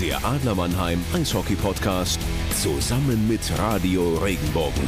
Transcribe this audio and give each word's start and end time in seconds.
Der 0.00 0.24
Adler 0.24 0.54
Mannheim 0.54 1.04
Eishockey 1.12 1.56
Podcast 1.56 2.20
zusammen 2.54 3.26
mit 3.26 3.40
Radio 3.58 4.16
Regenbogen. 4.18 4.84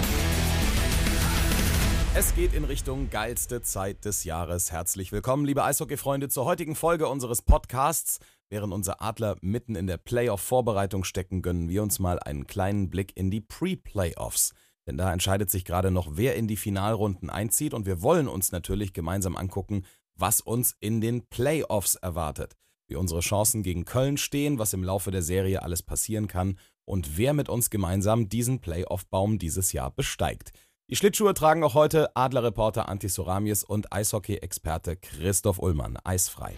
Es 2.14 2.32
geht 2.36 2.54
in 2.54 2.62
Richtung 2.62 3.10
geilste 3.10 3.60
Zeit 3.60 4.04
des 4.04 4.22
Jahres. 4.22 4.70
Herzlich 4.70 5.10
willkommen, 5.10 5.44
liebe 5.44 5.64
Eishockey-Freunde, 5.64 6.28
zur 6.28 6.44
heutigen 6.44 6.76
Folge 6.76 7.08
unseres 7.08 7.42
Podcasts. 7.42 8.20
Während 8.50 8.72
unser 8.72 9.02
Adler 9.02 9.34
mitten 9.40 9.74
in 9.74 9.88
der 9.88 9.96
Playoff-Vorbereitung 9.96 11.02
stecken, 11.02 11.42
gönnen 11.42 11.68
wir 11.68 11.82
uns 11.82 11.98
mal 11.98 12.20
einen 12.20 12.46
kleinen 12.46 12.88
Blick 12.88 13.16
in 13.16 13.32
die 13.32 13.40
Pre-Playoffs. 13.40 14.52
Denn 14.86 14.96
da 14.96 15.12
entscheidet 15.12 15.50
sich 15.50 15.64
gerade 15.64 15.90
noch, 15.90 16.10
wer 16.12 16.36
in 16.36 16.46
die 16.46 16.56
Finalrunden 16.56 17.30
einzieht 17.30 17.74
und 17.74 17.84
wir 17.84 18.00
wollen 18.00 18.28
uns 18.28 18.52
natürlich 18.52 18.92
gemeinsam 18.92 19.36
angucken, 19.36 19.84
was 20.14 20.40
uns 20.40 20.76
in 20.78 21.00
den 21.00 21.26
Playoffs 21.26 21.96
erwartet 21.96 22.54
wie 22.90 22.96
unsere 22.96 23.20
Chancen 23.20 23.62
gegen 23.62 23.84
Köln 23.84 24.16
stehen, 24.16 24.58
was 24.58 24.72
im 24.72 24.84
Laufe 24.84 25.10
der 25.10 25.22
Serie 25.22 25.62
alles 25.62 25.82
passieren 25.82 26.28
kann 26.28 26.58
und 26.84 27.16
wer 27.16 27.32
mit 27.32 27.48
uns 27.48 27.70
gemeinsam 27.70 28.28
diesen 28.28 28.60
Playoff-Baum 28.60 29.38
dieses 29.38 29.72
Jahr 29.72 29.90
besteigt. 29.90 30.52
Die 30.90 30.96
Schlittschuhe 30.96 31.34
tragen 31.34 31.62
auch 31.62 31.74
heute 31.74 32.16
Adlerreporter 32.16 32.88
Antti 32.88 33.08
Soramies 33.08 33.62
und 33.62 33.92
Eishockey-Experte 33.92 34.96
Christoph 34.96 35.60
Ullmann. 35.60 35.96
Eisfrei. 36.02 36.54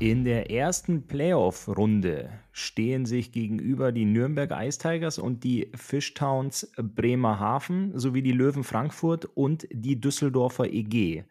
In 0.00 0.24
der 0.24 0.50
ersten 0.50 1.06
Playoff-Runde 1.06 2.30
stehen 2.50 3.06
sich 3.06 3.30
gegenüber 3.30 3.92
die 3.92 4.04
Nürnberg 4.04 4.50
Ice 4.50 4.80
Tigers 4.80 5.20
und 5.20 5.44
die 5.44 5.70
Fishtowns 5.76 6.72
Bremerhaven 6.76 7.96
sowie 7.96 8.22
die 8.22 8.32
Löwen 8.32 8.64
Frankfurt 8.64 9.26
und 9.26 9.68
die 9.70 10.00
Düsseldorfer 10.00 10.72
EG. 10.72 11.22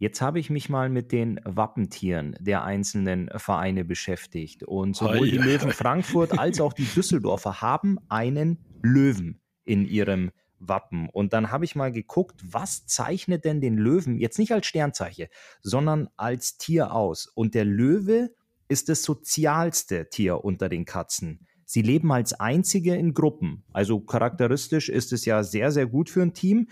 Jetzt 0.00 0.22
habe 0.22 0.40
ich 0.40 0.48
mich 0.48 0.70
mal 0.70 0.88
mit 0.88 1.12
den 1.12 1.40
Wappentieren 1.44 2.34
der 2.40 2.64
einzelnen 2.64 3.28
Vereine 3.36 3.84
beschäftigt. 3.84 4.62
Und 4.62 4.96
sowohl 4.96 5.30
die 5.30 5.36
Löwen 5.36 5.70
Frankfurt 5.72 6.38
als 6.38 6.58
auch 6.58 6.72
die 6.72 6.86
Düsseldorfer 6.86 7.60
haben 7.60 7.98
einen 8.08 8.64
Löwen 8.82 9.42
in 9.66 9.84
ihrem 9.84 10.30
Wappen. 10.58 11.10
Und 11.10 11.34
dann 11.34 11.50
habe 11.50 11.66
ich 11.66 11.76
mal 11.76 11.92
geguckt, 11.92 12.40
was 12.42 12.86
zeichnet 12.86 13.44
denn 13.44 13.60
den 13.60 13.76
Löwen 13.76 14.16
jetzt 14.16 14.38
nicht 14.38 14.52
als 14.52 14.66
Sternzeichen, 14.66 15.26
sondern 15.60 16.08
als 16.16 16.56
Tier 16.56 16.94
aus. 16.94 17.26
Und 17.26 17.54
der 17.54 17.66
Löwe 17.66 18.30
ist 18.68 18.88
das 18.88 19.02
sozialste 19.02 20.08
Tier 20.08 20.42
unter 20.42 20.70
den 20.70 20.86
Katzen. 20.86 21.46
Sie 21.66 21.82
leben 21.82 22.10
als 22.10 22.32
einzige 22.32 22.96
in 22.96 23.14
Gruppen. 23.14 23.62
Also 23.72 24.00
charakteristisch 24.00 24.88
ist 24.88 25.12
es 25.12 25.24
ja 25.24 25.44
sehr, 25.44 25.70
sehr 25.70 25.86
gut 25.86 26.10
für 26.10 26.20
ein 26.20 26.34
Team. 26.34 26.68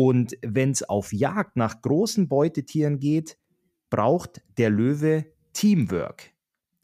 Und 0.00 0.38
wenn 0.42 0.70
es 0.70 0.84
auf 0.84 1.12
Jagd 1.12 1.56
nach 1.56 1.82
großen 1.82 2.28
Beutetieren 2.28 3.00
geht, 3.00 3.36
braucht 3.90 4.40
der 4.56 4.70
Löwe 4.70 5.26
Teamwork. 5.54 6.30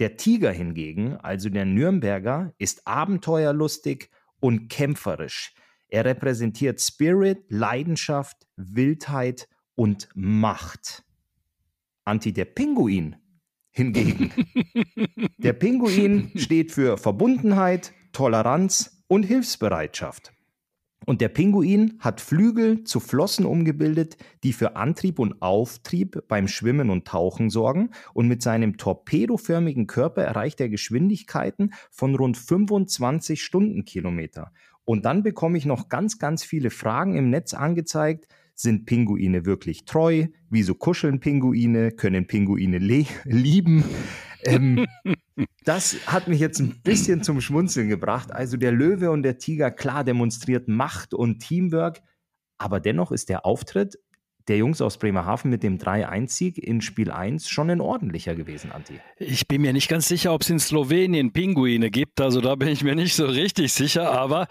Der 0.00 0.16
Tiger 0.16 0.50
hingegen, 0.50 1.14
also 1.18 1.48
der 1.48 1.64
Nürnberger, 1.64 2.52
ist 2.58 2.88
abenteuerlustig 2.88 4.10
und 4.40 4.68
kämpferisch. 4.68 5.54
Er 5.86 6.04
repräsentiert 6.04 6.80
Spirit, 6.80 7.44
Leidenschaft, 7.48 8.48
Wildheit 8.56 9.48
und 9.76 10.08
Macht. 10.16 11.04
Anti 12.02 12.32
der 12.32 12.46
Pinguin 12.46 13.14
hingegen. 13.70 14.32
der 15.38 15.52
Pinguin 15.52 16.32
steht 16.34 16.72
für 16.72 16.98
Verbundenheit, 16.98 17.92
Toleranz 18.10 19.04
und 19.06 19.22
Hilfsbereitschaft. 19.22 20.33
Und 21.06 21.20
der 21.20 21.28
Pinguin 21.28 21.98
hat 21.98 22.20
Flügel 22.20 22.84
zu 22.84 23.00
Flossen 23.00 23.44
umgebildet, 23.44 24.16
die 24.42 24.52
für 24.52 24.76
Antrieb 24.76 25.18
und 25.18 25.42
Auftrieb 25.42 26.26
beim 26.28 26.48
Schwimmen 26.48 26.90
und 26.90 27.06
Tauchen 27.06 27.50
sorgen. 27.50 27.90
Und 28.14 28.28
mit 28.28 28.42
seinem 28.42 28.76
torpedoförmigen 28.76 29.86
Körper 29.86 30.22
erreicht 30.22 30.60
er 30.60 30.68
Geschwindigkeiten 30.68 31.74
von 31.90 32.14
rund 32.14 32.36
25 32.36 33.42
Stundenkilometer. 33.42 34.52
Und 34.84 35.04
dann 35.04 35.22
bekomme 35.22 35.58
ich 35.58 35.66
noch 35.66 35.88
ganz, 35.88 36.18
ganz 36.18 36.44
viele 36.44 36.70
Fragen 36.70 37.16
im 37.16 37.30
Netz 37.30 37.54
angezeigt. 37.54 38.26
Sind 38.54 38.86
Pinguine 38.86 39.46
wirklich 39.46 39.84
treu? 39.84 40.26
Wieso 40.48 40.74
kuscheln 40.74 41.20
Pinguine? 41.20 41.90
Können 41.90 42.26
Pinguine 42.26 42.78
lieben? 43.24 43.84
Ähm, 44.44 44.86
das 45.64 45.96
hat 46.06 46.28
mich 46.28 46.40
jetzt 46.40 46.60
ein 46.60 46.80
bisschen 46.82 47.22
zum 47.22 47.40
Schmunzeln 47.40 47.88
gebracht. 47.88 48.32
Also 48.32 48.56
der 48.56 48.72
Löwe 48.72 49.10
und 49.10 49.22
der 49.22 49.38
Tiger, 49.38 49.70
klar, 49.70 50.04
demonstriert 50.04 50.68
Macht 50.68 51.14
und 51.14 51.40
Teamwork, 51.40 52.02
aber 52.58 52.80
dennoch 52.80 53.12
ist 53.12 53.28
der 53.28 53.44
Auftritt 53.44 53.98
der 54.48 54.58
Jungs 54.58 54.82
aus 54.82 54.98
Bremerhaven 54.98 55.50
mit 55.50 55.62
dem 55.62 55.78
3-1-Sieg 55.78 56.58
in 56.58 56.82
Spiel 56.82 57.10
1 57.10 57.48
schon 57.48 57.70
ein 57.70 57.80
ordentlicher 57.80 58.34
gewesen, 58.34 58.72
Anti. 58.72 59.00
Ich 59.18 59.48
bin 59.48 59.62
mir 59.62 59.72
nicht 59.72 59.88
ganz 59.88 60.06
sicher, 60.06 60.34
ob 60.34 60.42
es 60.42 60.50
in 60.50 60.58
Slowenien 60.58 61.32
Pinguine 61.32 61.90
gibt. 61.90 62.20
Also 62.20 62.40
da 62.40 62.54
bin 62.54 62.68
ich 62.68 62.84
mir 62.84 62.94
nicht 62.94 63.14
so 63.14 63.24
richtig 63.24 63.72
sicher. 63.72 64.10
Aber 64.10 64.46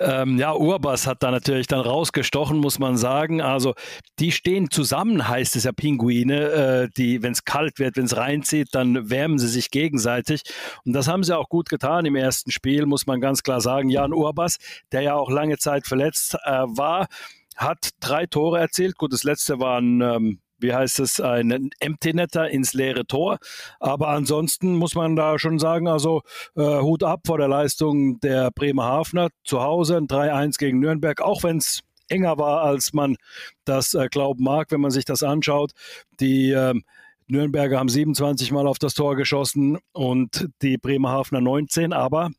ähm, 0.00 0.38
ja, 0.38 0.54
Urbas 0.54 1.06
hat 1.06 1.22
da 1.22 1.30
natürlich 1.30 1.66
dann 1.66 1.80
rausgestochen, 1.80 2.58
muss 2.58 2.78
man 2.78 2.98
sagen. 2.98 3.40
Also 3.40 3.74
die 4.18 4.32
stehen 4.32 4.70
zusammen, 4.70 5.28
heißt 5.28 5.56
es 5.56 5.64
ja 5.64 5.72
Pinguine. 5.72 6.40
Äh, 6.50 6.88
die, 6.96 7.22
wenn 7.22 7.32
es 7.32 7.44
kalt 7.44 7.78
wird, 7.78 7.96
wenn 7.96 8.04
es 8.04 8.16
reinzieht, 8.16 8.68
dann 8.72 9.08
wärmen 9.08 9.38
sie 9.38 9.48
sich 9.48 9.70
gegenseitig. 9.70 10.42
Und 10.84 10.92
das 10.92 11.08
haben 11.08 11.24
sie 11.24 11.36
auch 11.36 11.48
gut 11.48 11.70
getan 11.70 12.04
im 12.04 12.16
ersten 12.16 12.50
Spiel, 12.50 12.84
muss 12.84 13.06
man 13.06 13.20
ganz 13.20 13.42
klar 13.42 13.62
sagen. 13.62 13.88
Jan 13.88 14.12
Urbas, 14.12 14.58
der 14.92 15.00
ja 15.00 15.14
auch 15.14 15.30
lange 15.30 15.56
Zeit 15.56 15.86
verletzt 15.86 16.36
äh, 16.44 16.64
war, 16.66 17.08
hat 17.58 17.90
drei 18.00 18.26
Tore 18.26 18.60
erzielt. 18.60 18.96
Gut, 18.96 19.12
das 19.12 19.24
letzte 19.24 19.58
war 19.58 19.80
ein, 19.80 20.00
ähm, 20.00 20.40
wie 20.58 20.72
heißt 20.72 21.00
es, 21.00 21.20
ein 21.20 21.70
Empty-Netter 21.80 22.48
ins 22.48 22.72
leere 22.72 23.04
Tor. 23.04 23.38
Aber 23.80 24.08
ansonsten 24.08 24.76
muss 24.76 24.94
man 24.94 25.16
da 25.16 25.38
schon 25.38 25.58
sagen, 25.58 25.88
also 25.88 26.22
äh, 26.56 26.80
Hut 26.80 27.02
ab 27.02 27.22
vor 27.26 27.38
der 27.38 27.48
Leistung 27.48 28.20
der 28.20 28.50
Bremerhavener. 28.52 29.28
Zu 29.44 29.60
Hause 29.60 29.96
ein 29.96 30.06
3-1 30.06 30.58
gegen 30.58 30.78
Nürnberg, 30.78 31.20
auch 31.20 31.42
wenn 31.42 31.58
es 31.58 31.80
enger 32.08 32.38
war, 32.38 32.62
als 32.62 32.92
man 32.92 33.16
das 33.64 33.94
äh, 33.94 34.08
glauben 34.08 34.44
mag, 34.44 34.70
wenn 34.70 34.80
man 34.80 34.92
sich 34.92 35.04
das 35.04 35.22
anschaut. 35.22 35.72
Die 36.20 36.52
äh, 36.52 36.74
Nürnberger 37.26 37.78
haben 37.78 37.88
27 37.88 38.52
Mal 38.52 38.66
auf 38.66 38.78
das 38.78 38.94
Tor 38.94 39.16
geschossen 39.16 39.78
und 39.92 40.48
die 40.62 40.78
Bremerhavener 40.78 41.40
19, 41.40 41.92
aber 41.92 42.30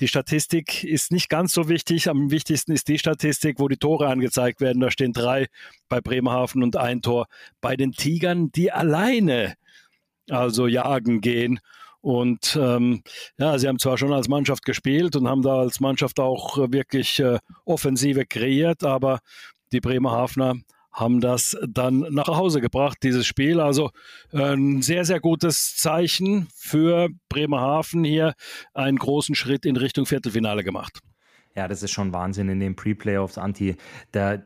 die 0.00 0.08
Statistik 0.08 0.84
ist 0.84 1.10
nicht 1.10 1.28
ganz 1.28 1.52
so 1.52 1.68
wichtig. 1.68 2.08
Am 2.08 2.30
wichtigsten 2.30 2.72
ist 2.72 2.88
die 2.88 2.98
Statistik, 2.98 3.58
wo 3.58 3.68
die 3.68 3.78
Tore 3.78 4.08
angezeigt 4.08 4.60
werden. 4.60 4.80
Da 4.80 4.90
stehen 4.90 5.12
drei 5.12 5.46
bei 5.88 6.00
Bremerhaven 6.00 6.62
und 6.62 6.76
ein 6.76 7.00
Tor 7.00 7.26
bei 7.60 7.76
den 7.76 7.92
Tigern, 7.92 8.52
die 8.52 8.72
alleine 8.72 9.54
also 10.28 10.66
jagen 10.66 11.20
gehen. 11.20 11.60
Und 12.00 12.56
ähm, 12.60 13.02
ja, 13.38 13.58
sie 13.58 13.66
haben 13.68 13.78
zwar 13.78 13.98
schon 13.98 14.12
als 14.12 14.28
Mannschaft 14.28 14.64
gespielt 14.64 15.16
und 15.16 15.26
haben 15.26 15.42
da 15.42 15.58
als 15.58 15.80
Mannschaft 15.80 16.20
auch 16.20 16.56
wirklich 16.70 17.18
äh, 17.18 17.38
Offensive 17.64 18.26
kreiert, 18.26 18.84
aber 18.84 19.20
die 19.72 19.80
Bremerhavener 19.80 20.54
haben 20.96 21.20
das 21.20 21.56
dann 21.68 22.00
nach 22.10 22.26
Hause 22.28 22.60
gebracht, 22.60 22.98
dieses 23.02 23.26
Spiel. 23.26 23.60
Also 23.60 23.90
ein 24.32 24.80
sehr, 24.80 25.04
sehr 25.04 25.20
gutes 25.20 25.76
Zeichen 25.76 26.48
für 26.56 27.10
Bremerhaven 27.28 28.02
hier, 28.02 28.34
einen 28.72 28.96
großen 28.98 29.34
Schritt 29.34 29.66
in 29.66 29.76
Richtung 29.76 30.06
Viertelfinale 30.06 30.64
gemacht. 30.64 31.00
Ja, 31.54 31.68
das 31.68 31.82
ist 31.82 31.92
schon 31.92 32.12
Wahnsinn 32.12 32.48
in 32.48 32.60
den 32.60 32.76
Pre-Playoffs, 32.76 33.36
Anti. 33.38 33.76
Da, 34.12 34.42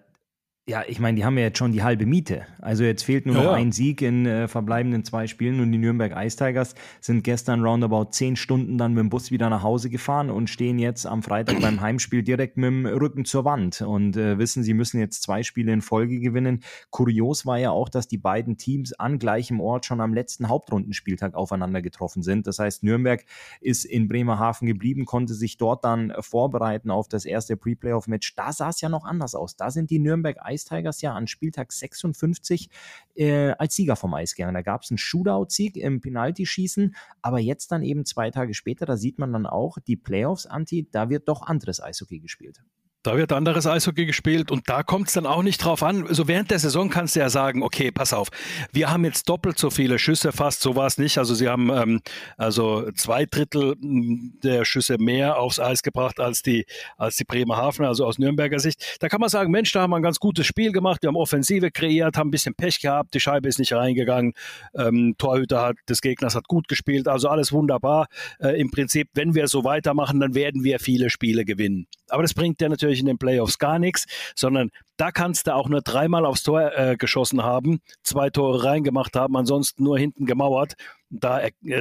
ja, 0.69 0.85
ich 0.87 1.01
meine, 1.01 1.17
die 1.17 1.25
haben 1.25 1.37
ja 1.37 1.45
jetzt 1.45 1.59
schon 1.59 1.73
die 1.73 1.83
halbe 1.83 2.07
Miete. 2.07 2.47
Also 2.61 2.85
jetzt 2.85 3.03
fehlt 3.03 3.27
nur 3.27 3.35
ja, 3.35 3.43
noch 3.43 3.53
ein 3.55 3.73
Sieg 3.73 4.03
in 4.03 4.25
äh, 4.25 4.47
verbleibenden 4.47 5.05
zwei 5.05 5.27
Spielen 5.27 5.59
und 5.59 5.73
die 5.73 5.79
Nürnberg 5.79 6.13
Ice 6.15 6.37
Tigers 6.37 6.77
sind 7.01 7.25
gestern 7.25 7.65
roundabout 7.65 8.11
zehn 8.13 8.37
Stunden 8.37 8.79
dann 8.79 8.95
mit 8.95 9.01
dem 9.01 9.09
Bus 9.09 9.33
wieder 9.33 9.51
nach 9.51 9.65
Hause 9.65 9.91
gefahren 9.91 10.31
und 10.31 10.49
stehen 10.49 10.79
jetzt 10.79 11.07
am 11.07 11.25
Freitag 11.25 11.61
beim 11.61 11.81
Heimspiel 11.81 12.23
direkt 12.23 12.57
mit 12.57 12.69
dem 12.69 12.87
Rücken 12.87 13.25
zur 13.25 13.45
Wand 13.45 13.81
und 13.81 14.17
äh, 14.17 14.39
wissen, 14.39 14.63
sie 14.63 14.75
müssen 14.75 15.01
jetzt 15.01 15.23
zwei 15.23 15.43
Spiele 15.43 15.73
in 15.73 15.81
Folge 15.81 16.21
gewinnen. 16.21 16.63
Kurios 16.91 17.47
war 17.47 17.59
ja 17.59 17.71
auch, 17.71 17.89
dass 17.89 18.07
die 18.07 18.19
beiden 18.19 18.57
Teams 18.57 18.93
an 18.93 19.19
gleichem 19.19 19.61
Ort 19.61 19.87
schon 19.87 20.01
am 20.01 20.15
letzten 20.15 20.49
Hauptrundenspieltag 20.49 21.35
aufeinander 21.35 21.83
getroffen 21.83 22.23
sind. 22.23 22.47
Das 22.47 22.61
heißt, 22.61 22.85
Nürnberg 22.85 23.25
ist 23.61 23.85
in 23.85 24.07
Bremerhaven 24.07 24.69
geblieben, 24.69 25.05
konnte 25.05 25.35
sich 25.35 25.57
dort 25.57 25.85
dann 25.85 26.13
vorbereiten 26.21 26.93
auf 26.93 27.09
das 27.09 27.25
erste 27.25 27.57
Pre-Playoff-Match. 27.57 28.37
Da 28.37 28.53
sah 28.53 28.69
es 28.69 28.81
ja 28.81 28.89
noch 28.89 29.05
anders 29.05 29.35
aus. 29.35 29.57
Da 29.57 29.73
sind 29.73 29.91
die 29.91 29.99
Nürnberg 29.99 30.37
Ice 30.51 30.67
Tigers 30.69 31.01
ja 31.01 31.15
an 31.15 31.27
Spieltag 31.27 31.73
56 31.73 32.69
äh, 33.15 33.51
als 33.53 33.75
Sieger 33.75 33.97
vom 33.97 34.15
Eis 34.15 34.35
gegangen. 34.35 34.55
Da 34.55 34.63
gab 34.63 34.83
es 34.83 34.91
einen 34.91 34.99
Shootout-Sieg 34.99 35.77
im 35.77 36.01
Penaltyschießen, 36.01 36.95
aber 37.23 37.39
jetzt 37.39 37.73
dann 37.73 37.83
eben 37.83 38.05
zwei 38.05 38.31
Tage 38.31 38.55
später, 38.55 38.87
da 38.87 38.97
sieht 38.97 39.19
man 39.19 39.33
dann 39.33 39.47
auch 39.47 39.79
die 39.87 39.97
Playoffs, 39.97 40.47
Anti, 40.47 40.89
da 40.91 41.11
wird 41.11 41.29
doch 41.29 41.43
anderes 41.43 41.81
Eishockey 41.81 42.21
gespielt. 42.21 42.63
Da 43.03 43.17
wird 43.17 43.33
anderes 43.33 43.67
Eishockey 43.67 44.05
gespielt 44.05 44.51
und 44.51 44.69
da 44.69 44.83
kommt 44.83 45.09
es 45.09 45.15
dann 45.15 45.25
auch 45.25 45.43
nicht 45.43 45.65
drauf 45.65 45.83
an. 45.83 46.01
So 46.01 46.07
also 46.09 46.29
während 46.29 46.51
der 46.51 46.59
Saison 46.59 46.91
kannst 46.91 47.17
du 47.17 47.21
ja 47.21 47.31
sagen, 47.31 47.63
okay, 47.63 47.91
pass 47.91 48.13
auf, 48.13 48.29
wir 48.73 48.91
haben 48.91 49.07
jetzt 49.07 49.27
doppelt 49.27 49.59
so 49.59 49.71
viele 49.71 49.99
Schüsse, 49.99 50.33
fast 50.33 50.61
so 50.61 50.77
war 50.77 50.87
es 50.87 50.99
nicht. 50.99 51.17
Also 51.17 51.35
sie 51.35 51.49
haben 51.49 51.71
ähm, 51.71 52.03
also 52.37 52.91
zwei 52.93 53.25
Drittel 53.25 53.75
der 53.81 54.67
Schüsse 54.67 54.99
mehr 54.99 55.39
aufs 55.39 55.59
Eis 55.59 55.83
gebracht 55.83 56.21
als 56.21 56.43
die, 56.43 56.67
als 56.99 57.17
die 57.17 57.25
Bremerhaven, 57.25 57.87
also 57.87 58.05
aus 58.05 58.19
Nürnberger 58.19 58.59
Sicht. 58.59 58.99
Da 59.01 59.09
kann 59.09 59.21
man 59.21 59.31
sagen, 59.31 59.51
Mensch, 59.51 59.73
da 59.73 59.81
haben 59.81 59.93
wir 59.93 59.97
ein 59.97 60.03
ganz 60.03 60.19
gutes 60.19 60.47
Spiel 60.47 60.71
gemacht, 60.71 61.03
wir 61.03 61.09
haben 61.09 61.17
Offensive 61.17 61.71
kreiert, 61.71 62.19
haben 62.19 62.29
ein 62.29 62.31
bisschen 62.31 62.55
Pech 62.55 62.81
gehabt, 62.81 63.15
die 63.15 63.21
Scheibe 63.21 63.49
ist 63.49 63.59
nicht 63.59 63.73
reingegangen, 63.73 64.35
ähm, 64.75 65.15
Torhüter 65.17 65.63
hat, 65.63 65.77
des 65.89 66.03
Gegners 66.03 66.35
hat 66.35 66.49
gut 66.49 66.69
gespielt, 66.69 67.09
also 67.09 67.31
alles 67.31 67.51
wunderbar. 67.51 68.09
Äh, 68.41 68.61
Im 68.61 68.71
Prinzip, 68.71 69.09
wenn 69.15 69.35
wir 69.35 69.49
so 69.49 69.65
weitermachen, 69.65 70.21
dann 70.21 70.35
werden 70.35 70.65
wir 70.65 70.81
viele 70.81 71.09
Spiele 71.09 71.47
gewinnen. 71.47 71.87
Aber 72.11 72.23
das 72.23 72.35
bringt 72.35 72.61
ja 72.61 72.69
natürlich 72.69 72.90
in 72.99 73.07
den 73.07 73.19
Playoffs 73.19 73.59
gar 73.59 73.79
nichts, 73.79 74.07
sondern 74.35 74.71
da 74.97 75.13
kannst 75.13 75.47
du 75.47 75.55
auch 75.55 75.69
nur 75.69 75.83
dreimal 75.83 76.27
aufs 76.27 76.43
Tor 76.43 76.73
äh, 76.77 76.97
geschossen 76.97 77.45
haben, 77.45 77.81
zwei 78.03 78.31
Tore 78.31 78.65
reingemacht 78.65 79.15
haben, 79.15 79.37
ansonsten 79.37 79.85
nur 79.85 79.99
hinten 79.99 80.27
gemauert. 80.27 80.75
Da 81.11 81.41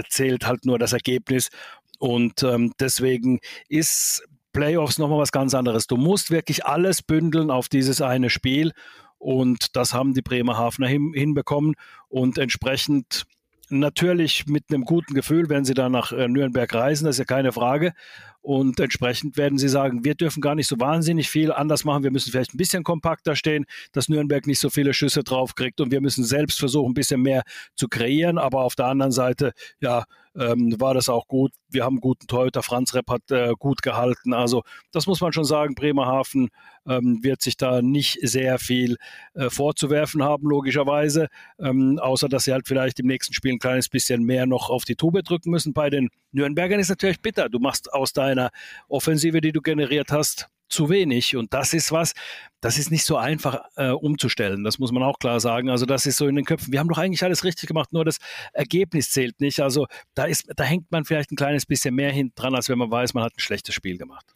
zählt 0.09 0.45
halt 0.45 0.65
nur 0.65 0.77
das 0.77 0.93
Ergebnis. 0.93 1.49
Und 1.97 2.43
ähm, 2.43 2.73
deswegen 2.79 3.39
ist 3.67 4.23
Playoffs 4.53 4.97
nochmal 4.97 5.19
was 5.19 5.31
ganz 5.31 5.53
anderes. 5.53 5.87
Du 5.87 5.97
musst 5.97 6.31
wirklich 6.31 6.65
alles 6.65 7.01
bündeln 7.01 7.51
auf 7.51 7.69
dieses 7.69 8.01
eine 8.01 8.29
Spiel. 8.29 8.71
Und 9.17 9.75
das 9.75 9.93
haben 9.93 10.13
die 10.13 10.21
Bremerhavener 10.21 10.87
hin, 10.87 11.11
hinbekommen. 11.13 11.75
Und 12.07 12.37
entsprechend 12.37 13.25
natürlich 13.69 14.47
mit 14.47 14.65
einem 14.69 14.85
guten 14.85 15.13
Gefühl, 15.13 15.49
wenn 15.49 15.65
sie 15.65 15.73
dann 15.73 15.91
nach 15.91 16.11
äh, 16.11 16.27
Nürnberg 16.27 16.73
reisen, 16.73 17.05
das 17.05 17.15
ist 17.15 17.19
ja 17.19 17.25
keine 17.25 17.51
Frage. 17.51 17.93
Und 18.41 18.79
entsprechend 18.79 19.37
werden 19.37 19.57
sie 19.57 19.67
sagen, 19.67 20.05
wir 20.05 20.15
dürfen 20.15 20.41
gar 20.41 20.55
nicht 20.55 20.67
so 20.67 20.79
wahnsinnig 20.79 21.29
viel 21.29 21.51
anders 21.51 21.83
machen. 21.83 22.03
Wir 22.03 22.11
müssen 22.11 22.31
vielleicht 22.31 22.53
ein 22.53 22.57
bisschen 22.57 22.83
kompakter 22.83 23.35
stehen, 23.35 23.65
dass 23.91 24.07
Nürnberg 24.07 24.47
nicht 24.47 24.59
so 24.59 24.69
viele 24.69 24.93
Schüsse 24.93 25.23
draufkriegt. 25.23 25.81
Und 25.81 25.91
wir 25.91 26.01
müssen 26.01 26.23
selbst 26.23 26.59
versuchen, 26.59 26.91
ein 26.91 26.95
bisschen 26.95 27.21
mehr 27.21 27.43
zu 27.75 27.87
kreieren. 27.87 28.37
Aber 28.37 28.63
auf 28.63 28.75
der 28.75 28.87
anderen 28.87 29.11
Seite, 29.11 29.51
ja, 29.81 30.05
ähm, 30.35 30.79
war 30.79 30.93
das 30.93 31.09
auch 31.09 31.27
gut. 31.27 31.51
Wir 31.69 31.83
haben 31.83 31.99
guten 31.99 32.27
Torhüter. 32.27 32.63
Franz 32.63 32.93
Repp 32.93 33.09
hat 33.09 33.29
äh, 33.31 33.53
gut 33.57 33.81
gehalten. 33.81 34.33
Also 34.33 34.63
das 34.91 35.07
muss 35.07 35.21
man 35.21 35.33
schon 35.33 35.43
sagen. 35.43 35.75
Bremerhaven 35.75 36.49
ähm, 36.87 37.19
wird 37.21 37.41
sich 37.41 37.57
da 37.57 37.81
nicht 37.81 38.19
sehr 38.21 38.59
viel 38.59 38.97
äh, 39.33 39.49
vorzuwerfen 39.49 40.23
haben, 40.23 40.47
logischerweise. 40.47 41.27
Ähm, 41.59 41.99
außer, 41.99 42.29
dass 42.29 42.45
sie 42.45 42.53
halt 42.53 42.67
vielleicht 42.67 42.99
im 42.99 43.07
nächsten 43.07 43.33
Spiel 43.33 43.53
ein 43.53 43.59
kleines 43.59 43.89
bisschen 43.89 44.23
mehr 44.23 44.45
noch 44.45 44.69
auf 44.69 44.85
die 44.85 44.95
Tube 44.95 45.23
drücken 45.23 45.51
müssen. 45.51 45.73
Bei 45.73 45.89
den 45.89 46.09
Nürnbergern 46.31 46.79
ist 46.79 46.89
natürlich 46.89 47.21
bitter. 47.21 47.49
Du 47.49 47.59
machst 47.59 47.91
aus 47.93 48.13
deiner 48.29 48.51
Offensive, 48.87 49.41
die 49.41 49.51
du 49.51 49.61
generiert 49.61 50.11
hast, 50.11 50.49
zu 50.69 50.89
wenig. 50.89 51.35
Und 51.35 51.53
das 51.53 51.73
ist 51.73 51.91
was, 51.91 52.13
das 52.61 52.77
ist 52.77 52.91
nicht 52.91 53.03
so 53.03 53.17
einfach 53.17 53.61
äh, 53.75 53.89
umzustellen. 53.89 54.63
Das 54.63 54.79
muss 54.79 54.91
man 54.91 55.03
auch 55.03 55.19
klar 55.19 55.39
sagen. 55.39 55.69
Also 55.69 55.85
das 55.85 56.05
ist 56.05 56.17
so 56.17 56.27
in 56.27 56.35
den 56.35 56.45
Köpfen. 56.45 56.71
Wir 56.71 56.79
haben 56.79 56.87
doch 56.87 56.97
eigentlich 56.97 57.23
alles 57.23 57.43
richtig 57.43 57.67
gemacht, 57.67 57.91
nur 57.91 58.05
das 58.05 58.19
Ergebnis 58.53 59.11
zählt 59.11 59.41
nicht. 59.41 59.59
Also 59.61 59.87
da 60.13 60.25
ist, 60.25 60.47
da 60.55 60.63
hängt 60.63 60.91
man 60.91 61.05
vielleicht 61.05 61.31
ein 61.31 61.35
kleines 61.35 61.65
bisschen 61.65 61.95
mehr 61.95 62.11
hinten 62.11 62.35
dran, 62.35 62.55
als 62.55 62.69
wenn 62.69 62.77
man 62.77 62.91
weiß, 62.91 63.13
man 63.13 63.23
hat 63.23 63.33
ein 63.35 63.39
schlechtes 63.39 63.73
Spiel 63.73 63.97
gemacht. 63.97 64.35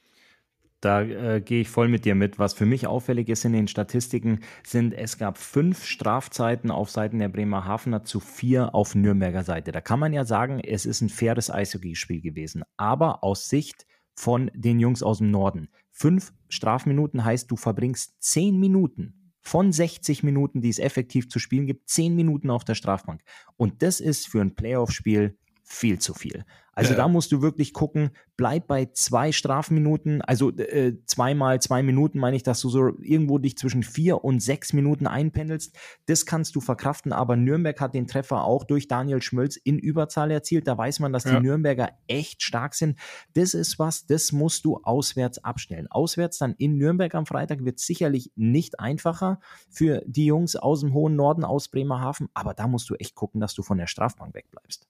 Da 0.84 1.02
äh, 1.02 1.40
gehe 1.40 1.62
ich 1.62 1.70
voll 1.70 1.88
mit 1.88 2.04
dir 2.04 2.14
mit. 2.14 2.40
Was 2.40 2.54
für 2.54 2.66
mich 2.66 2.88
auffällig 2.88 3.30
ist 3.30 3.46
in 3.46 3.54
den 3.54 3.70
Statistiken, 3.70 4.42
sind, 4.66 4.94
es 4.94 5.18
gab 5.18 5.38
fünf 5.38 5.86
Strafzeiten 5.86 6.72
auf 6.72 6.90
Seiten 6.90 7.20
der 7.20 7.30
Bremerhavener 7.30 8.04
zu 8.04 8.20
vier 8.20 8.76
auf 8.76 8.94
Nürnberger 8.94 9.46
Seite. 9.46 9.72
Da 9.72 9.80
kann 9.80 10.00
man 10.00 10.12
ja 10.12 10.26
sagen, 10.26 10.60
es 10.60 10.86
ist 10.86 11.00
ein 11.00 11.08
faires 11.08 11.50
Eishockeyspiel 11.50 12.20
gewesen. 12.20 12.64
Aber 12.76 13.24
aus 13.24 13.48
Sicht 13.48 13.86
von 14.14 14.52
den 14.54 14.78
Jungs 14.82 15.04
aus 15.04 15.20
dem 15.20 15.32
Norden. 15.32 15.70
Fünf 15.90 16.34
Strafminuten 16.50 17.24
heißt, 17.24 17.50
du 17.50 17.56
verbringst 17.56 18.22
zehn 18.22 18.60
Minuten 18.60 19.32
von 19.40 19.72
60 19.72 20.22
Minuten, 20.24 20.62
die 20.62 20.70
es 20.70 20.80
effektiv 20.80 21.30
zu 21.30 21.40
spielen 21.40 21.66
gibt, 21.66 21.88
zehn 21.88 22.14
Minuten 22.14 22.50
auf 22.50 22.66
der 22.66 22.76
Strafbank. 22.76 23.22
Und 23.56 23.84
das 23.84 24.02
ist 24.02 24.28
für 24.28 24.42
ein 24.42 24.56
Playoff-Spiel 24.56 25.38
viel 25.64 26.00
zu 26.00 26.14
viel. 26.14 26.44
Also 26.74 26.92
ja. 26.92 26.98
da 26.98 27.08
musst 27.08 27.32
du 27.32 27.42
wirklich 27.42 27.72
gucken, 27.72 28.10
bleib 28.36 28.68
bei 28.68 28.88
zwei 28.94 29.32
Strafminuten, 29.32 30.22
also 30.22 30.50
äh, 30.52 30.94
zweimal 31.06 31.62
zwei 31.62 31.84
Minuten 31.84 32.20
meine 32.20 32.36
ich, 32.36 32.44
dass 32.44 32.62
du 32.62 32.70
so 32.70 32.90
irgendwo 33.00 33.38
dich 33.38 33.58
zwischen 33.58 33.84
vier 33.84 34.24
und 34.24 34.42
sechs 34.42 34.74
Minuten 34.74 35.06
einpendelst. 35.06 35.78
Das 36.08 36.26
kannst 36.26 36.56
du 36.56 36.62
verkraften, 36.62 37.14
aber 37.14 37.36
Nürnberg 37.36 37.80
hat 37.80 37.94
den 37.94 38.08
Treffer 38.08 38.44
auch 38.44 38.64
durch 38.64 38.88
Daniel 38.88 39.22
Schmölz 39.22 39.56
in 39.56 39.78
Überzahl 39.78 40.32
erzielt. 40.32 40.68
Da 40.68 40.78
weiß 40.78 41.00
man, 41.00 41.14
dass 41.14 41.26
ja. 41.26 41.36
die 41.36 41.46
Nürnberger 41.46 41.92
echt 42.08 42.42
stark 42.42 42.74
sind. 42.74 42.98
Das 43.36 43.54
ist 43.54 43.78
was, 43.78 44.08
das 44.08 44.32
musst 44.32 44.66
du 44.66 44.80
auswärts 44.84 45.44
abstellen. 45.44 45.88
Auswärts 45.92 46.40
dann 46.40 46.56
in 46.58 46.78
Nürnberg 46.78 47.14
am 47.14 47.28
Freitag 47.28 47.64
wird 47.64 47.80
sicherlich 47.80 48.32
nicht 48.36 48.80
einfacher 48.80 49.40
für 49.70 50.02
die 50.08 50.26
Jungs 50.26 50.56
aus 50.56 50.82
dem 50.82 50.94
hohen 50.94 51.16
Norden, 51.16 51.44
aus 51.44 51.68
Bremerhaven, 51.68 52.30
aber 52.34 52.54
da 52.54 52.68
musst 52.68 52.90
du 52.90 52.96
echt 52.96 53.14
gucken, 53.16 53.40
dass 53.40 53.54
du 53.54 53.62
von 53.62 53.78
der 53.78 53.88
Strafbank 53.88 54.34
wegbleibst 54.34 54.88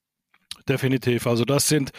definitiv. 0.68 1.27
Also 1.27 1.45
das 1.45 1.68
sind 1.68 1.92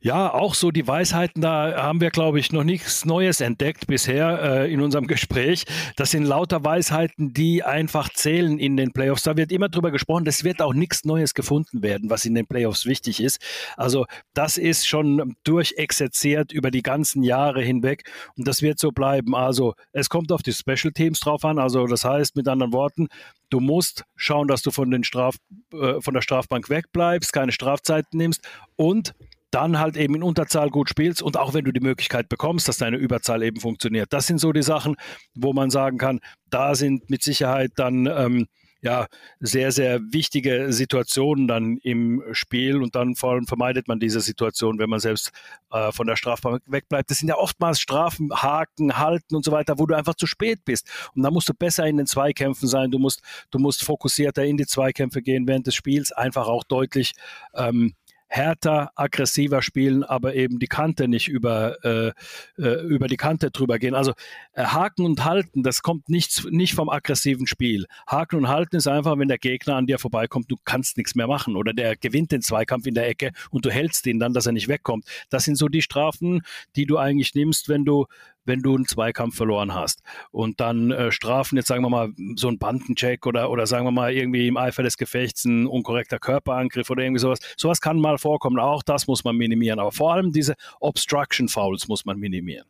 ja 0.00 0.32
auch 0.32 0.54
so 0.54 0.70
die 0.70 0.86
Weisheiten, 0.86 1.42
da 1.42 1.82
haben 1.82 2.00
wir, 2.00 2.10
glaube 2.10 2.38
ich, 2.38 2.52
noch 2.52 2.64
nichts 2.64 3.04
Neues 3.04 3.40
entdeckt 3.40 3.86
bisher 3.86 4.42
äh, 4.42 4.72
in 4.72 4.80
unserem 4.80 5.06
Gespräch. 5.08 5.64
Das 5.96 6.10
sind 6.10 6.24
lauter 6.24 6.64
Weisheiten, 6.64 7.32
die 7.32 7.62
einfach 7.62 8.08
zählen 8.10 8.58
in 8.58 8.76
den 8.76 8.92
Playoffs. 8.92 9.22
Da 9.22 9.36
wird 9.36 9.52
immer 9.52 9.68
drüber 9.68 9.90
gesprochen, 9.90 10.26
es 10.26 10.44
wird 10.44 10.62
auch 10.62 10.74
nichts 10.74 11.04
Neues 11.04 11.34
gefunden 11.34 11.82
werden, 11.82 12.10
was 12.10 12.24
in 12.24 12.34
den 12.34 12.46
Playoffs 12.46 12.86
wichtig 12.86 13.20
ist. 13.20 13.38
Also 13.76 14.06
das 14.34 14.58
ist 14.58 14.86
schon 14.86 15.36
durchexerziert 15.44 16.52
über 16.52 16.70
die 16.70 16.82
ganzen 16.82 17.22
Jahre 17.22 17.62
hinweg 17.62 18.10
und 18.36 18.46
das 18.46 18.62
wird 18.62 18.78
so 18.78 18.90
bleiben. 18.90 19.34
Also 19.34 19.74
es 19.92 20.08
kommt 20.08 20.32
auf 20.32 20.42
die 20.42 20.52
Special 20.52 20.92
Teams 20.92 21.20
drauf 21.20 21.44
an. 21.44 21.58
Also 21.58 21.86
das 21.86 22.04
heißt 22.04 22.36
mit 22.36 22.48
anderen 22.48 22.72
Worten, 22.72 23.08
Du 23.50 23.60
musst 23.60 24.04
schauen, 24.16 24.48
dass 24.48 24.62
du 24.62 24.70
von, 24.70 24.90
den 24.90 25.04
Straf, 25.04 25.36
äh, 25.72 26.00
von 26.00 26.14
der 26.14 26.22
Strafbank 26.22 26.68
wegbleibst, 26.68 27.32
keine 27.32 27.52
Strafzeiten 27.52 28.18
nimmst 28.18 28.46
und 28.76 29.14
dann 29.50 29.78
halt 29.78 29.96
eben 29.96 30.14
in 30.14 30.22
Unterzahl 30.22 30.68
gut 30.68 30.90
spielst 30.90 31.22
und 31.22 31.36
auch 31.36 31.54
wenn 31.54 31.64
du 31.64 31.72
die 31.72 31.80
Möglichkeit 31.80 32.28
bekommst, 32.28 32.68
dass 32.68 32.76
deine 32.76 32.98
Überzahl 32.98 33.42
eben 33.42 33.60
funktioniert. 33.60 34.12
Das 34.12 34.26
sind 34.26 34.38
so 34.38 34.52
die 34.52 34.62
Sachen, 34.62 34.96
wo 35.34 35.52
man 35.52 35.70
sagen 35.70 35.96
kann, 35.96 36.20
da 36.50 36.74
sind 36.74 37.08
mit 37.08 37.22
Sicherheit 37.22 37.72
dann 37.76 38.06
ähm, 38.06 38.46
ja, 38.80 39.06
sehr, 39.40 39.72
sehr 39.72 40.00
wichtige 40.12 40.72
Situationen 40.72 41.48
dann 41.48 41.78
im 41.78 42.22
Spiel 42.32 42.80
und 42.82 42.94
dann 42.94 43.16
vor 43.16 43.32
allem 43.32 43.46
vermeidet 43.46 43.88
man 43.88 43.98
diese 43.98 44.20
Situation, 44.20 44.78
wenn 44.78 44.88
man 44.88 45.00
selbst 45.00 45.32
äh, 45.70 45.90
von 45.90 46.06
der 46.06 46.16
Strafbank 46.16 46.62
wegbleibt. 46.66 47.10
Das 47.10 47.18
sind 47.18 47.28
ja 47.28 47.36
oftmals 47.36 47.80
Strafen, 47.80 48.30
Haken, 48.32 48.96
Halten 48.98 49.34
und 49.34 49.44
so 49.44 49.50
weiter, 49.50 49.78
wo 49.78 49.86
du 49.86 49.96
einfach 49.96 50.14
zu 50.14 50.26
spät 50.26 50.64
bist. 50.64 50.88
Und 51.14 51.22
da 51.22 51.30
musst 51.30 51.48
du 51.48 51.54
besser 51.54 51.86
in 51.86 51.96
den 51.96 52.06
Zweikämpfen 52.06 52.68
sein, 52.68 52.90
du 52.90 52.98
musst, 52.98 53.20
du 53.50 53.58
musst 53.58 53.84
fokussierter 53.84 54.44
in 54.44 54.56
die 54.56 54.66
Zweikämpfe 54.66 55.22
gehen 55.22 55.48
während 55.48 55.66
des 55.66 55.74
Spiels, 55.74 56.12
einfach 56.12 56.46
auch 56.46 56.64
deutlich 56.64 57.14
ähm, 57.54 57.94
härter, 58.28 58.92
aggressiver 58.94 59.62
spielen, 59.62 60.04
aber 60.04 60.34
eben 60.34 60.58
die 60.58 60.66
Kante 60.66 61.08
nicht 61.08 61.28
über, 61.28 61.82
äh, 61.84 62.12
äh, 62.62 62.82
über 62.86 63.08
die 63.08 63.16
Kante 63.16 63.50
drüber 63.50 63.78
gehen. 63.78 63.94
Also 63.94 64.12
äh, 64.52 64.64
Haken 64.64 65.04
und 65.04 65.24
Halten, 65.24 65.62
das 65.62 65.82
kommt 65.82 66.08
nicht, 66.08 66.46
nicht 66.50 66.74
vom 66.74 66.90
aggressiven 66.90 67.46
Spiel. 67.46 67.86
Haken 68.06 68.36
und 68.36 68.48
Halten 68.48 68.76
ist 68.76 68.86
einfach, 68.86 69.18
wenn 69.18 69.28
der 69.28 69.38
Gegner 69.38 69.76
an 69.76 69.86
dir 69.86 69.98
vorbeikommt, 69.98 70.50
du 70.50 70.56
kannst 70.64 70.98
nichts 70.98 71.14
mehr 71.14 71.26
machen 71.26 71.56
oder 71.56 71.72
der 71.72 71.96
gewinnt 71.96 72.30
den 72.30 72.42
Zweikampf 72.42 72.86
in 72.86 72.94
der 72.94 73.08
Ecke 73.08 73.32
und 73.50 73.64
du 73.64 73.70
hältst 73.70 74.06
ihn 74.06 74.18
dann, 74.18 74.34
dass 74.34 74.46
er 74.46 74.52
nicht 74.52 74.68
wegkommt. 74.68 75.06
Das 75.30 75.44
sind 75.44 75.56
so 75.56 75.68
die 75.68 75.82
Strafen, 75.82 76.42
die 76.76 76.86
du 76.86 76.98
eigentlich 76.98 77.34
nimmst, 77.34 77.68
wenn 77.68 77.84
du 77.84 78.06
wenn 78.48 78.62
du 78.62 78.74
einen 78.74 78.86
Zweikampf 78.86 79.36
verloren 79.36 79.74
hast. 79.74 80.02
Und 80.30 80.60
dann 80.60 80.90
äh, 80.90 81.12
Strafen, 81.12 81.56
jetzt 81.56 81.68
sagen 81.68 81.84
wir 81.84 81.90
mal, 81.90 82.12
so 82.34 82.48
ein 82.48 82.58
Bandencheck 82.58 83.26
oder, 83.26 83.50
oder 83.50 83.66
sagen 83.66 83.84
wir 83.86 83.92
mal 83.92 84.12
irgendwie 84.12 84.48
im 84.48 84.56
Eifer 84.56 84.82
des 84.82 84.96
Gefechts 84.96 85.44
ein 85.44 85.66
unkorrekter 85.66 86.18
Körperangriff 86.18 86.90
oder 86.90 87.02
irgendwie 87.02 87.20
sowas. 87.20 87.38
Sowas 87.56 87.80
kann 87.80 88.00
mal 88.00 88.18
vorkommen. 88.18 88.58
Auch 88.58 88.82
das 88.82 89.06
muss 89.06 89.22
man 89.22 89.36
minimieren. 89.36 89.78
Aber 89.78 89.92
vor 89.92 90.14
allem 90.14 90.32
diese 90.32 90.54
Obstruction 90.80 91.48
Fouls 91.48 91.86
muss 91.86 92.04
man 92.04 92.18
minimieren 92.18 92.66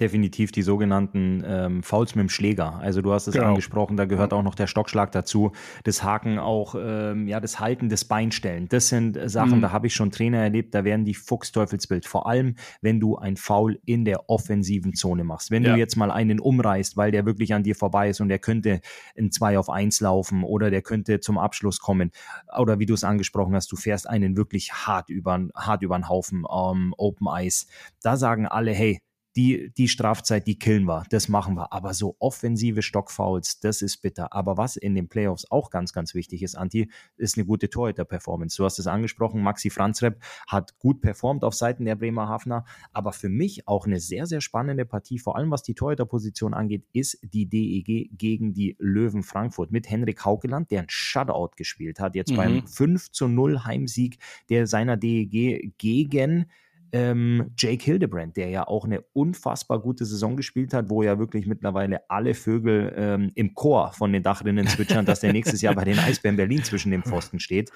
definitiv 0.00 0.52
die 0.52 0.62
sogenannten 0.62 1.44
ähm, 1.46 1.82
Fouls 1.82 2.14
mit 2.14 2.22
dem 2.22 2.28
Schläger. 2.28 2.78
Also 2.80 3.02
du 3.02 3.12
hast 3.12 3.26
es 3.26 3.34
genau. 3.34 3.48
angesprochen, 3.48 3.96
da 3.96 4.04
gehört 4.04 4.32
auch 4.32 4.42
noch 4.42 4.54
der 4.54 4.66
Stockschlag 4.66 5.12
dazu, 5.12 5.52
das 5.84 6.02
Haken 6.02 6.38
auch, 6.38 6.74
ähm, 6.78 7.28
ja, 7.28 7.40
das 7.40 7.60
Halten, 7.60 7.88
das 7.88 8.04
Beinstellen. 8.04 8.68
Das 8.68 8.88
sind 8.88 9.18
Sachen, 9.26 9.58
mhm. 9.58 9.62
da 9.62 9.72
habe 9.72 9.86
ich 9.86 9.94
schon 9.94 10.10
Trainer 10.10 10.38
erlebt, 10.38 10.74
da 10.74 10.84
werden 10.84 11.04
die 11.04 11.14
Fuchsteufelsbild. 11.14 12.06
Vor 12.06 12.26
allem, 12.26 12.56
wenn 12.80 13.00
du 13.00 13.16
ein 13.16 13.36
Foul 13.36 13.78
in 13.84 14.04
der 14.04 14.28
offensiven 14.30 14.94
Zone 14.94 15.24
machst. 15.24 15.50
Wenn 15.50 15.62
ja. 15.62 15.72
du 15.72 15.78
jetzt 15.78 15.96
mal 15.96 16.10
einen 16.10 16.40
umreißt, 16.40 16.96
weil 16.96 17.10
der 17.10 17.26
wirklich 17.26 17.54
an 17.54 17.62
dir 17.62 17.74
vorbei 17.74 18.10
ist 18.10 18.20
und 18.20 18.28
der 18.28 18.38
könnte 18.38 18.80
in 19.14 19.30
zwei 19.30 19.58
auf 19.58 19.68
eins 19.68 20.00
laufen 20.00 20.44
oder 20.44 20.70
der 20.70 20.82
könnte 20.82 21.20
zum 21.20 21.38
Abschluss 21.38 21.80
kommen. 21.80 22.10
Oder 22.56 22.78
wie 22.78 22.86
du 22.86 22.94
es 22.94 23.04
angesprochen 23.04 23.54
hast, 23.54 23.70
du 23.72 23.76
fährst 23.76 24.08
einen 24.08 24.36
wirklich 24.36 24.72
hart 24.72 25.10
über, 25.10 25.48
hart 25.54 25.82
über 25.82 25.98
den 25.98 26.08
Haufen, 26.08 26.44
ähm, 26.50 26.94
Open 26.96 27.28
Ice. 27.30 27.66
Da 28.02 28.16
sagen 28.16 28.46
alle, 28.46 28.72
hey, 28.72 29.00
die, 29.36 29.72
die 29.76 29.88
Strafzeit, 29.88 30.46
die 30.46 30.58
killen 30.58 30.84
wir, 30.84 31.04
das 31.10 31.28
machen 31.28 31.54
wir. 31.54 31.72
Aber 31.72 31.94
so 31.94 32.16
offensive 32.18 32.82
Stockfouls, 32.82 33.60
das 33.60 33.82
ist 33.82 33.98
bitter. 33.98 34.32
Aber 34.32 34.56
was 34.56 34.76
in 34.76 34.94
den 34.94 35.08
Playoffs 35.08 35.50
auch 35.50 35.70
ganz, 35.70 35.92
ganz 35.92 36.14
wichtig 36.14 36.42
ist, 36.42 36.56
Anti, 36.56 36.90
ist 37.16 37.36
eine 37.36 37.46
gute 37.46 37.70
Torhüter-Performance. 37.70 38.56
Du 38.56 38.64
hast 38.64 38.78
es 38.78 38.86
angesprochen, 38.86 39.42
Maxi 39.42 39.70
Franzrepp 39.70 40.22
hat 40.48 40.78
gut 40.78 41.00
performt 41.00 41.44
auf 41.44 41.54
Seiten 41.54 41.84
der 41.84 41.96
Bremerhavener. 41.96 42.64
Aber 42.92 43.12
für 43.12 43.28
mich 43.28 43.68
auch 43.68 43.86
eine 43.86 44.00
sehr, 44.00 44.26
sehr 44.26 44.40
spannende 44.40 44.84
Partie, 44.84 45.18
vor 45.18 45.36
allem 45.36 45.50
was 45.50 45.62
die 45.62 45.74
Torhüter-Position 45.74 46.54
angeht, 46.54 46.84
ist 46.92 47.18
die 47.22 47.46
DEG 47.46 48.10
gegen 48.16 48.52
die 48.52 48.76
Löwen 48.78 49.22
Frankfurt 49.22 49.70
mit 49.70 49.88
Henrik 49.88 50.24
Haukeland, 50.24 50.70
der 50.70 50.80
ein 50.80 50.88
Shutout 50.88 51.50
gespielt 51.56 52.00
hat, 52.00 52.14
jetzt 52.14 52.32
mhm. 52.32 52.36
beim 52.36 52.66
5 52.66 53.10
zu 53.10 53.28
0 53.28 53.64
Heimsieg 53.64 54.18
der 54.48 54.66
seiner 54.66 54.96
DEG 54.96 55.72
gegen 55.78 56.46
ähm, 56.92 57.50
Jake 57.56 57.84
Hildebrand, 57.84 58.36
der 58.36 58.48
ja 58.48 58.66
auch 58.66 58.84
eine 58.84 59.02
unfassbar 59.12 59.80
gute 59.80 60.04
Saison 60.04 60.36
gespielt 60.36 60.74
hat, 60.74 60.90
wo 60.90 61.02
ja 61.02 61.18
wirklich 61.18 61.46
mittlerweile 61.46 62.08
alle 62.10 62.34
Vögel 62.34 62.92
ähm, 62.96 63.30
im 63.34 63.54
Chor 63.54 63.92
von 63.92 64.12
den 64.12 64.22
Dachrinnen 64.22 64.66
zwitschern, 64.66 65.06
dass 65.06 65.20
der 65.20 65.32
nächstes 65.32 65.62
Jahr 65.62 65.74
bei 65.74 65.84
den 65.84 65.98
Eisbären 65.98 66.36
Berlin 66.36 66.64
zwischen 66.64 66.90
den 66.90 67.02
Pfosten 67.02 67.40
steht. 67.40 67.70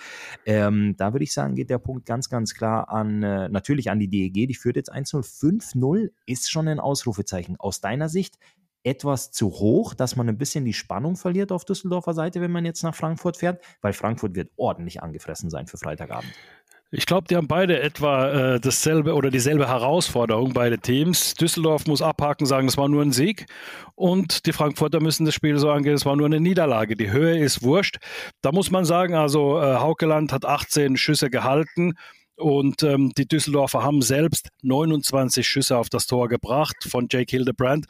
Ähm, 0.47 0.95
da 0.97 1.13
würde 1.13 1.25
ich 1.25 1.33
sagen, 1.33 1.55
geht 1.55 1.71
der 1.71 1.79
Punkt 1.79 2.07
ganz, 2.07 2.29
ganz 2.29 2.55
klar 2.55 2.89
an, 2.89 3.23
äh, 3.23 3.49
natürlich 3.49 3.91
an 3.91 3.99
die 3.99 4.09
DEG, 4.09 4.49
die 4.49 4.55
führt 4.55 4.77
jetzt 4.77 4.93
1-0. 4.93 5.23
5-0 5.23 6.11
ist 6.27 6.51
schon 6.51 6.69
ein 6.69 6.81
Ausrufezeichen. 6.81 7.57
Aus 7.59 7.81
deiner 7.81 8.09
Sicht 8.09 8.39
etwas 8.85 9.33
zu 9.33 9.51
hoch, 9.51 9.95
dass 9.95 10.15
man 10.15 10.29
ein 10.29 10.37
bisschen 10.39 10.65
die 10.65 10.75
Spannung 10.75 11.17
verliert 11.17 11.53
auf 11.53 11.65
Düsseldorfer 11.65 12.13
Seite, 12.13 12.41
wenn 12.41 12.53
man 12.53 12.67
jetzt 12.67 12.83
nach 12.83 12.95
Frankfurt 12.95 13.39
fährt, 13.39 13.65
weil 13.81 13.95
Frankfurt 13.95 14.35
wird 14.35 14.51
ordentlich 14.57 15.03
angefressen 15.03 15.49
sein 15.49 15.67
für 15.67 15.79
Freitagabend. 15.79 16.31
Ich 16.97 17.07
glaube, 17.07 17.27
die 17.29 17.35
haben 17.35 17.49
beide 17.49 17.83
etwa 17.83 18.55
äh, 18.55 18.61
dasselbe 18.61 19.15
oder 19.15 19.33
dieselbe 19.33 19.67
Herausforderung, 19.67 20.53
beide 20.53 20.79
Teams. 20.79 21.35
Düsseldorf 21.35 21.87
muss 21.87 22.01
abhaken, 22.01 22.47
sagen, 22.47 22.69
es 22.69 22.77
war 22.77 22.89
nur 22.89 23.03
ein 23.03 23.11
Sieg. 23.11 23.47
Und 23.97 24.47
die 24.47 24.53
Frankfurter 24.53 25.01
müssen 25.01 25.25
das 25.25 25.35
Spiel 25.35 25.59
so 25.59 25.73
angehen, 25.73 25.95
es 25.95 26.07
war 26.07 26.15
nur 26.15 26.27
eine 26.27 26.39
Niederlage. 26.39 26.95
Die 26.95 27.11
Höhe 27.11 27.37
ist 27.37 27.65
wurscht. 27.65 27.97
Da 28.43 28.53
muss 28.53 28.71
man 28.71 28.85
sagen, 28.85 29.15
also 29.15 29.61
äh, 29.61 29.75
Haukeland 29.75 30.33
hat 30.33 30.45
18 30.45 30.97
Schüsse 30.97 31.31
gehalten. 31.31 31.95
Und 32.37 32.85
ähm, 32.85 33.11
die 33.19 33.27
Düsseldorfer 33.27 33.83
haben 33.83 34.01
selbst 34.01 34.51
29 34.63 35.47
Schüsse 35.47 35.77
auf 35.77 35.89
das 35.89 36.07
Tor 36.07 36.29
gebracht 36.29 36.77
von 36.89 37.09
Jake 37.11 37.31
Hildebrand 37.31 37.87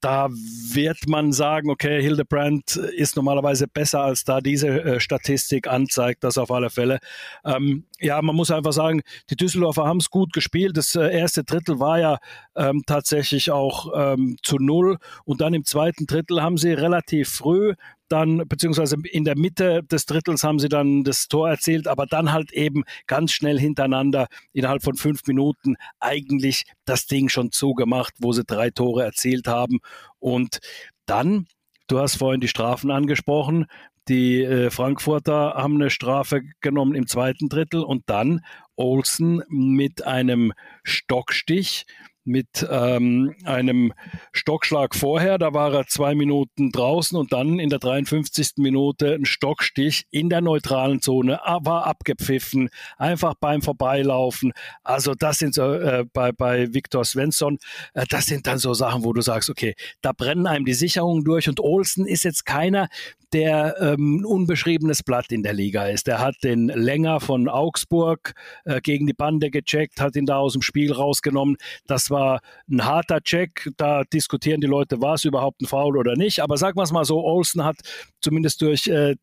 da 0.00 0.28
wird 0.30 1.08
man 1.08 1.32
sagen, 1.32 1.70
okay, 1.70 2.02
Hildebrand 2.02 2.76
ist 2.76 3.16
normalerweise 3.16 3.68
besser, 3.68 4.02
als 4.02 4.24
da 4.24 4.40
diese 4.40 4.68
äh, 4.68 5.00
Statistik 5.00 5.68
anzeigt, 5.68 6.24
das 6.24 6.38
auf 6.38 6.50
alle 6.50 6.70
Fälle. 6.70 6.98
Ähm, 7.44 7.84
ja, 8.00 8.20
man 8.22 8.36
muss 8.36 8.50
einfach 8.50 8.72
sagen, 8.72 9.02
die 9.30 9.36
Düsseldorfer 9.36 9.84
haben 9.84 9.98
es 9.98 10.10
gut 10.10 10.32
gespielt. 10.32 10.76
Das 10.76 10.94
äh, 10.94 11.16
erste 11.16 11.44
Drittel 11.44 11.80
war 11.80 11.98
ja 11.98 12.18
ähm, 12.56 12.82
tatsächlich 12.86 13.50
auch 13.50 13.92
ähm, 13.94 14.36
zu 14.42 14.56
null 14.56 14.98
und 15.24 15.40
dann 15.40 15.54
im 15.54 15.64
zweiten 15.64 16.06
Drittel 16.06 16.42
haben 16.42 16.56
sie 16.56 16.72
relativ 16.72 17.28
früh 17.28 17.74
dann, 18.10 18.48
beziehungsweise 18.48 18.96
in 19.10 19.24
der 19.24 19.38
Mitte 19.38 19.82
des 19.84 20.06
Drittels 20.06 20.44
haben 20.44 20.58
sie 20.58 20.68
dann 20.68 21.04
das 21.04 21.28
Tor 21.28 21.48
erzielt, 21.48 21.86
aber 21.88 22.06
dann 22.06 22.32
halt 22.32 22.52
eben 22.52 22.84
ganz 23.06 23.32
schnell 23.32 23.58
hintereinander 23.58 24.26
innerhalb 24.52 24.82
von 24.82 24.96
fünf 24.96 25.26
Minuten 25.26 25.76
eigentlich 26.00 26.64
das 26.84 27.06
Ding 27.06 27.28
schon 27.28 27.52
zugemacht, 27.52 28.14
wo 28.18 28.32
sie 28.32 28.44
drei 28.44 28.70
Tore 28.70 29.04
erzielt 29.04 29.46
haben. 29.46 29.78
Und 30.18 30.58
dann, 31.06 31.46
du 31.86 31.98
hast 31.98 32.16
vorhin 32.16 32.40
die 32.40 32.48
Strafen 32.48 32.90
angesprochen, 32.90 33.66
die 34.08 34.42
äh, 34.42 34.70
Frankfurter 34.70 35.54
haben 35.54 35.76
eine 35.76 35.90
Strafe 35.90 36.42
genommen 36.60 36.94
im 36.94 37.06
zweiten 37.06 37.48
Drittel 37.48 37.82
und 37.82 38.02
dann 38.06 38.40
Olsen 38.74 39.42
mit 39.48 40.04
einem 40.04 40.52
Stockstich 40.82 41.86
mit 42.24 42.66
ähm, 42.70 43.34
einem 43.44 43.92
Stockschlag 44.32 44.94
vorher. 44.94 45.38
Da 45.38 45.54
war 45.54 45.72
er 45.72 45.86
zwei 45.86 46.14
Minuten 46.14 46.70
draußen 46.70 47.16
und 47.18 47.32
dann 47.32 47.58
in 47.58 47.70
der 47.70 47.78
53. 47.78 48.52
Minute 48.58 49.14
ein 49.14 49.24
Stockstich 49.24 50.06
in 50.10 50.28
der 50.28 50.40
neutralen 50.40 51.00
Zone, 51.00 51.40
war 51.62 51.86
abgepfiffen, 51.86 52.68
einfach 52.96 53.34
beim 53.40 53.62
Vorbeilaufen. 53.62 54.52
Also 54.82 55.14
das 55.14 55.38
sind 55.38 55.54
so 55.54 55.72
äh, 55.72 56.04
bei, 56.12 56.32
bei 56.32 56.72
Viktor 56.72 57.04
Svensson, 57.04 57.58
äh, 57.94 58.04
das 58.08 58.26
sind 58.26 58.46
dann 58.46 58.58
so 58.58 58.74
Sachen, 58.74 59.04
wo 59.04 59.12
du 59.12 59.20
sagst, 59.20 59.50
okay, 59.50 59.74
da 60.02 60.12
brennen 60.12 60.46
einem 60.46 60.64
die 60.64 60.74
Sicherungen 60.74 61.24
durch 61.24 61.48
und 61.48 61.60
Olsen 61.60 62.06
ist 62.06 62.24
jetzt 62.24 62.44
keiner, 62.46 62.88
der 63.32 63.76
ähm, 63.80 64.16
ein 64.16 64.24
unbeschriebenes 64.24 65.02
Blatt 65.02 65.30
in 65.30 65.42
der 65.42 65.52
Liga 65.52 65.86
ist. 65.86 66.06
Der 66.06 66.18
hat 66.18 66.36
den 66.42 66.68
Länger 66.68 67.20
von 67.20 67.48
Augsburg 67.48 68.34
äh, 68.64 68.80
gegen 68.80 69.06
die 69.06 69.12
Bande 69.12 69.50
gecheckt, 69.50 70.00
hat 70.00 70.16
ihn 70.16 70.26
da 70.26 70.38
aus 70.38 70.54
dem 70.54 70.62
Spiel 70.62 70.92
rausgenommen. 70.92 71.56
Das 71.86 72.09
war 72.10 72.40
ein 72.70 72.84
harter 72.84 73.20
Check. 73.20 73.70
Da 73.76 74.04
diskutieren 74.04 74.60
die 74.60 74.66
Leute, 74.66 75.00
war 75.00 75.14
es 75.14 75.24
überhaupt 75.24 75.62
ein 75.62 75.66
Foul 75.66 75.96
oder 75.96 76.16
nicht. 76.16 76.40
Aber 76.40 76.56
sagen 76.56 76.76
wir 76.76 76.82
es 76.82 76.92
mal 76.92 77.04
so, 77.04 77.24
Olsen 77.24 77.64
hat 77.64 77.76
zumindest 78.20 78.62
durch 78.62 78.86
äh, 78.86 79.16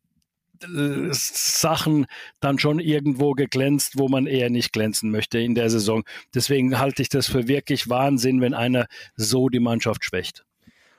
Sachen 1.12 2.06
dann 2.40 2.58
schon 2.58 2.80
irgendwo 2.80 3.32
geglänzt, 3.32 3.98
wo 3.98 4.08
man 4.08 4.26
eher 4.26 4.50
nicht 4.50 4.72
glänzen 4.72 5.10
möchte 5.10 5.38
in 5.38 5.54
der 5.54 5.70
Saison. 5.70 6.02
Deswegen 6.34 6.78
halte 6.78 7.02
ich 7.02 7.08
das 7.08 7.28
für 7.28 7.48
wirklich 7.48 7.88
Wahnsinn, 7.88 8.40
wenn 8.40 8.54
einer 8.54 8.86
so 9.16 9.48
die 9.48 9.60
Mannschaft 9.60 10.04
schwächt. 10.04 10.44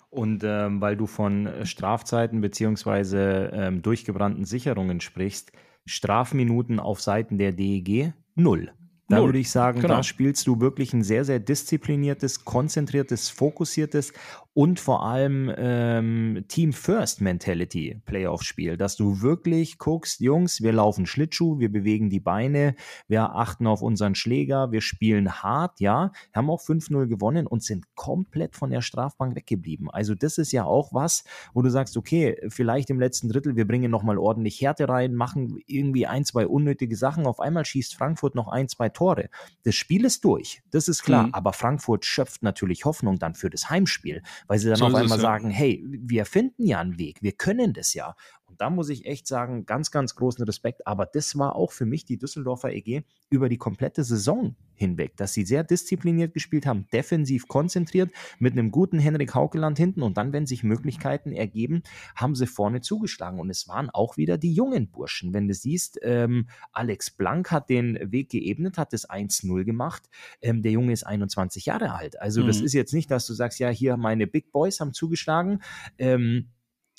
Und 0.09 0.43
ähm, 0.43 0.81
weil 0.81 0.97
du 0.97 1.05
von 1.05 1.45
äh, 1.45 1.65
Strafzeiten 1.65 2.41
beziehungsweise 2.41 3.51
ähm, 3.53 3.81
durchgebrannten 3.81 4.45
Sicherungen 4.45 5.01
sprichst, 5.01 5.51
Strafminuten 5.85 6.79
auf 6.79 7.01
Seiten 7.01 7.37
der 7.37 7.51
DEG 7.51 8.13
null. 8.35 8.71
Da 9.09 9.25
würde 9.25 9.39
ich 9.39 9.49
sagen, 9.49 9.81
genau. 9.81 9.95
da 9.95 10.03
spielst 10.03 10.45
du 10.45 10.59
wirklich 10.61 10.93
ein 10.93 11.03
sehr, 11.03 11.25
sehr 11.25 11.39
diszipliniertes, 11.39 12.45
konzentriertes, 12.45 13.29
fokussiertes 13.29 14.13
und 14.53 14.79
vor 14.79 15.05
allem 15.05 15.51
ähm, 15.57 16.43
Team 16.47 16.73
First 16.73 17.21
Mentality 17.21 18.01
Playoff-Spiel, 18.05 18.77
dass 18.77 18.95
du 18.95 19.21
wirklich 19.21 19.77
guckst, 19.77 20.21
Jungs, 20.21 20.61
wir 20.61 20.73
laufen 20.73 21.05
Schlittschuh, 21.05 21.59
wir 21.59 21.71
bewegen 21.71 22.09
die 22.09 22.19
Beine, 22.19 22.75
wir 23.07 23.35
achten 23.35 23.67
auf 23.67 23.81
unseren 23.81 24.15
Schläger, 24.15 24.71
wir 24.71 24.81
spielen 24.81 25.43
hart, 25.43 25.79
ja, 25.79 26.11
haben 26.33 26.49
auch 26.49 26.61
5-0 26.61 27.05
gewonnen 27.05 27.45
und 27.45 27.63
sind 27.63 27.85
komplett 27.95 28.55
von 28.55 28.71
der 28.71 28.81
Strafbank 28.81 29.35
weggeblieben. 29.35 29.89
Also 29.91 30.15
das 30.15 30.37
ist 30.37 30.51
ja 30.51 30.65
auch 30.65 30.93
was, 30.93 31.23
wo 31.53 31.61
du 31.61 31.69
sagst, 31.69 31.95
okay, 31.95 32.35
vielleicht 32.49 32.89
im 32.89 32.99
letzten 32.99 33.29
Drittel, 33.29 33.55
wir 33.55 33.67
bringen 33.67 33.91
nochmal 33.91 34.17
ordentlich 34.17 34.59
Härte 34.61 34.89
rein, 34.89 35.13
machen 35.13 35.59
irgendwie 35.67 36.07
ein, 36.07 36.25
zwei 36.25 36.47
unnötige 36.47 36.95
Sachen, 36.95 37.27
auf 37.27 37.39
einmal 37.39 37.65
schießt 37.65 37.95
Frankfurt 37.95 38.33
noch 38.33 38.47
ein, 38.47 38.67
zwei 38.67 38.89
Tore. 38.89 39.29
Das 39.63 39.75
Spiel 39.75 40.05
ist 40.05 40.25
durch, 40.25 40.63
das 40.71 40.87
ist 40.87 41.03
klar, 41.03 41.27
mhm. 41.27 41.33
aber 41.33 41.53
Frankfurt 41.53 42.03
schöpft 42.03 42.41
natürlich 42.41 42.85
Hoffnung 42.85 43.19
dann 43.19 43.35
für 43.35 43.49
das 43.49 43.69
Heimspiel, 43.69 44.23
weil 44.47 44.59
sie 44.59 44.69
dann 44.69 44.77
so 44.77 44.85
auf 44.85 44.95
einmal 44.95 45.17
es, 45.17 45.23
ja. 45.23 45.29
sagen, 45.29 45.49
hey, 45.49 45.83
wir 45.85 46.25
finden 46.25 46.65
ja 46.65 46.79
einen 46.79 46.97
Weg, 46.97 47.21
wir 47.21 47.33
können 47.33 47.73
das 47.73 47.93
ja. 47.93 48.15
Und 48.49 48.59
da 48.61 48.69
muss 48.69 48.89
ich 48.89 49.05
echt 49.05 49.27
sagen, 49.27 49.65
ganz, 49.65 49.91
ganz 49.91 50.15
großen 50.15 50.43
Respekt. 50.43 50.85
Aber 50.87 51.05
das 51.05 51.37
war 51.37 51.55
auch 51.55 51.71
für 51.71 51.85
mich 51.85 52.05
die 52.05 52.17
Düsseldorfer 52.17 52.71
EG 52.71 53.03
über 53.29 53.49
die 53.49 53.57
komplette 53.57 54.03
Saison 54.03 54.55
hinweg, 54.79 55.17
dass 55.17 55.33
sie 55.33 55.43
sehr 55.43 55.63
diszipliniert 55.63 56.33
gespielt 56.33 56.65
haben, 56.65 56.87
defensiv 56.91 57.47
konzentriert, 57.47 58.11
mit 58.39 58.53
einem 58.53 58.71
guten 58.71 58.97
Henrik 58.97 59.35
Haukeland 59.35 59.77
hinten 59.77 60.01
und 60.01 60.17
dann, 60.17 60.31
wenn 60.33 60.45
sich 60.45 60.63
Möglichkeiten 60.63 61.33
ergeben, 61.33 61.83
haben 62.15 62.33
sie 62.33 62.47
vorne 62.47 62.81
zugeschlagen. 62.81 63.39
Und 63.39 63.49
es 63.49 63.67
waren 63.67 63.89
auch 63.89 64.17
wieder 64.17 64.37
die 64.37 64.53
jungen 64.53 64.89
Burschen. 64.89 65.33
Wenn 65.33 65.47
du 65.47 65.53
siehst, 65.53 65.99
ähm, 66.01 66.47
Alex 66.71 67.11
Blank 67.11 67.51
hat 67.51 67.69
den 67.69 67.99
Weg 68.11 68.29
geebnet, 68.29 68.77
hat 68.77 68.93
das 68.93 69.09
1-0 69.09 69.65
gemacht. 69.65 70.09
Ähm, 70.41 70.61
der 70.61 70.71
Junge 70.71 70.93
ist 70.93 71.05
21 71.05 71.65
Jahre 71.65 71.93
alt. 71.93 72.19
Also, 72.21 72.41
mhm. 72.41 72.47
das 72.47 72.61
ist 72.61 72.73
jetzt 72.73 72.93
nicht, 72.93 73.11
dass 73.11 73.27
du 73.27 73.33
sagst, 73.33 73.59
ja, 73.59 73.69
hier 73.69 73.97
meine 73.97 74.27
Big 74.27 74.51
Boys 74.51 74.79
haben 74.79 74.93
zugeschlagen. 74.93 75.61
Ähm, 75.97 76.47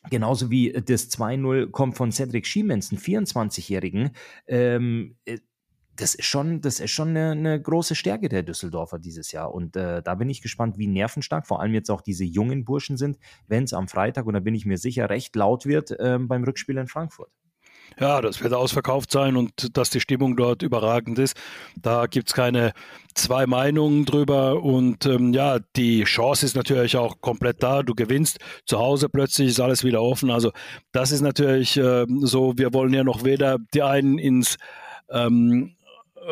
Genauso 0.08 0.50
wie 0.50 0.72
das 0.72 1.10
2-0 1.10 1.70
kommt 1.70 1.96
von 1.96 2.10
Cedric 2.10 2.46
Schiemens, 2.46 2.90
einen 2.90 3.00
24-Jährigen. 3.00 4.10
Ähm, 4.46 5.16
äh, 5.26 5.38
das 5.96 6.14
ist 6.14 6.24
schon, 6.24 6.62
das 6.62 6.80
ist 6.80 6.92
schon 6.92 7.10
eine, 7.10 7.32
eine, 7.32 7.60
große 7.60 7.94
Stärke 7.94 8.30
der 8.30 8.42
Düsseldorfer 8.42 8.98
dieses 8.98 9.32
Jahr. 9.32 9.52
Und 9.52 9.76
äh, 9.76 10.02
da 10.02 10.14
bin 10.14 10.30
ich 10.30 10.40
gespannt, 10.40 10.78
wie 10.78 10.86
nervenstark 10.86 11.46
vor 11.46 11.60
allem 11.60 11.74
jetzt 11.74 11.90
auch 11.90 12.00
diese 12.00 12.24
jungen 12.24 12.64
Burschen 12.64 12.96
sind, 12.96 13.18
wenn 13.48 13.64
es 13.64 13.74
am 13.74 13.88
Freitag, 13.88 14.24
und 14.24 14.34
da 14.34 14.40
bin 14.40 14.54
ich 14.54 14.64
mir 14.64 14.78
sicher, 14.78 15.10
recht 15.10 15.36
laut 15.36 15.66
wird 15.66 15.90
äh, 15.90 16.18
beim 16.18 16.44
Rückspiel 16.44 16.78
in 16.78 16.86
Frankfurt. 16.86 17.30
Ja, 17.98 18.20
das 18.20 18.42
wird 18.42 18.52
ausverkauft 18.54 19.10
sein 19.10 19.36
und 19.36 19.76
dass 19.76 19.90
die 19.90 20.00
Stimmung 20.00 20.36
dort 20.36 20.62
überragend 20.62 21.18
ist. 21.18 21.36
Da 21.76 22.06
gibt 22.06 22.28
es 22.28 22.34
keine 22.34 22.72
zwei 23.14 23.46
Meinungen 23.46 24.04
drüber. 24.04 24.62
Und 24.62 25.06
ähm, 25.06 25.32
ja, 25.32 25.58
die 25.76 26.04
Chance 26.04 26.46
ist 26.46 26.56
natürlich 26.56 26.96
auch 26.96 27.20
komplett 27.20 27.62
da. 27.62 27.82
Du 27.82 27.94
gewinnst 27.94 28.38
zu 28.66 28.78
Hause, 28.78 29.08
plötzlich 29.08 29.48
ist 29.48 29.60
alles 29.60 29.84
wieder 29.84 30.02
offen. 30.02 30.30
Also 30.30 30.52
das 30.92 31.12
ist 31.12 31.20
natürlich 31.20 31.76
äh, 31.76 32.06
so, 32.20 32.56
wir 32.56 32.72
wollen 32.72 32.94
ja 32.94 33.04
noch 33.04 33.24
weder 33.24 33.58
die 33.74 33.82
einen 33.82 34.18
ins 34.18 34.56
ähm, 35.10 35.74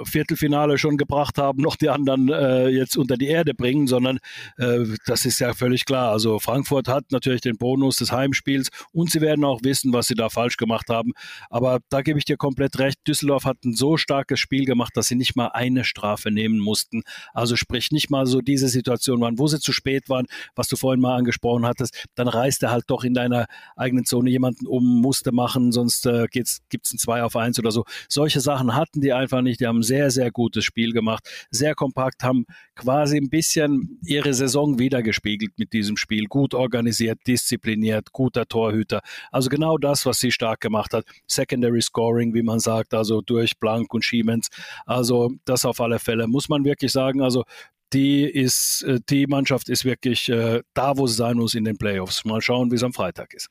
Viertelfinale 0.04 0.78
schon 0.78 0.96
gebracht 0.96 1.38
haben, 1.38 1.62
noch 1.62 1.76
die 1.76 1.88
anderen 1.88 2.28
äh, 2.28 2.68
jetzt 2.68 2.96
unter 2.96 3.16
die 3.16 3.28
Erde 3.28 3.54
bringen, 3.54 3.86
sondern 3.86 4.18
äh, 4.56 4.84
das 5.06 5.24
ist 5.24 5.38
ja 5.38 5.54
völlig 5.54 5.84
klar. 5.84 6.12
Also 6.12 6.38
Frankfurt 6.38 6.88
hat 6.88 7.04
natürlich 7.10 7.40
den 7.40 7.56
Bonus 7.58 7.96
des 7.96 8.12
Heimspiels 8.12 8.68
und 8.92 9.10
sie 9.10 9.20
werden 9.20 9.44
auch 9.44 9.60
wissen, 9.62 9.92
was 9.92 10.06
sie 10.06 10.14
da 10.14 10.28
falsch 10.28 10.56
gemacht 10.56 10.88
haben. 10.88 11.12
Aber 11.50 11.80
da 11.88 12.02
gebe 12.02 12.18
ich 12.18 12.24
dir 12.24 12.36
komplett 12.36 12.78
recht. 12.78 12.98
Düsseldorf 13.06 13.44
hat 13.44 13.64
ein 13.64 13.74
so 13.74 13.96
starkes 13.96 14.40
Spiel 14.40 14.64
gemacht, 14.64 14.96
dass 14.96 15.08
sie 15.08 15.16
nicht 15.16 15.36
mal 15.36 15.48
eine 15.48 15.84
Strafe 15.84 16.30
nehmen 16.30 16.58
mussten. 16.58 17.02
Also 17.32 17.56
sprich 17.56 17.90
nicht 17.90 18.10
mal 18.10 18.26
so 18.26 18.40
diese 18.40 18.68
Situation 18.68 19.20
waren, 19.20 19.38
wo 19.38 19.46
sie 19.46 19.60
zu 19.60 19.72
spät 19.72 20.08
waren, 20.08 20.26
was 20.54 20.68
du 20.68 20.76
vorhin 20.76 21.00
mal 21.00 21.16
angesprochen 21.16 21.66
hattest. 21.66 22.06
Dann 22.14 22.28
reißt 22.28 22.62
er 22.62 22.70
halt 22.70 22.84
doch 22.88 23.04
in 23.04 23.14
deiner 23.14 23.46
eigenen 23.76 24.04
Zone 24.04 24.30
jemanden 24.30 24.66
um, 24.66 25.00
musste 25.00 25.32
machen, 25.32 25.72
sonst 25.72 26.06
äh, 26.06 26.26
gibt 26.30 26.48
es 26.48 26.92
ein 26.92 26.98
2 26.98 27.22
auf 27.22 27.36
1 27.36 27.58
oder 27.58 27.70
so. 27.70 27.84
Solche 28.08 28.40
Sachen 28.40 28.74
hatten 28.74 29.00
die 29.00 29.12
einfach 29.12 29.42
nicht. 29.42 29.60
Die 29.60 29.66
haben 29.66 29.82
sehr, 29.88 30.10
sehr 30.10 30.30
gutes 30.30 30.64
Spiel 30.64 30.92
gemacht, 30.92 31.28
sehr 31.50 31.74
kompakt, 31.74 32.22
haben 32.22 32.44
quasi 32.76 33.16
ein 33.18 33.28
bisschen 33.28 33.98
ihre 34.04 34.32
Saison 34.32 34.78
wiedergespiegelt 34.78 35.58
mit 35.58 35.72
diesem 35.72 35.96
Spiel. 35.96 36.26
Gut 36.26 36.54
organisiert, 36.54 37.18
diszipliniert, 37.26 38.12
guter 38.12 38.46
Torhüter. 38.46 39.00
Also 39.32 39.48
genau 39.48 39.78
das, 39.78 40.06
was 40.06 40.20
sie 40.20 40.30
stark 40.30 40.60
gemacht 40.60 40.94
hat. 40.94 41.04
Secondary 41.26 41.82
Scoring, 41.82 42.34
wie 42.34 42.42
man 42.42 42.60
sagt, 42.60 42.94
also 42.94 43.20
durch 43.20 43.58
Blank 43.58 43.92
und 43.92 44.04
Schiemens. 44.04 44.48
Also 44.86 45.32
das 45.44 45.64
auf 45.64 45.80
alle 45.80 45.98
Fälle 45.98 46.28
muss 46.28 46.48
man 46.48 46.64
wirklich 46.64 46.92
sagen. 46.92 47.22
Also 47.22 47.44
die 47.92 48.24
ist, 48.24 48.82
äh, 48.82 49.00
die 49.08 49.26
Mannschaft 49.26 49.68
ist 49.68 49.84
wirklich 49.84 50.28
äh, 50.28 50.62
da, 50.74 50.96
wo 50.96 51.06
sie 51.06 51.14
sein 51.14 51.36
muss 51.36 51.54
in 51.54 51.64
den 51.64 51.78
Playoffs. 51.78 52.24
Mal 52.24 52.42
schauen, 52.42 52.70
wie 52.70 52.76
es 52.76 52.82
am 52.82 52.92
Freitag 52.92 53.34
ist. 53.34 53.48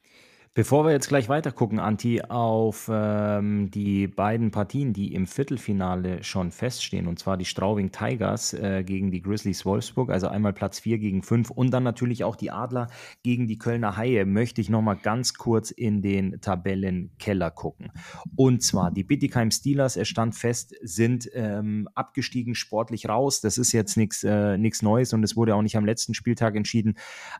Bevor 0.58 0.86
wir 0.86 0.92
jetzt 0.92 1.10
gleich 1.10 1.30
weiter 1.30 1.52
gucken, 1.52 1.78
Anti, 1.78 2.24
auf 2.24 2.90
ähm, 2.92 3.70
die 3.70 4.08
beiden 4.08 4.50
Partien, 4.50 4.92
die 4.92 5.14
im 5.14 5.28
Viertelfinale 5.28 6.24
schon 6.24 6.50
feststehen, 6.50 7.06
und 7.06 7.20
zwar 7.20 7.38
die 7.38 7.46
Straubing 7.46 7.92
Tigers 7.92 8.54
äh, 8.54 8.84
gegen 8.84 9.12
die 9.12 9.22
Grizzlies 9.22 9.68
Wolfsburg, 9.68 10.10
also 10.10 10.30
einmal 10.30 10.54
Platz 10.54 10.80
4 10.80 10.98
gegen 10.98 11.22
5 11.22 11.52
und 11.52 11.70
dann 11.70 11.84
natürlich 11.84 12.24
auch 12.24 12.36
die 12.36 12.50
Adler 12.50 12.88
gegen 13.22 13.46
die 13.46 13.60
Kölner 13.60 13.98
Haie, 13.98 14.26
möchte 14.26 14.60
ich 14.60 14.72
nochmal 14.72 14.96
ganz 14.96 15.36
kurz 15.36 15.70
in 15.70 16.02
den 16.02 16.42
Tabellenkeller 16.42 17.52
gucken. 17.52 17.92
Und 18.36 18.64
zwar 18.64 18.90
die 18.90 19.04
Bittigheim 19.04 19.52
Steelers, 19.52 19.96
es 19.96 20.08
stand 20.08 20.34
fest, 20.34 20.74
sind 20.82 21.30
ähm, 21.36 21.88
abgestiegen 21.94 22.56
sportlich 22.56 23.08
raus. 23.08 23.42
Das 23.42 23.60
ist 23.60 23.74
jetzt 23.74 23.96
nichts 23.96 24.24
äh, 24.24 24.58
Neues 24.58 25.14
und 25.14 25.22
es 25.24 25.36
wurde 25.36 25.54
auch 25.54 25.62
nicht 25.62 25.78
am 25.78 25.86
letzten 25.86 26.16
Spieltag 26.16 26.56
entschieden. 26.56 26.98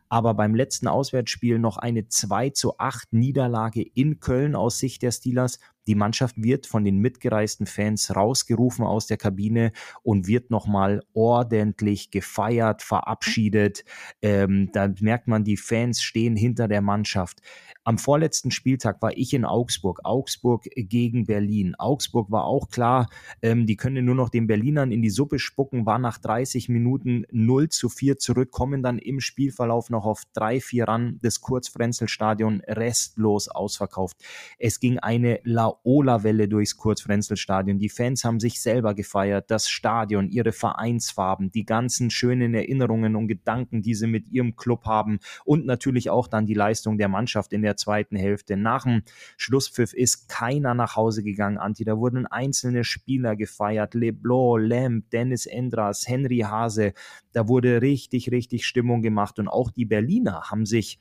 Aber 0.08 0.34
beim 0.34 0.54
letzten 0.54 0.86
Auswärtsspiel 0.86 1.58
noch 1.58 1.78
eine 1.78 2.06
2 2.06 2.50
zu 2.50 2.78
8 2.78 3.07
Niederlage 3.10 3.82
in 3.82 4.20
Köln 4.20 4.54
aus 4.54 4.78
Sicht 4.78 5.02
der 5.02 5.12
Steelers. 5.12 5.58
Die 5.86 5.94
Mannschaft 5.94 6.36
wird 6.36 6.66
von 6.66 6.84
den 6.84 6.98
mitgereisten 6.98 7.66
Fans 7.66 8.14
rausgerufen 8.14 8.84
aus 8.84 9.06
der 9.06 9.16
Kabine 9.16 9.72
und 10.02 10.26
wird 10.26 10.50
nochmal 10.50 11.02
ordentlich 11.14 12.10
gefeiert, 12.10 12.82
verabschiedet. 12.82 13.84
Ähm, 14.20 14.70
da 14.72 14.92
merkt 15.00 15.28
man, 15.28 15.44
die 15.44 15.56
Fans 15.56 16.02
stehen 16.02 16.36
hinter 16.36 16.68
der 16.68 16.82
Mannschaft. 16.82 17.40
Am 17.88 17.96
vorletzten 17.96 18.50
Spieltag 18.50 19.00
war 19.00 19.16
ich 19.16 19.32
in 19.32 19.46
Augsburg, 19.46 20.00
Augsburg 20.04 20.68
gegen 20.76 21.24
Berlin. 21.24 21.74
Augsburg 21.74 22.30
war 22.30 22.44
auch 22.44 22.68
klar, 22.68 23.08
ähm, 23.40 23.64
die 23.64 23.76
können 23.76 24.04
nur 24.04 24.14
noch 24.14 24.28
den 24.28 24.46
Berlinern 24.46 24.92
in 24.92 25.00
die 25.00 25.08
Suppe 25.08 25.38
spucken, 25.38 25.86
war 25.86 25.98
nach 25.98 26.18
30 26.18 26.68
Minuten 26.68 27.24
0 27.30 27.70
zu 27.70 27.88
4 27.88 28.18
zurück, 28.18 28.50
kommen 28.50 28.82
dann 28.82 28.98
im 28.98 29.20
Spielverlauf 29.20 29.88
noch 29.88 30.04
auf 30.04 30.24
3-4 30.36 30.86
ran. 30.86 31.18
Das 31.22 31.40
Kurzfrenzelstadion 31.40 32.60
restlos 32.66 33.48
ausverkauft. 33.48 34.18
Es 34.58 34.80
ging 34.80 34.98
eine 34.98 35.40
Laola-Welle 35.44 36.46
durchs 36.46 36.76
Kurzfrenzelstadion. 36.76 37.78
Die 37.78 37.88
Fans 37.88 38.22
haben 38.22 38.38
sich 38.38 38.60
selber 38.60 38.92
gefeiert, 38.92 39.50
das 39.50 39.70
Stadion, 39.70 40.28
ihre 40.28 40.52
Vereinsfarben, 40.52 41.50
die 41.52 41.64
ganzen 41.64 42.10
schönen 42.10 42.52
Erinnerungen 42.52 43.16
und 43.16 43.28
Gedanken, 43.28 43.80
die 43.80 43.94
sie 43.94 44.08
mit 44.08 44.28
ihrem 44.28 44.56
Club 44.56 44.84
haben 44.84 45.20
und 45.46 45.64
natürlich 45.64 46.10
auch 46.10 46.28
dann 46.28 46.44
die 46.44 46.52
Leistung 46.52 46.98
der 46.98 47.08
Mannschaft 47.08 47.54
in 47.54 47.62
der 47.62 47.77
zweiten 47.78 48.16
Hälfte. 48.16 48.56
Nach 48.56 48.84
dem 48.84 49.02
Schlusspfiff 49.36 49.94
ist 49.94 50.28
keiner 50.28 50.74
nach 50.74 50.96
Hause 50.96 51.22
gegangen, 51.22 51.58
Anti. 51.58 51.84
Da 51.84 51.96
wurden 51.96 52.26
einzelne 52.26 52.84
Spieler 52.84 53.36
gefeiert. 53.36 53.94
Leblanc, 53.94 54.60
Lamb, 54.60 55.10
Dennis 55.10 55.46
Endras, 55.46 56.06
Henry 56.06 56.40
Hase. 56.40 56.92
Da 57.32 57.48
wurde 57.48 57.80
richtig, 57.80 58.30
richtig 58.30 58.66
Stimmung 58.66 59.02
gemacht. 59.02 59.38
Und 59.38 59.48
auch 59.48 59.70
die 59.70 59.86
Berliner 59.86 60.50
haben 60.50 60.66
sich 60.66 60.98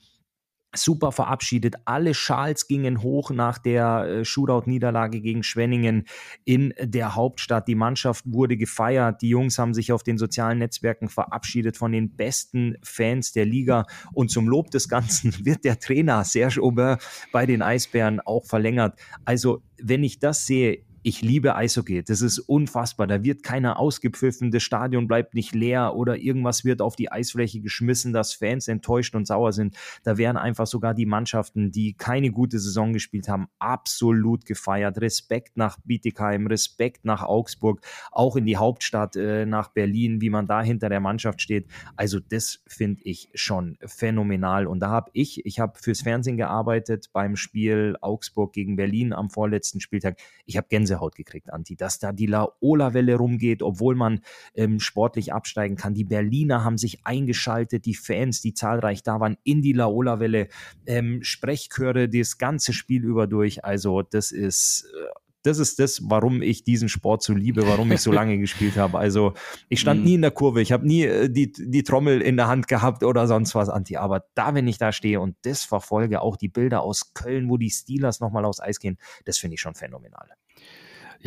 super 0.76 1.12
verabschiedet. 1.12 1.76
Alle 1.86 2.14
Schals 2.14 2.68
gingen 2.68 3.02
hoch 3.02 3.32
nach 3.32 3.58
der 3.58 4.06
äh, 4.06 4.26
Shootout-Niederlage 4.26 5.22
gegen 5.22 5.44
Schwenningen 5.44 6.06
in 6.46 6.74
der 6.80 7.16
Hauptstadt. 7.16 7.68
Die 7.68 7.76
Mannschaft 7.76 8.26
wurde 8.28 8.58
gefeiert. 8.58 9.22
Die 9.22 9.30
Jungs 9.30 9.58
haben 9.58 9.74
sich 9.74 9.92
auf 9.92 10.04
den 10.04 10.18
sozialen 10.18 10.60
Netzwerken 10.60 11.10
verabschiedet 11.10 11.78
von 11.78 11.92
den 11.92 12.16
besten 12.16 12.76
Fans 12.84 13.32
der 13.32 13.46
Liga. 13.46 13.86
Und 14.14 14.30
zum 14.30 14.48
Lob 14.48 14.72
des 14.72 14.90
Ganzen 14.90 15.34
wird 15.46 15.64
der 15.64 15.80
Trainer 15.80 16.24
Serge 16.24 16.62
Aubin 16.62 16.98
bei 17.32 17.46
den 17.46 17.62
Eisbären 17.62 18.20
auch 18.20 18.46
verlängert. 18.46 19.00
Also, 19.26 19.62
wenn 19.82 20.04
ich 20.04 20.20
das 20.20 20.46
sehe, 20.46 20.84
ich 21.08 21.22
liebe 21.22 21.56
Eishockey. 21.56 22.04
Das 22.04 22.20
ist 22.20 22.38
unfassbar. 22.38 23.08
Da 23.08 23.24
wird 23.24 23.42
keiner 23.42 23.80
ausgepfiffen, 23.80 24.52
das 24.52 24.64
Stadion 24.64 25.08
bleibt 25.08 25.36
nicht 25.36 25.56
leer 25.56 25.96
oder 25.96 26.18
irgendwas 26.18 26.66
wird 26.66 26.82
auf 26.82 26.98
die 26.98 27.10
Eisfläche 27.10 27.62
geschmissen, 27.62 28.12
dass 28.12 28.34
Fans 28.34 28.68
enttäuscht 28.68 29.16
und 29.16 29.26
sauer 29.26 29.54
sind. 29.54 29.78
Da 30.04 30.18
werden 30.18 30.36
einfach 30.36 30.68
sogar 30.68 30.94
die 30.94 31.06
Mannschaften, 31.06 31.72
die 31.72 31.94
keine 31.94 32.32
gute 32.32 32.60
Saison 32.60 32.92
gespielt 32.92 33.30
haben, 33.30 33.48
absolut 33.58 34.46
gefeiert. 34.46 35.00
Respekt 35.00 35.56
nach 35.56 35.78
Bietigheim, 35.86 36.46
Respekt 36.46 37.06
nach 37.06 37.24
Augsburg, 37.24 37.80
auch 38.12 38.36
in 38.36 38.46
die 38.46 38.58
Hauptstadt 38.58 39.16
äh, 39.16 39.46
nach 39.46 39.70
Berlin, 39.70 40.20
wie 40.20 40.30
man 40.30 40.46
da 40.46 40.62
hinter 40.62 40.90
der 40.90 41.00
Mannschaft 41.00 41.42
steht. 41.42 41.68
Also 41.96 42.20
das 42.20 42.60
finde 42.68 43.00
ich 43.06 43.30
schon 43.34 43.78
phänomenal. 43.86 44.68
Und 44.68 44.82
da 44.82 44.90
habe 44.90 45.10
ich, 45.14 45.46
ich 45.46 45.62
habe 45.62 45.80
fürs 45.80 46.02
Fernsehen 46.02 46.36
gearbeitet 46.36 47.12
beim 47.14 47.38
Spiel 47.38 47.96
Augsburg 48.02 48.52
gegen 48.52 48.76
Berlin 48.76 49.14
am 49.14 49.30
vorletzten 49.30 49.80
Spieltag. 49.80 50.18
Ich 50.46 50.58
habe 50.58 50.68
Gänsehaut 50.70 50.97
Gänsehaut 50.98 51.16
gekriegt, 51.16 51.52
Anti, 51.54 51.76
dass 51.76 52.00
da 52.00 52.12
die 52.12 52.26
Laola-Welle 52.26 53.16
rumgeht, 53.16 53.62
obwohl 53.62 53.96
man 53.96 54.22
ähm, 54.56 54.80
sportlich 54.80 55.34
absteigen 55.34 55.76
kann. 55.76 55.94
Die 55.94 56.04
Berliner 56.04 56.64
haben 56.64 56.78
sich 56.78 57.06
eingeschaltet, 57.06 57.86
die 57.86 57.96
Fans, 57.96 58.42
die 58.42 58.54
zahlreich 58.54 59.04
da 59.04 59.20
waren, 59.20 59.38
in 59.44 59.62
die 59.62 59.74
Laola-Welle, 59.74 60.48
ähm, 60.86 61.20
Sprechchöre 61.22 62.10
das 62.10 62.38
ganze 62.38 62.74
Spiel 62.74 63.04
über 63.04 63.28
durch. 63.28 63.64
Also 63.64 64.02
das 64.02 64.32
ist 64.32 64.90
äh, 64.94 65.08
das 65.48 65.60
ist 65.60 65.80
das, 65.80 66.02
warum 66.04 66.42
ich 66.42 66.66
diesen 66.66 66.90
Sport 66.90 67.24
so 67.24 67.34
liebe, 67.34 67.66
warum 67.66 67.92
ich 67.92 68.02
so 68.02 68.12
lange 68.12 68.38
gespielt 68.40 68.76
habe. 68.76 68.98
Also 68.98 69.34
ich 69.70 69.80
stand 69.80 70.02
mhm. 70.02 70.06
nie 70.06 70.14
in 70.16 70.22
der 70.22 70.32
Kurve, 70.32 70.62
ich 70.62 70.72
habe 70.74 70.86
nie 70.86 71.04
äh, 71.04 71.30
die, 71.30 71.52
die 71.52 71.84
Trommel 71.84 72.22
in 72.22 72.36
der 72.36 72.48
Hand 72.48 72.68
gehabt 72.68 73.04
oder 73.04 73.28
sonst 73.28 73.56
was, 73.56 73.70
Anti. 73.70 73.96
Aber 73.96 74.26
da, 74.36 74.54
wenn 74.54 74.68
ich 74.68 74.78
da 74.78 74.92
stehe 74.92 75.22
und 75.22 75.38
das 75.44 75.64
verfolge, 75.64 76.22
auch 76.22 76.36
die 76.36 76.50
Bilder 76.50 76.82
aus 76.82 77.14
Köln, 77.14 77.50
wo 77.50 77.58
die 77.58 77.70
Steelers 77.70 78.20
nochmal 78.20 78.44
aufs 78.44 78.60
Eis 78.60 78.80
gehen, 78.80 78.98
das 79.26 79.38
finde 79.38 79.56
ich 79.56 79.62
schon 79.62 79.74
phänomenal. 79.74 80.28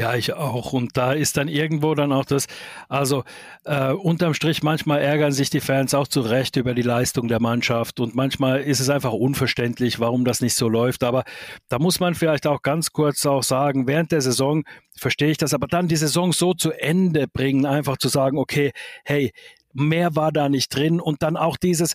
Ja, 0.01 0.15
ich 0.15 0.33
auch. 0.33 0.73
Und 0.73 0.97
da 0.97 1.13
ist 1.13 1.37
dann 1.37 1.47
irgendwo 1.47 1.95
dann 1.95 2.11
auch 2.11 2.25
das, 2.25 2.47
also 2.89 3.23
äh, 3.65 3.93
unterm 3.93 4.33
Strich, 4.33 4.63
manchmal 4.63 5.03
ärgern 5.03 5.31
sich 5.31 5.51
die 5.51 5.61
Fans 5.61 5.93
auch 5.93 6.09
zu 6.09 6.23
Recht 6.23 6.57
über 6.57 6.73
die 6.73 6.81
Leistung 6.81 7.29
der 7.29 7.39
Mannschaft 7.39 8.01
und 8.01 8.15
manchmal 8.15 8.63
ist 8.63 8.81
es 8.81 8.89
einfach 8.89 9.13
unverständlich, 9.13 10.01
warum 10.01 10.25
das 10.25 10.41
nicht 10.41 10.55
so 10.55 10.71
läuft. 10.71 11.05
Aber 11.05 11.25
da 11.69 11.79
muss 11.79 12.01
man 12.01 12.15
vielleicht 12.15 12.47
auch 12.47 12.63
ganz 12.63 12.93
kurz 12.93 13.27
auch 13.27 13.43
sagen, 13.43 13.87
während 13.87 14.11
der 14.11 14.23
Saison 14.23 14.63
verstehe 14.97 15.33
ich 15.33 15.37
das, 15.37 15.53
aber 15.53 15.67
dann 15.67 15.87
die 15.87 15.97
Saison 15.97 16.33
so 16.33 16.55
zu 16.55 16.73
Ende 16.73 17.29
bringen, 17.29 17.67
einfach 17.67 17.99
zu 17.99 18.09
sagen, 18.09 18.39
okay, 18.39 18.71
hey, 19.05 19.33
mehr 19.75 20.17
war 20.17 20.33
da 20.33 20.49
nicht 20.49 20.75
drin 20.75 20.99
und 20.99 21.23
dann 21.23 21.37
auch 21.37 21.59
dieses, 21.59 21.93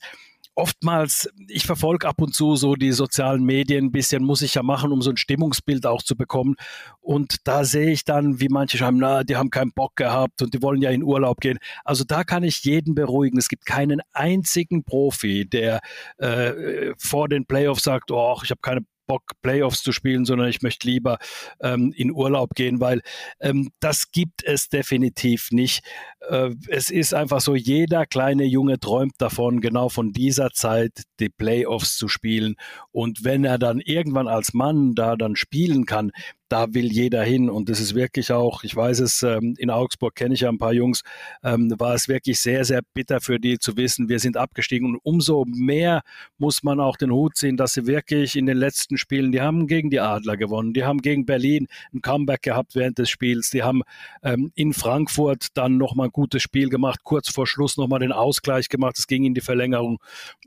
oftmals, 0.56 1.30
ich 1.48 1.66
verfolge 1.66 2.08
ab 2.08 2.22
und 2.22 2.34
zu 2.34 2.56
so 2.56 2.76
die 2.76 2.94
sozialen 2.94 3.44
Medien 3.44 3.86
ein 3.86 3.92
bisschen, 3.92 4.24
muss 4.24 4.42
ich 4.42 4.56
ja 4.56 4.64
machen, 4.64 4.92
um 4.92 5.02
so 5.02 5.12
ein 5.12 5.18
Stimmungsbild 5.18 5.86
auch 5.86 6.02
zu 6.02 6.16
bekommen. 6.16 6.56
Und 7.02 7.48
da 7.48 7.66
sehe 7.66 7.92
ich 7.92 8.06
dann, 8.06 8.40
wie 8.40 8.50
manche 8.50 8.78
schreiben, 8.78 8.98
na, 8.98 9.24
die 9.24 9.36
haben 9.36 9.50
keinen 9.50 9.74
Bock 9.74 9.96
gehabt 9.96 10.42
und 10.42 10.54
die 10.54 10.62
wollen 10.62 10.82
ja 10.82 10.90
in 10.90 11.04
Urlaub 11.04 11.42
gehen. 11.42 11.60
Also 11.84 12.04
da 12.04 12.24
kann 12.24 12.44
ich 12.44 12.64
jeden 12.64 12.96
beruhigen. 12.96 13.38
Es 13.38 13.50
gibt 13.50 13.66
keinen 13.66 14.02
einzigen 14.14 14.84
Profi, 14.84 15.48
der 15.48 15.82
äh, 16.18 16.94
vor 16.98 17.28
den 17.28 17.46
Playoffs 17.46 17.84
sagt, 17.84 18.12
oh, 18.12 18.40
ich 18.44 18.50
habe 18.50 18.62
keine 18.62 18.82
Bock, 19.08 19.24
Playoffs 19.42 19.84
zu 19.84 19.92
spielen, 19.92 20.26
sondern 20.26 20.48
ich 20.48 20.62
möchte 20.62 20.88
lieber 20.88 21.18
ähm, 21.62 21.94
in 21.96 22.12
Urlaub 22.12 22.56
gehen, 22.56 22.80
weil 22.80 23.02
ähm, 23.40 23.72
das 23.80 24.12
gibt 24.12 24.44
es 24.44 24.70
definitiv 24.70 25.50
nicht. 25.52 25.84
Äh, 26.30 26.52
es 26.68 26.90
ist 26.90 27.14
einfach 27.14 27.42
so, 27.42 27.56
jeder 27.56 28.06
kleine 28.06 28.46
Junge 28.46 28.80
träumt 28.80 29.14
davon, 29.18 29.62
genau 29.62 29.90
von 29.90 30.12
dieser 30.12 30.52
Zeit 30.52 31.04
die 31.20 31.30
Playoffs 31.30 31.98
zu 31.98 32.08
spielen. 32.08 32.56
Und 32.92 33.24
wenn 33.24 33.46
er 33.46 33.58
dann 33.58 33.80
irgendwann 33.80 34.28
als 34.28 34.54
Mann 34.54 34.96
da 34.96 35.16
dann 35.16 35.36
spielen 35.36 35.86
kann, 35.86 36.12
da 36.50 36.74
will 36.74 36.92
jeder 36.92 37.24
hin. 37.24 37.50
Und 37.50 37.70
es 37.70 37.80
ist 37.80 37.96
wirklich 37.96 38.32
auch, 38.32 38.64
ich 38.64 38.76
weiß 38.76 39.00
es, 39.00 39.24
ähm, 39.24 39.56
in 39.58 39.70
Augsburg 39.70 40.16
kenne 40.16 40.34
ich 40.34 40.42
ja 40.42 40.50
ein 40.50 40.58
paar 40.58 40.74
Jungs, 40.74 41.02
ähm, 41.44 41.74
war 41.78 41.94
es 41.94 42.08
wirklich 42.08 42.40
sehr, 42.40 42.66
sehr 42.66 42.82
bitter 42.94 43.22
für 43.22 43.40
die 43.40 43.60
zu 43.60 43.78
wissen, 43.78 44.10
wir 44.10 44.20
sind 44.20 44.38
abgestiegen. 44.38 44.88
Und 44.88 45.00
umso 45.04 45.46
mehr 45.48 46.02
muss 46.38 46.64
man 46.64 46.80
auch 46.80 46.98
den 46.98 47.12
Hut 47.12 47.38
ziehen, 47.38 47.58
dass 47.58 47.74
sie 47.74 47.88
wirklich 47.88 48.36
in 48.36 48.46
den 48.46 48.58
letzten 48.58 48.98
Spielen, 48.98 49.32
die 49.32 49.42
haben 49.42 49.68
gegen 49.68 49.90
die 49.90 50.00
Adler 50.00 50.38
gewonnen, 50.38 50.74
die 50.74 50.84
haben 50.84 51.02
gegen 51.02 51.26
Berlin 51.26 51.68
ein 51.94 52.02
Comeback 52.02 52.44
gehabt 52.44 52.76
während 52.76 52.98
des 52.98 53.10
Spiels, 53.10 53.50
die 53.50 53.64
haben 53.64 53.82
ähm, 54.24 54.52
in 54.56 54.74
Frankfurt 54.74 55.48
dann 55.56 55.78
nochmal 55.78 56.08
ein 56.08 56.12
gutes 56.12 56.42
Spiel 56.42 56.70
gemacht, 56.70 57.00
kurz 57.04 57.30
vor 57.30 57.48
Schluss 57.48 57.78
nochmal 57.78 58.00
den 58.00 58.12
Ausgleich 58.12 58.70
gemacht, 58.70 58.98
es 58.98 59.08
ging 59.08 59.24
in 59.24 59.34
die 59.34 59.42
Verlängerung 59.42 60.00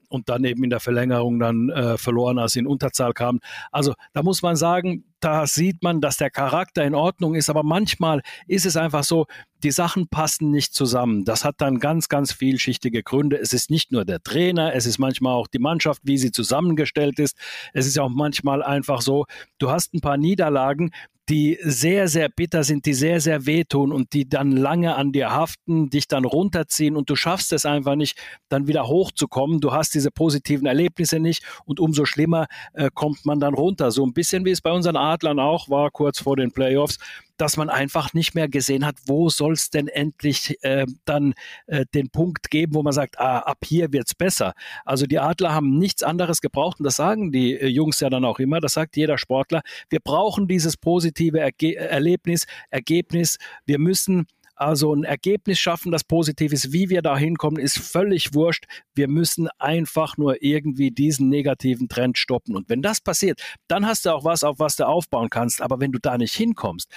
und 0.08 0.28
dann 0.28 0.44
eben 0.44 0.64
in 0.64 0.70
der 0.70 0.80
Verlängerung 0.80 1.38
dann 1.38 1.70
äh, 1.70 1.98
verloren, 1.98 2.38
als 2.38 2.52
sie 2.52 2.60
in 2.60 2.66
Unterzahl 2.66 3.12
kamen. 3.12 3.40
Also 3.70 3.94
da 4.12 4.22
muss 4.22 4.42
man 4.42 4.56
sagen, 4.56 5.04
da 5.20 5.46
sieht 5.46 5.82
man, 5.82 6.00
dass 6.00 6.16
der 6.16 6.30
Charakter 6.30 6.84
in 6.84 6.94
Ordnung 6.94 7.34
ist, 7.34 7.50
aber 7.50 7.62
manchmal 7.62 8.22
ist 8.46 8.66
es 8.66 8.76
einfach 8.76 9.04
so, 9.04 9.26
die 9.62 9.70
Sachen 9.70 10.08
passen 10.08 10.50
nicht 10.50 10.74
zusammen. 10.74 11.24
Das 11.24 11.44
hat 11.44 11.56
dann 11.58 11.80
ganz, 11.80 12.08
ganz 12.08 12.32
vielschichtige 12.32 13.02
Gründe. 13.02 13.36
Es 13.36 13.52
ist 13.52 13.70
nicht 13.70 13.90
nur 13.90 14.04
der 14.04 14.22
Trainer, 14.22 14.74
es 14.74 14.86
ist 14.86 14.98
manchmal 14.98 15.34
auch 15.34 15.48
die 15.48 15.58
Mannschaft, 15.58 16.02
wie 16.04 16.18
sie 16.18 16.30
zusammengestellt 16.30 17.18
ist. 17.18 17.36
Es 17.72 17.86
ist 17.86 17.98
auch 17.98 18.08
manchmal 18.08 18.62
einfach 18.62 19.00
so, 19.00 19.26
du 19.58 19.70
hast 19.70 19.94
ein 19.94 20.00
paar 20.00 20.16
Niederlagen, 20.16 20.92
die 21.28 21.58
sehr, 21.62 22.08
sehr 22.08 22.28
bitter 22.28 22.64
sind, 22.64 22.86
die 22.86 22.94
sehr, 22.94 23.20
sehr 23.20 23.44
wehtun 23.44 23.92
und 23.92 24.12
die 24.12 24.28
dann 24.28 24.52
lange 24.52 24.96
an 24.96 25.12
dir 25.12 25.30
haften, 25.30 25.90
dich 25.90 26.08
dann 26.08 26.24
runterziehen 26.24 26.96
und 26.96 27.10
du 27.10 27.16
schaffst 27.16 27.52
es 27.52 27.66
einfach 27.66 27.96
nicht, 27.96 28.18
dann 28.48 28.66
wieder 28.66 28.86
hochzukommen. 28.86 29.60
Du 29.60 29.72
hast 29.72 29.94
diese 29.94 30.10
positiven 30.10 30.66
Erlebnisse 30.66 31.20
nicht 31.20 31.44
und 31.64 31.80
umso 31.80 32.04
schlimmer 32.06 32.46
äh, 32.72 32.90
kommt 32.92 33.26
man 33.26 33.40
dann 33.40 33.54
runter. 33.54 33.90
So 33.90 34.04
ein 34.06 34.14
bisschen 34.14 34.44
wie 34.44 34.50
es 34.50 34.60
bei 34.60 34.72
unseren 34.72 34.96
Adlern 34.96 35.38
auch 35.38 35.68
war, 35.68 35.90
kurz 35.90 36.20
vor 36.20 36.36
den 36.36 36.50
Playoffs 36.50 36.98
dass 37.38 37.56
man 37.56 37.70
einfach 37.70 38.12
nicht 38.12 38.34
mehr 38.34 38.48
gesehen 38.48 38.84
hat, 38.84 38.96
wo 39.06 39.28
soll 39.28 39.54
es 39.54 39.70
denn 39.70 39.88
endlich 39.88 40.56
äh, 40.62 40.86
dann 41.04 41.34
äh, 41.66 41.86
den 41.94 42.10
Punkt 42.10 42.50
geben, 42.50 42.74
wo 42.74 42.82
man 42.82 42.92
sagt, 42.92 43.18
ah, 43.18 43.38
ab 43.40 43.58
hier 43.64 43.92
wird 43.92 44.06
es 44.06 44.14
besser. 44.14 44.52
Also 44.84 45.06
die 45.06 45.18
Adler 45.18 45.54
haben 45.54 45.78
nichts 45.78 46.02
anderes 46.02 46.40
gebraucht 46.40 46.80
und 46.80 46.84
das 46.84 46.96
sagen 46.96 47.32
die 47.32 47.54
äh, 47.54 47.66
Jungs 47.66 48.00
ja 48.00 48.10
dann 48.10 48.24
auch 48.24 48.38
immer, 48.38 48.60
das 48.60 48.74
sagt 48.74 48.96
jeder 48.96 49.18
Sportler. 49.18 49.62
Wir 49.88 50.00
brauchen 50.00 50.48
dieses 50.48 50.76
positive 50.76 51.40
Erge 51.40 51.76
Erlebnis, 51.76 52.46
Ergebnis. 52.70 53.38
Wir 53.66 53.78
müssen 53.78 54.26
also 54.58 54.92
ein 54.92 55.04
Ergebnis 55.04 55.58
schaffen, 55.58 55.92
das 55.92 56.02
positiv 56.02 56.52
ist. 56.52 56.72
Wie 56.72 56.90
wir 56.90 57.00
da 57.00 57.16
hinkommen, 57.16 57.62
ist 57.62 57.78
völlig 57.78 58.34
wurscht. 58.34 58.64
Wir 58.94 59.08
müssen 59.08 59.48
einfach 59.58 60.16
nur 60.16 60.42
irgendwie 60.42 60.90
diesen 60.90 61.28
negativen 61.28 61.88
Trend 61.88 62.18
stoppen. 62.18 62.56
Und 62.56 62.68
wenn 62.68 62.82
das 62.82 63.00
passiert, 63.00 63.40
dann 63.68 63.86
hast 63.86 64.04
du 64.04 64.10
auch 64.10 64.24
was, 64.24 64.42
auf 64.42 64.58
was 64.58 64.76
du 64.76 64.86
aufbauen 64.86 65.30
kannst. 65.30 65.62
Aber 65.62 65.80
wenn 65.80 65.92
du 65.92 66.00
da 66.00 66.18
nicht 66.18 66.34
hinkommst, 66.34 66.90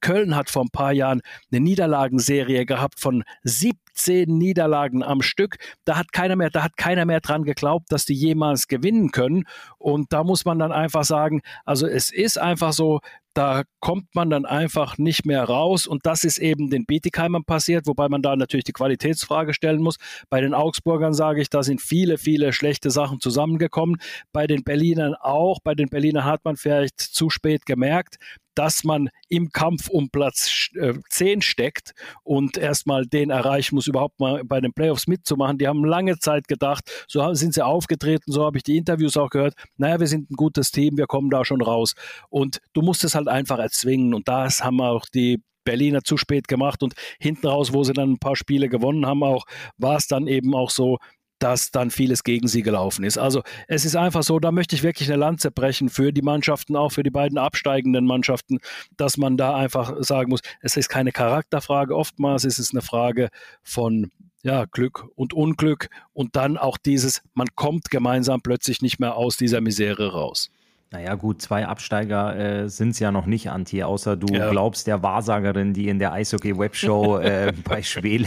Köln 0.00 0.36
hat 0.36 0.50
vor 0.50 0.62
ein 0.62 0.70
paar 0.70 0.92
Jahren 0.92 1.20
eine 1.50 1.60
Niederlagenserie 1.60 2.66
gehabt 2.66 3.00
von 3.00 3.24
17 3.44 4.26
Niederlagen 4.26 5.02
am 5.02 5.22
Stück. 5.22 5.56
Da 5.84 5.96
hat 5.96 6.12
keiner 6.12 6.36
mehr, 6.36 6.50
da 6.50 6.62
hat 6.62 6.76
keiner 6.76 7.04
mehr 7.04 7.20
dran 7.20 7.44
geglaubt, 7.44 7.86
dass 7.90 8.04
die 8.04 8.14
jemals 8.14 8.68
gewinnen 8.68 9.10
können. 9.10 9.44
Und 9.78 10.12
da 10.12 10.24
muss 10.24 10.44
man 10.44 10.58
dann 10.58 10.72
einfach 10.72 11.04
sagen, 11.04 11.42
also 11.64 11.86
es 11.86 12.12
ist 12.12 12.38
einfach 12.38 12.72
so, 12.72 13.00
da 13.38 13.62
kommt 13.78 14.16
man 14.16 14.30
dann 14.30 14.46
einfach 14.46 14.98
nicht 14.98 15.24
mehr 15.24 15.44
raus. 15.44 15.86
Und 15.86 16.06
das 16.06 16.24
ist 16.24 16.38
eben 16.38 16.70
den 16.70 16.86
Bietigheimern 16.86 17.44
passiert, 17.44 17.86
wobei 17.86 18.08
man 18.08 18.20
da 18.20 18.34
natürlich 18.34 18.64
die 18.64 18.72
Qualitätsfrage 18.72 19.54
stellen 19.54 19.80
muss. 19.80 19.96
Bei 20.28 20.40
den 20.40 20.54
Augsburgern 20.54 21.14
sage 21.14 21.40
ich, 21.40 21.48
da 21.48 21.62
sind 21.62 21.80
viele, 21.80 22.18
viele 22.18 22.52
schlechte 22.52 22.90
Sachen 22.90 23.20
zusammengekommen. 23.20 24.00
Bei 24.32 24.48
den 24.48 24.64
Berlinern 24.64 25.14
auch. 25.14 25.60
Bei 25.62 25.76
den 25.76 25.88
Berlinern 25.88 26.24
hat 26.24 26.44
man 26.44 26.56
vielleicht 26.56 26.98
zu 26.98 27.30
spät 27.30 27.64
gemerkt, 27.64 28.16
dass 28.58 28.82
man 28.82 29.08
im 29.28 29.50
Kampf 29.50 29.88
um 29.88 30.10
Platz 30.10 30.70
äh, 30.74 30.94
10 31.10 31.42
steckt 31.42 31.92
und 32.24 32.56
erstmal 32.56 33.06
den 33.06 33.30
erreichen 33.30 33.76
muss, 33.76 33.86
überhaupt 33.86 34.18
mal 34.18 34.42
bei 34.44 34.60
den 34.60 34.72
Playoffs 34.72 35.06
mitzumachen. 35.06 35.58
Die 35.58 35.68
haben 35.68 35.84
lange 35.84 36.18
Zeit 36.18 36.48
gedacht, 36.48 36.90
so 37.06 37.32
sind 37.34 37.54
sie 37.54 37.64
aufgetreten, 37.64 38.32
so 38.32 38.44
habe 38.44 38.56
ich 38.56 38.64
die 38.64 38.76
Interviews 38.76 39.16
auch 39.16 39.30
gehört, 39.30 39.54
naja, 39.76 40.00
wir 40.00 40.08
sind 40.08 40.32
ein 40.32 40.34
gutes 40.34 40.72
Team, 40.72 40.96
wir 40.96 41.06
kommen 41.06 41.30
da 41.30 41.44
schon 41.44 41.62
raus. 41.62 41.94
Und 42.30 42.58
du 42.72 42.82
musst 42.82 43.04
es 43.04 43.14
halt 43.14 43.28
einfach 43.28 43.60
erzwingen 43.60 44.12
und 44.12 44.26
das 44.26 44.64
haben 44.64 44.80
auch 44.80 45.06
die 45.06 45.40
Berliner 45.62 46.02
zu 46.02 46.16
spät 46.16 46.48
gemacht 46.48 46.82
und 46.82 46.94
hinten 47.20 47.46
raus, 47.46 47.72
wo 47.72 47.84
sie 47.84 47.92
dann 47.92 48.12
ein 48.12 48.18
paar 48.18 48.36
Spiele 48.36 48.68
gewonnen 48.68 49.06
haben, 49.06 49.22
auch 49.22 49.44
war 49.76 49.96
es 49.96 50.06
dann 50.06 50.26
eben 50.26 50.54
auch 50.54 50.70
so, 50.70 50.98
dass 51.38 51.70
dann 51.70 51.90
vieles 51.90 52.24
gegen 52.24 52.48
sie 52.48 52.62
gelaufen 52.62 53.04
ist. 53.04 53.18
Also 53.18 53.42
es 53.66 53.84
ist 53.84 53.96
einfach 53.96 54.22
so, 54.22 54.38
da 54.38 54.52
möchte 54.52 54.74
ich 54.76 54.82
wirklich 54.82 55.08
eine 55.08 55.18
Lanze 55.18 55.50
brechen 55.50 55.88
für 55.88 56.12
die 56.12 56.22
Mannschaften, 56.22 56.76
auch 56.76 56.92
für 56.92 57.02
die 57.02 57.10
beiden 57.10 57.38
absteigenden 57.38 58.06
Mannschaften, 58.06 58.58
dass 58.96 59.16
man 59.16 59.36
da 59.36 59.54
einfach 59.56 59.94
sagen 60.00 60.30
muss, 60.30 60.40
es 60.60 60.76
ist 60.76 60.88
keine 60.88 61.12
Charakterfrage, 61.12 61.96
oftmals 61.96 62.44
ist 62.44 62.58
es 62.58 62.72
eine 62.72 62.82
Frage 62.82 63.28
von 63.62 64.10
ja, 64.42 64.64
Glück 64.66 65.04
und 65.14 65.32
Unglück 65.32 65.88
und 66.12 66.36
dann 66.36 66.56
auch 66.56 66.78
dieses, 66.78 67.22
man 67.34 67.48
kommt 67.54 67.90
gemeinsam 67.90 68.40
plötzlich 68.40 68.82
nicht 68.82 68.98
mehr 68.98 69.16
aus 69.16 69.36
dieser 69.36 69.60
Misere 69.60 70.12
raus. 70.12 70.50
Naja, 70.90 71.16
gut, 71.16 71.42
zwei 71.42 71.66
Absteiger 71.66 72.62
äh, 72.62 72.68
sind 72.70 72.90
es 72.90 72.98
ja 72.98 73.12
noch 73.12 73.26
nicht, 73.26 73.50
Anti, 73.50 73.82
außer 73.82 74.16
du 74.16 74.32
ja. 74.32 74.50
glaubst 74.50 74.86
der 74.86 75.02
Wahrsagerin, 75.02 75.74
die 75.74 75.88
in 75.88 75.98
der 75.98 76.14
Eishockey-Webshow 76.14 77.18
äh, 77.22 77.52
bei 77.62 77.82
Schwele, 77.82 78.26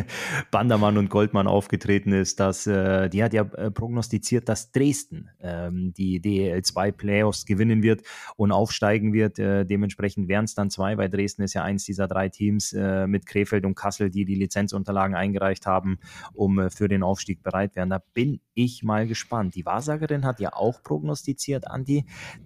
Bandermann 0.50 0.98
und 0.98 1.08
Goldmann 1.08 1.46
aufgetreten 1.46 2.12
ist, 2.12 2.38
dass 2.38 2.66
äh, 2.66 3.08
die 3.08 3.24
hat 3.24 3.32
ja 3.32 3.44
äh, 3.44 3.70
prognostiziert, 3.70 4.50
dass 4.50 4.72
Dresden 4.72 5.30
ähm, 5.40 5.94
die 5.96 6.20
DEL2-Playoffs 6.20 7.46
gewinnen 7.46 7.82
wird 7.82 8.02
und 8.36 8.52
aufsteigen 8.52 9.14
wird. 9.14 9.38
Äh, 9.38 9.64
dementsprechend 9.64 10.28
wären 10.28 10.44
es 10.44 10.54
dann 10.54 10.68
zwei, 10.68 10.98
weil 10.98 11.08
Dresden 11.08 11.40
ist 11.40 11.54
ja 11.54 11.62
eins 11.62 11.84
dieser 11.84 12.08
drei 12.08 12.28
Teams 12.28 12.74
äh, 12.74 13.06
mit 13.06 13.24
Krefeld 13.24 13.64
und 13.64 13.74
Kassel, 13.74 14.10
die 14.10 14.26
die 14.26 14.34
Lizenzunterlagen 14.34 15.16
eingereicht 15.16 15.64
haben, 15.64 15.98
um 16.34 16.68
für 16.68 16.88
den 16.88 17.02
Aufstieg 17.02 17.42
bereit 17.42 17.74
wären. 17.74 17.88
Da 17.88 18.02
bin 18.12 18.40
ich 18.52 18.82
mal 18.82 19.06
gespannt. 19.06 19.54
Die 19.54 19.64
Wahrsagerin 19.64 20.26
hat 20.26 20.40
ja 20.40 20.52
auch 20.52 20.82
prognostiziert, 20.82 21.66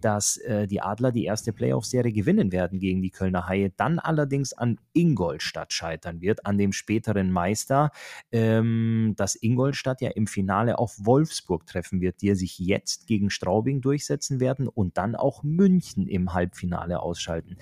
Dass 0.01 0.37
äh, 0.39 0.67
die 0.67 0.81
Adler 0.81 1.13
die 1.13 1.25
erste 1.25 1.53
Playoff-Serie 1.53 2.13
gewinnen 2.13 2.53
werden 2.53 2.79
gegen 2.79 3.03
die 3.03 3.11
Kölner 3.11 3.49
Haie, 3.49 3.73
dann 3.77 3.99
allerdings 3.99 4.53
an 4.53 4.79
Ingolstadt 4.93 5.73
scheitern 5.73 6.21
wird, 6.21 6.47
an 6.47 6.59
dem 6.59 6.73
späteren 6.73 7.31
Meister, 7.31 7.91
ähm, 8.33 9.15
dass 9.17 9.35
Ingolstadt 9.35 10.01
ja 10.01 10.11
im 10.11 10.27
Finale 10.27 10.79
auf 10.79 10.95
Wolfsburg 10.99 11.67
treffen 11.67 12.01
wird, 12.01 12.23
die 12.23 12.35
sich 12.35 12.59
jetzt 12.59 13.07
gegen 13.07 13.31
Straubing 13.31 13.81
durchsetzen 13.81 14.41
werden 14.41 14.69
und 14.69 14.99
dann 14.99 15.15
auch 15.15 15.43
München 15.43 16.07
im 16.07 16.35
Halbfinale 16.35 17.01
ausschalten. 17.01 17.57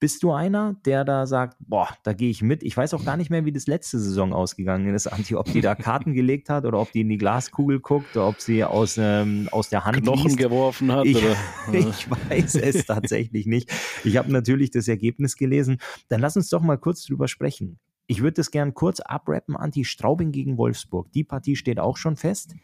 Bist 0.00 0.22
du 0.22 0.30
einer, 0.30 0.76
der 0.84 1.04
da 1.04 1.26
sagt, 1.26 1.56
boah, 1.58 1.88
da 2.04 2.12
gehe 2.12 2.30
ich 2.30 2.40
mit? 2.40 2.62
Ich 2.62 2.76
weiß 2.76 2.94
auch 2.94 3.04
gar 3.04 3.16
nicht 3.16 3.30
mehr, 3.30 3.44
wie 3.44 3.52
das 3.52 3.66
letzte 3.66 3.98
Saison 3.98 4.32
ausgegangen 4.32 4.94
ist, 4.94 5.08
Anti, 5.08 5.34
ob 5.34 5.46
die 5.52 5.60
da 5.60 5.74
Karten 5.76 6.14
gelegt 6.14 6.50
hat 6.50 6.64
oder 6.64 6.78
ob 6.78 6.92
die 6.92 7.00
in 7.00 7.08
die 7.08 7.18
Glaskugel 7.18 7.80
guckt 7.80 8.16
oder 8.16 8.28
ob 8.28 8.40
sie 8.40 8.62
aus, 8.62 8.96
ähm, 8.96 9.48
aus 9.50 9.70
der 9.70 9.84
Hand 9.84 10.02
Knochen 10.02 10.26
liest. 10.26 10.36
geworfen 10.36 10.92
hat. 10.92 11.04
Ich, 11.04 11.20
ich 11.72 12.10
weiß 12.10 12.54
es 12.54 12.86
tatsächlich 12.86 13.46
nicht. 13.46 13.72
Ich 14.04 14.16
habe 14.16 14.30
natürlich 14.30 14.70
das 14.70 14.86
Ergebnis 14.86 15.36
gelesen. 15.36 15.78
Dann 16.08 16.20
lass 16.20 16.36
uns 16.36 16.48
doch 16.48 16.62
mal 16.62 16.78
kurz 16.78 17.04
drüber 17.04 17.26
sprechen. 17.26 17.80
Ich 18.06 18.22
würde 18.22 18.34
das 18.34 18.50
gern 18.52 18.74
kurz 18.74 19.00
abrappen, 19.00 19.56
Anti 19.56 19.84
Straubing 19.84 20.30
gegen 20.30 20.56
Wolfsburg. 20.56 21.12
Die 21.12 21.24
Partie 21.24 21.56
steht 21.56 21.80
auch 21.80 21.96
schon 21.96 22.16
fest. 22.16 22.54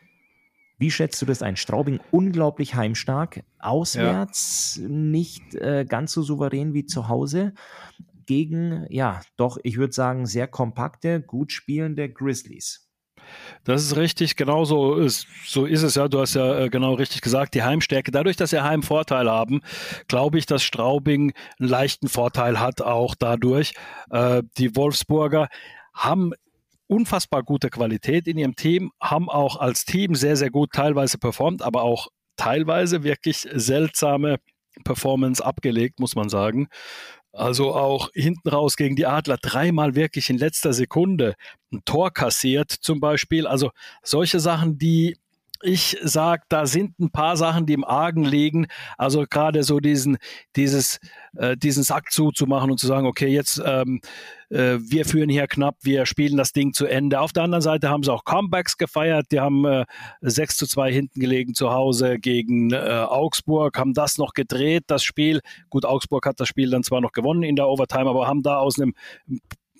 Wie 0.78 0.90
schätzt 0.90 1.20
du 1.22 1.26
das 1.26 1.42
ein? 1.42 1.56
Straubing 1.56 2.00
unglaublich 2.10 2.74
heimstark, 2.74 3.44
auswärts 3.58 4.78
ja. 4.82 4.88
nicht 4.88 5.54
äh, 5.54 5.84
ganz 5.88 6.12
so 6.12 6.22
souverän 6.22 6.74
wie 6.74 6.86
zu 6.86 7.08
Hause. 7.08 7.54
Gegen, 8.26 8.86
ja, 8.88 9.20
doch, 9.36 9.58
ich 9.62 9.76
würde 9.76 9.92
sagen, 9.92 10.26
sehr 10.26 10.48
kompakte, 10.48 11.20
gut 11.20 11.52
spielende 11.52 12.08
Grizzlies. 12.08 12.84
Das 13.64 13.82
ist 13.82 13.96
richtig, 13.96 14.36
genau 14.36 14.64
so 14.64 14.96
ist, 14.96 15.26
so 15.46 15.64
ist 15.64 15.82
es 15.82 15.94
ja. 15.94 16.08
Du 16.08 16.20
hast 16.20 16.34
ja 16.34 16.58
äh, 16.60 16.68
genau 16.68 16.94
richtig 16.94 17.20
gesagt, 17.22 17.54
die 17.54 17.62
Heimstärke. 17.62 18.10
Dadurch, 18.10 18.36
dass 18.36 18.50
sie 18.50 18.62
Heimvorteil 18.62 19.30
haben, 19.30 19.62
glaube 20.08 20.38
ich, 20.38 20.46
dass 20.46 20.62
Straubing 20.62 21.32
einen 21.58 21.68
leichten 21.68 22.08
Vorteil 22.08 22.60
hat, 22.60 22.82
auch 22.82 23.14
dadurch. 23.14 23.74
Äh, 24.10 24.42
die 24.58 24.76
Wolfsburger 24.76 25.48
haben 25.94 26.32
unfassbar 26.94 27.42
gute 27.42 27.70
Qualität 27.70 28.28
in 28.28 28.38
ihrem 28.38 28.54
Team, 28.54 28.92
haben 29.00 29.28
auch 29.28 29.56
als 29.56 29.84
Team 29.84 30.14
sehr, 30.14 30.36
sehr 30.36 30.50
gut 30.50 30.70
teilweise 30.72 31.18
performt, 31.18 31.62
aber 31.62 31.82
auch 31.82 32.08
teilweise 32.36 33.02
wirklich 33.02 33.48
seltsame 33.52 34.38
Performance 34.84 35.44
abgelegt, 35.44 36.00
muss 36.00 36.14
man 36.14 36.28
sagen. 36.28 36.68
Also 37.32 37.74
auch 37.74 38.10
hinten 38.14 38.48
raus 38.48 38.76
gegen 38.76 38.94
die 38.94 39.06
Adler 39.06 39.38
dreimal 39.42 39.96
wirklich 39.96 40.30
in 40.30 40.38
letzter 40.38 40.72
Sekunde 40.72 41.34
ein 41.72 41.82
Tor 41.84 42.12
kassiert 42.12 42.70
zum 42.70 43.00
Beispiel. 43.00 43.48
Also 43.48 43.70
solche 44.04 44.38
Sachen, 44.38 44.78
die 44.78 45.16
ich 45.62 45.96
sage, 46.02 46.42
da 46.48 46.66
sind 46.66 46.98
ein 46.98 47.10
paar 47.10 47.36
Sachen, 47.36 47.66
die 47.66 47.72
im 47.72 47.84
Argen 47.84 48.24
liegen. 48.24 48.66
Also 48.98 49.24
gerade 49.28 49.62
so 49.62 49.80
diesen, 49.80 50.18
dieses, 50.56 50.98
äh, 51.36 51.56
diesen 51.56 51.82
Sack 51.82 52.10
zuzumachen 52.12 52.70
und 52.70 52.78
zu 52.78 52.86
sagen, 52.86 53.06
okay, 53.06 53.28
jetzt 53.28 53.62
ähm, 53.64 54.00
äh, 54.50 54.78
wir 54.80 55.04
führen 55.04 55.28
hier 55.28 55.46
knapp, 55.46 55.76
wir 55.82 56.06
spielen 56.06 56.36
das 56.36 56.52
Ding 56.52 56.72
zu 56.72 56.86
Ende. 56.86 57.20
Auf 57.20 57.32
der 57.32 57.44
anderen 57.44 57.62
Seite 57.62 57.88
haben 57.88 58.02
sie 58.02 58.12
auch 58.12 58.24
Comebacks 58.24 58.76
gefeiert. 58.76 59.26
Die 59.32 59.40
haben 59.40 59.64
äh, 59.64 59.84
6 60.20 60.56
zu 60.56 60.66
2 60.66 60.92
hinten 60.92 61.20
gelegen 61.20 61.54
zu 61.54 61.70
Hause 61.70 62.18
gegen 62.18 62.72
äh, 62.72 62.76
Augsburg, 63.08 63.78
haben 63.78 63.94
das 63.94 64.18
noch 64.18 64.32
gedreht, 64.32 64.84
das 64.86 65.02
Spiel. 65.02 65.40
Gut, 65.70 65.84
Augsburg 65.84 66.26
hat 66.26 66.40
das 66.40 66.48
Spiel 66.48 66.70
dann 66.70 66.82
zwar 66.82 67.00
noch 67.00 67.12
gewonnen 67.12 67.42
in 67.42 67.56
der 67.56 67.68
Overtime, 67.68 68.08
aber 68.08 68.26
haben 68.26 68.42
da 68.42 68.58
aus 68.58 68.78
einem 68.78 68.94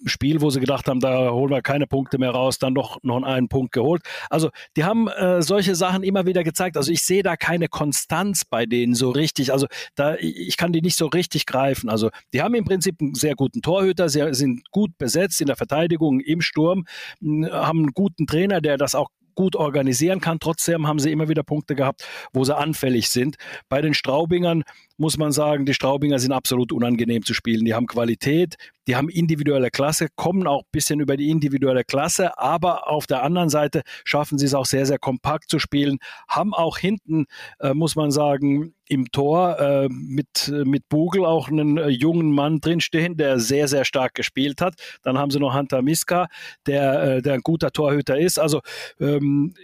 Spiel, 0.05 0.40
wo 0.40 0.51
sie 0.51 0.61
gedacht 0.61 0.88
haben, 0.88 1.01
da 1.01 1.31
holen 1.31 1.51
wir 1.51 1.62
keine 1.62 1.87
Punkte 1.87 2.19
mehr 2.19 2.31
raus, 2.31 2.59
dann 2.59 2.75
doch 2.75 2.99
noch 3.03 3.23
einen 3.23 3.49
Punkt 3.49 3.73
geholt. 3.73 4.03
Also 4.31 4.51
die 4.77 4.85
haben 4.85 5.09
äh, 5.09 5.43
solche 5.43 5.75
Sachen 5.75 6.03
immer 6.03 6.27
wieder 6.27 6.45
gezeigt. 6.45 6.77
Also 6.77 6.93
ich 6.93 7.03
sehe 7.03 7.23
da 7.23 7.37
keine 7.37 7.69
Konstanz 7.69 8.45
bei 8.45 8.67
denen 8.67 8.95
so 8.95 9.11
richtig. 9.11 9.53
Also 9.53 9.67
da 9.95 10.17
ich 10.17 10.57
kann 10.57 10.73
die 10.73 10.83
nicht 10.83 10.97
so 10.97 11.07
richtig 11.07 11.47
greifen. 11.47 11.88
Also 11.88 12.11
die 12.33 12.43
haben 12.43 12.55
im 12.55 12.64
Prinzip 12.64 13.01
einen 13.01 13.14
sehr 13.14 13.35
guten 13.35 13.62
Torhüter, 13.62 14.09
sie 14.09 14.35
sind 14.35 14.71
gut 14.71 14.97
besetzt 14.99 15.40
in 15.40 15.47
der 15.47 15.57
Verteidigung, 15.57 16.21
im 16.21 16.40
Sturm, 16.40 16.85
haben 17.23 17.79
einen 17.79 17.93
guten 17.95 18.27
Trainer, 18.27 18.61
der 18.61 18.77
das 18.77 18.95
auch 18.95 19.09
gut 19.35 19.57
organisieren 19.57 20.21
kann. 20.21 20.40
Trotzdem 20.40 20.87
haben 20.87 20.99
sie 20.99 21.11
immer 21.11 21.29
wieder 21.29 21.43
Punkte 21.43 21.75
gehabt, 21.75 22.07
wo 22.33 22.45
sie 22.45 22.57
anfällig 22.57 23.09
sind. 23.09 23.37
Bei 23.69 23.81
den 23.81 23.95
Straubingern 23.95 24.62
muss 24.96 25.16
man 25.18 25.33
sagen, 25.33 25.66
die 25.66 25.74
Straubinger 25.74 26.18
sind 26.18 26.33
absolut 26.33 26.72
unangenehm 26.72 27.24
zu 27.24 27.35
spielen. 27.35 27.64
Die 27.64 27.74
haben 27.74 27.87
Qualität, 27.87 28.57
die 28.87 28.96
haben 28.96 29.09
individuelle 29.09 29.70
Klasse, 29.70 30.09
kommen 30.14 30.46
auch 30.46 30.62
ein 30.62 30.68
bisschen 30.72 31.00
über 31.00 31.16
die 31.16 31.30
individuelle 31.30 31.85
Klasse, 31.85 32.38
aber 32.38 32.88
auf 32.88 33.07
der 33.07 33.22
anderen 33.22 33.48
Seite 33.48 33.83
schaffen 34.04 34.38
sie 34.38 34.46
es 34.46 34.54
auch 34.54 34.66
sehr, 34.66 34.87
sehr 34.87 34.98
kompakt 34.98 35.50
zu 35.50 35.59
spielen, 35.59 35.98
haben 36.28 36.54
auch 36.54 36.78
hinten, 36.78 37.26
äh, 37.61 37.74
muss 37.74 37.96
man 37.96 38.11
sagen, 38.11 38.74
im 38.87 39.11
Tor 39.11 39.59
äh, 39.59 39.88
mit, 39.88 40.52
mit 40.64 40.88
Bugel 40.88 41.24
auch 41.24 41.48
einen 41.48 41.78
äh, 41.78 41.88
jungen 41.88 42.33
Mann 42.33 42.61
drinstehen, 42.61 43.16
der 43.16 43.40
sehr, 43.40 43.66
sehr 43.66 43.85
stark 43.85 44.14
gespielt 44.14 44.61
hat. 44.61 44.74
Dann 45.02 45.18
haben 45.18 45.30
sie 45.30 45.40
noch 45.40 45.54
Hunter 45.54 45.83
Miska, 45.83 46.28
der, 46.66 47.02
äh, 47.02 47.22
der 47.22 47.35
ein 47.35 47.40
guter 47.40 47.70
Torhüter 47.70 48.18
ist. 48.18 48.38
Also 48.38 48.61
ähm, 49.00 49.54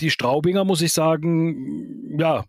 die 0.00 0.10
Straubinger, 0.10 0.64
muss 0.64 0.82
ich 0.82 0.92
sagen, 0.92 2.18
ja, 2.18 2.44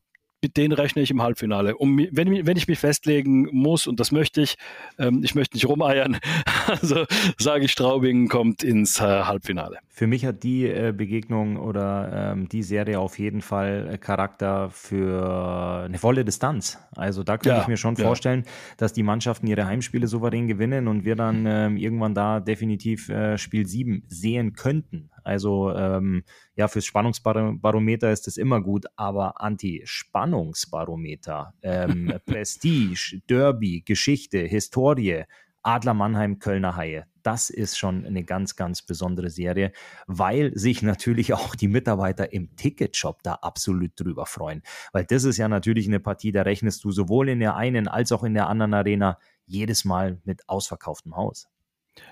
mit 0.46 0.58
denen 0.58 0.74
rechne 0.74 1.02
ich 1.02 1.10
im 1.10 1.24
Halbfinale. 1.24 1.76
Um, 1.76 1.98
wenn, 2.12 2.46
wenn 2.46 2.56
ich 2.56 2.68
mich 2.68 2.78
festlegen 2.78 3.50
muss, 3.52 3.88
und 3.88 4.00
das 4.00 4.12
möchte 4.12 4.44
ich, 4.44 4.58
ähm, 5.00 5.24
ich 5.24 5.34
möchte 5.34 5.58
nicht 5.58 5.68
rumeiern, 5.68 6.20
also 6.68 7.06
sage 7.40 7.66
ich, 7.66 7.72
Straubing 7.72 8.28
kommt 8.28 8.62
ins 8.62 9.00
äh, 9.00 9.24
Halbfinale. 9.24 9.80
Für 9.98 10.08
mich 10.08 10.26
hat 10.26 10.44
die 10.44 10.68
äh, 10.68 10.92
Begegnung 10.92 11.56
oder 11.56 12.34
ähm, 12.34 12.50
die 12.50 12.64
Serie 12.64 13.00
auf 13.00 13.18
jeden 13.18 13.40
Fall 13.40 13.92
äh, 13.94 13.98
Charakter 13.98 14.70
für 14.70 15.86
eine 15.86 15.98
volle 15.98 16.26
Distanz. 16.26 16.78
Also 16.98 17.24
da 17.24 17.38
könnte 17.38 17.56
ja, 17.56 17.62
ich 17.62 17.70
mir 17.70 17.78
schon 17.78 17.96
ja. 17.96 18.04
vorstellen, 18.04 18.44
dass 18.76 18.92
die 18.92 19.04
Mannschaften 19.04 19.48
ihre 19.48 19.68
Heimspiele 19.68 20.08
souverän 20.08 20.50
gewinnen 20.50 20.90
und 20.90 21.06
wir 21.06 21.16
dann 21.16 21.46
ähm, 21.46 21.78
irgendwann 21.78 22.14
da 22.14 22.42
definitiv 22.42 23.08
äh, 23.08 23.38
Spiel 23.38 23.66
7 23.66 24.04
sehen 24.10 24.52
könnten. 24.52 25.12
Also 25.24 25.74
ähm, 25.74 26.26
ja, 26.58 26.68
fürs 26.68 26.86
Spannungsbarometer 26.86 28.12
ist 28.12 28.28
es 28.28 28.36
immer 28.36 28.62
gut, 28.62 28.88
aber 28.98 29.40
Anti-Spannungsbarometer, 29.40 31.54
ähm, 31.62 32.12
Prestige, 32.26 33.22
Derby, 33.30 33.82
Geschichte, 33.86 34.40
Historie, 34.40 35.24
Adler 35.66 35.96
Mannheim, 35.96 36.38
Kölner 36.38 36.76
Haie. 36.76 37.08
Das 37.24 37.50
ist 37.50 37.78
schon 37.78 38.06
eine 38.06 38.24
ganz, 38.24 38.56
ganz 38.56 38.84
besondere 38.84 39.32
Serie, 39.32 39.72
weil 40.06 40.56
sich 40.56 40.84
natürlich 40.84 41.34
auch 41.34 41.56
die 41.56 41.68
Mitarbeiter 41.68 42.32
im 42.32 42.56
Ticketshop 42.56 43.24
da 43.24 43.34
absolut 43.36 43.92
drüber 43.96 44.28
freuen. 44.28 44.62
Weil 44.92 45.06
das 45.06 45.24
ist 45.24 45.38
ja 45.38 45.48
natürlich 45.48 45.88
eine 45.88 46.00
Partie, 46.00 46.32
da 46.32 46.44
rechnest 46.44 46.84
du 46.84 46.92
sowohl 46.92 47.30
in 47.30 47.40
der 47.40 47.56
einen 47.56 47.88
als 47.88 48.12
auch 48.12 48.24
in 48.24 48.36
der 48.36 48.48
anderen 48.48 48.76
Arena 48.76 49.18
jedes 49.48 49.86
Mal 49.86 50.20
mit 50.24 50.48
ausverkauftem 50.48 51.16
Haus. 51.16 51.48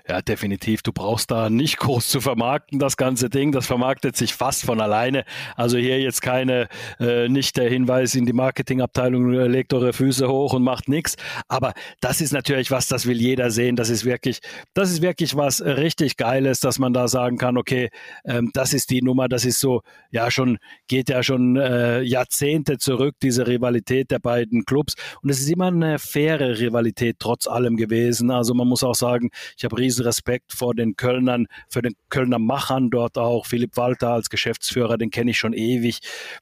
Ja, 0.07 0.21
definitiv. 0.21 0.81
Du 0.81 0.91
brauchst 0.91 1.31
da 1.31 1.49
nicht 1.49 1.77
groß 1.79 2.09
zu 2.09 2.19
vermarkten, 2.19 2.77
das 2.77 2.97
ganze 2.97 3.29
Ding. 3.29 3.53
Das 3.53 3.67
vermarktet 3.67 4.17
sich 4.17 4.33
fast 4.33 4.65
von 4.65 4.81
alleine. 4.81 5.23
Also 5.55 5.77
hier 5.77 5.99
jetzt 6.01 6.21
keine, 6.21 6.67
äh, 6.99 7.29
nicht 7.29 7.55
der 7.55 7.69
Hinweis 7.69 8.13
in 8.15 8.25
die 8.25 8.33
Marketingabteilung, 8.33 9.33
äh, 9.33 9.47
legt 9.47 9.73
eure 9.73 9.93
Füße 9.93 10.27
hoch 10.27 10.53
und 10.53 10.63
macht 10.63 10.89
nichts. 10.89 11.15
Aber 11.47 11.73
das 12.01 12.19
ist 12.19 12.33
natürlich 12.33 12.69
was, 12.69 12.87
das 12.87 13.05
will 13.05 13.21
jeder 13.21 13.49
sehen. 13.49 13.77
Das 13.77 13.89
ist 13.89 14.03
wirklich, 14.03 14.39
das 14.73 14.91
ist 14.91 15.01
wirklich 15.01 15.37
was 15.37 15.61
richtig 15.61 16.17
Geiles, 16.17 16.59
dass 16.59 16.79
man 16.79 16.91
da 16.93 17.07
sagen 17.07 17.37
kann, 17.37 17.57
okay, 17.57 17.89
ähm, 18.25 18.51
das 18.53 18.73
ist 18.73 18.89
die 18.89 19.01
Nummer, 19.01 19.29
das 19.29 19.45
ist 19.45 19.61
so, 19.61 19.83
ja 20.11 20.29
schon, 20.31 20.57
geht 20.89 21.07
ja 21.09 21.23
schon 21.23 21.55
äh, 21.55 22.01
Jahrzehnte 22.01 22.77
zurück, 22.77 23.15
diese 23.21 23.47
Rivalität 23.47 24.11
der 24.11 24.19
beiden 24.19 24.65
Clubs. 24.65 24.95
Und 25.21 25.29
es 25.29 25.39
ist 25.39 25.49
immer 25.49 25.67
eine 25.67 25.97
faire 25.97 26.59
Rivalität 26.59 27.17
trotz 27.19 27.47
allem 27.47 27.77
gewesen. 27.77 28.31
Also 28.31 28.53
man 28.53 28.67
muss 28.67 28.83
auch 28.83 28.95
sagen, 28.95 29.29
ich 29.57 29.63
habe 29.63 29.72
habe 29.73 29.81
riesen 29.81 30.05
Respekt 30.05 30.53
vor 30.53 30.73
den 30.73 30.95
Kölnern, 30.95 31.47
für 31.69 31.81
den 31.81 31.95
Kölner 32.09 32.39
Machern 32.39 32.89
dort 32.89 33.17
auch. 33.17 33.45
Philipp 33.45 33.75
Walter 33.77 34.09
als 34.09 34.29
Geschäftsführer, 34.29 34.97
den 34.97 35.09
kenne 35.09 35.31
ich 35.31 35.37
schon 35.37 35.53
ewig. 35.53 35.99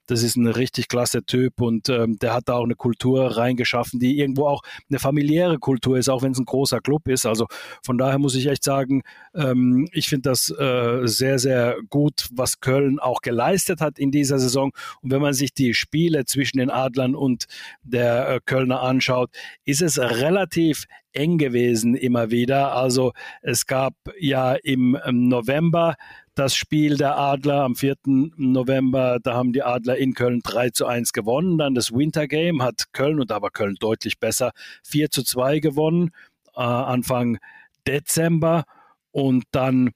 Das 0.08 0.24
ist 0.24 0.36
ein 0.36 0.48
richtig 0.48 0.88
klasse 0.88 1.24
Typ 1.24 1.62
und 1.62 1.90
ähm, 1.90 2.18
der 2.20 2.34
hat 2.34 2.50
da 2.50 2.56
auch 2.56 2.64
eine 2.64 2.76
Kultur 2.76 3.38
reingeschaffen, 3.38 4.00
die 4.00 4.20
irgendwo 4.20 4.48
auch 4.48 4.62
eine 4.90 5.00
familiäre 5.00 5.60
Kultur 5.60 5.98
ist, 5.98 6.10
auch 6.10 6.22
wenn 6.22 6.34
es 6.34 6.40
ein 6.40 6.46
großer 6.46 6.82
Club 6.82 7.08
ist. 7.08 7.26
Also 7.26 7.48
von 7.84 7.98
daher 7.98 8.20
muss 8.20 8.36
ich 8.36 8.48
echt 8.48 8.64
sagen, 8.64 9.02
ähm, 9.34 9.88
ich 9.92 10.08
finde 10.08 10.30
das 10.30 10.50
äh, 10.50 11.02
sehr, 11.04 11.40
sehr 11.40 11.78
gut, 11.90 12.28
was 12.34 12.60
Köln 12.60 13.00
auch 13.00 13.22
geleistet 13.22 13.82
hat 13.82 13.98
in 13.98 14.12
dieser 14.12 14.40
Saison. 14.40 14.72
Und 15.02 15.12
wenn 15.12 15.22
man 15.22 15.34
sich 15.34 15.54
die 15.54 15.74
Spiele 15.74 16.26
zwischen 16.26 16.58
den 16.58 16.70
Adlern 16.70 17.16
und 17.16 17.46
der 17.84 18.30
äh, 18.30 18.40
Kölner 18.44 18.82
anschaut, 18.82 19.30
ist 19.66 19.82
es 19.82 20.00
relativ 20.00 20.86
eng 21.14 21.38
gewesen 21.38 21.96
immer 21.96 22.32
wieder. 22.32 22.74
Also 22.76 23.14
es 23.42 23.66
gab 23.66 23.94
ja 24.20 24.54
im 24.54 24.98
November 25.12 25.96
das 26.36 26.56
Spiel 26.56 26.98
der 26.98 27.18
Adler 27.18 27.64
am 27.64 27.76
4. 27.76 27.96
November, 28.06 29.20
da 29.22 29.34
haben 29.34 29.52
die 29.52 29.64
Adler 29.64 29.98
in 29.98 30.14
Köln 30.14 30.40
3 30.44 30.70
zu 30.70 30.86
1 30.86 31.12
gewonnen. 31.14 31.58
Dann 31.58 31.76
das 31.76 31.92
Winter 31.92 32.28
Game 32.28 32.64
hat 32.64 32.86
Köln, 32.94 33.20
und 33.20 33.32
da 33.32 33.42
war 33.42 33.52
Köln 33.52 33.76
deutlich 33.80 34.20
besser, 34.20 34.52
4 34.84 35.10
zu 35.12 35.24
2 35.24 35.60
gewonnen, 35.60 36.12
äh, 36.56 36.62
Anfang 36.62 37.38
Dezember. 37.86 38.64
Und 39.12 39.44
dann 39.52 39.92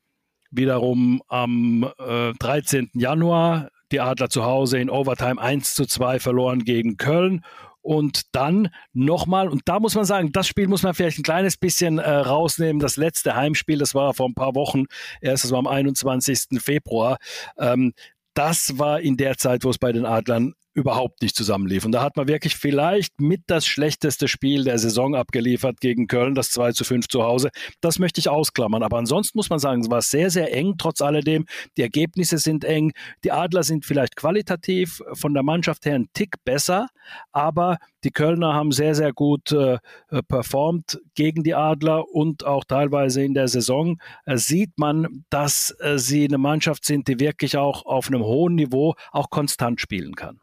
wiederum 0.52 1.22
am 1.30 1.90
äh, 2.00 2.34
13. 2.34 2.92
Januar 2.94 3.70
die 3.92 4.02
Adler 4.02 4.30
zu 4.30 4.44
Hause 4.44 4.80
in 4.80 4.90
Overtime 4.90 5.42
1 5.42 5.76
zu 5.76 5.86
2 5.86 6.20
verloren 6.20 6.64
gegen 6.66 6.98
Köln 6.98 7.46
und 7.86 8.24
dann 8.32 8.70
nochmal, 8.94 9.48
und 9.48 9.62
da 9.66 9.80
muss 9.80 9.94
man 9.94 10.06
sagen, 10.06 10.32
das 10.32 10.48
Spiel 10.48 10.68
muss 10.68 10.82
man 10.82 10.96
vielleicht 10.96 11.20
ein 11.20 11.24
kleines 11.24 11.56
bisschen 11.56 12.00
äh, 12.00 12.10
rausnehmen. 12.10 12.80
Das 12.80 12.98
letzte 12.98 13.36
Heimspiel, 13.36 13.78
das 13.78 13.94
war 13.94 14.16
vor 14.16 14.28
ein 14.28 14.34
paar 14.34 14.56
Wochen, 14.56 14.86
erst 15.22 15.44
das 15.44 15.52
war 15.52 15.60
am 15.60 15.68
21. 15.68 16.60
Februar. 16.60 17.18
Ähm, 17.60 17.94
das 18.34 18.80
war 18.80 19.02
in 19.02 19.18
der 19.18 19.38
Zeit, 19.38 19.64
wo 19.64 19.70
es 19.70 19.78
bei 19.78 19.92
den 19.92 20.06
Adlern 20.06 20.56
überhaupt 20.76 21.22
nicht 21.22 21.36
zusammenlief. 21.36 21.86
Und 21.86 21.94
da 21.94 22.04
hat 22.04 22.18
man 22.18 22.28
wirklich 22.28 22.56
vielleicht 22.56 23.20
mit 23.20 23.44
das 23.48 23.66
schlechteste 23.66 24.28
Spiel 24.28 24.66
der 24.66 24.78
Saison 24.78 25.16
abgeliefert 25.16 25.80
gegen 25.80 26.08
Köln, 26.08 26.36
das 26.36 26.52
2 26.52 26.74
zu 26.74 26.84
5 26.84 27.08
zu 27.08 27.24
Hause. 27.24 27.50
Das 27.80 27.98
möchte 27.98 28.20
ich 28.20 28.28
ausklammern. 28.30 28.84
Aber 28.84 28.98
ansonsten 28.98 29.38
muss 29.38 29.50
man 29.50 29.60
sagen, 29.60 29.82
es 29.82 29.90
war 29.90 30.02
sehr, 30.02 30.30
sehr 30.30 30.54
eng, 30.54 30.76
trotz 30.78 31.02
alledem. 31.02 31.46
Die 31.78 31.82
Ergebnisse 31.82 32.38
sind 32.38 32.66
eng. 32.66 32.92
Die 33.24 33.32
Adler 33.32 33.64
sind 33.64 33.86
vielleicht 33.86 34.18
qualitativ 34.18 35.02
von 35.14 35.34
der 35.34 35.44
Mannschaft 35.44 35.86
her 35.86 35.96
ein 35.96 36.10
Tick 36.14 36.44
besser, 36.44 36.88
aber 37.32 37.78
die 38.04 38.12
Kölner 38.12 38.54
haben 38.54 38.72
sehr, 38.72 38.96
sehr 38.96 39.14
gut 39.14 39.54
äh, 39.54 39.80
performt 40.28 41.00
gegen 41.16 41.44
die 41.44 41.56
Adler 41.56 42.08
und 42.10 42.46
auch 42.46 42.66
teilweise 42.66 43.24
in 43.24 43.34
der 43.34 43.48
Saison 43.48 44.00
äh, 44.26 44.38
sieht 44.38 44.78
man, 44.78 45.24
dass 45.30 45.76
äh, 45.80 45.98
sie 45.98 46.26
eine 46.26 46.38
Mannschaft 46.38 46.86
sind, 46.86 47.08
die 47.08 47.20
wirklich 47.20 47.58
auch 47.58 47.86
auf 47.86 48.08
einem 48.08 48.24
hohen 48.24 48.56
Niveau 48.56 48.96
auch 49.12 49.30
konstant 49.30 49.80
spielen 49.80 50.16
kann. 50.16 50.40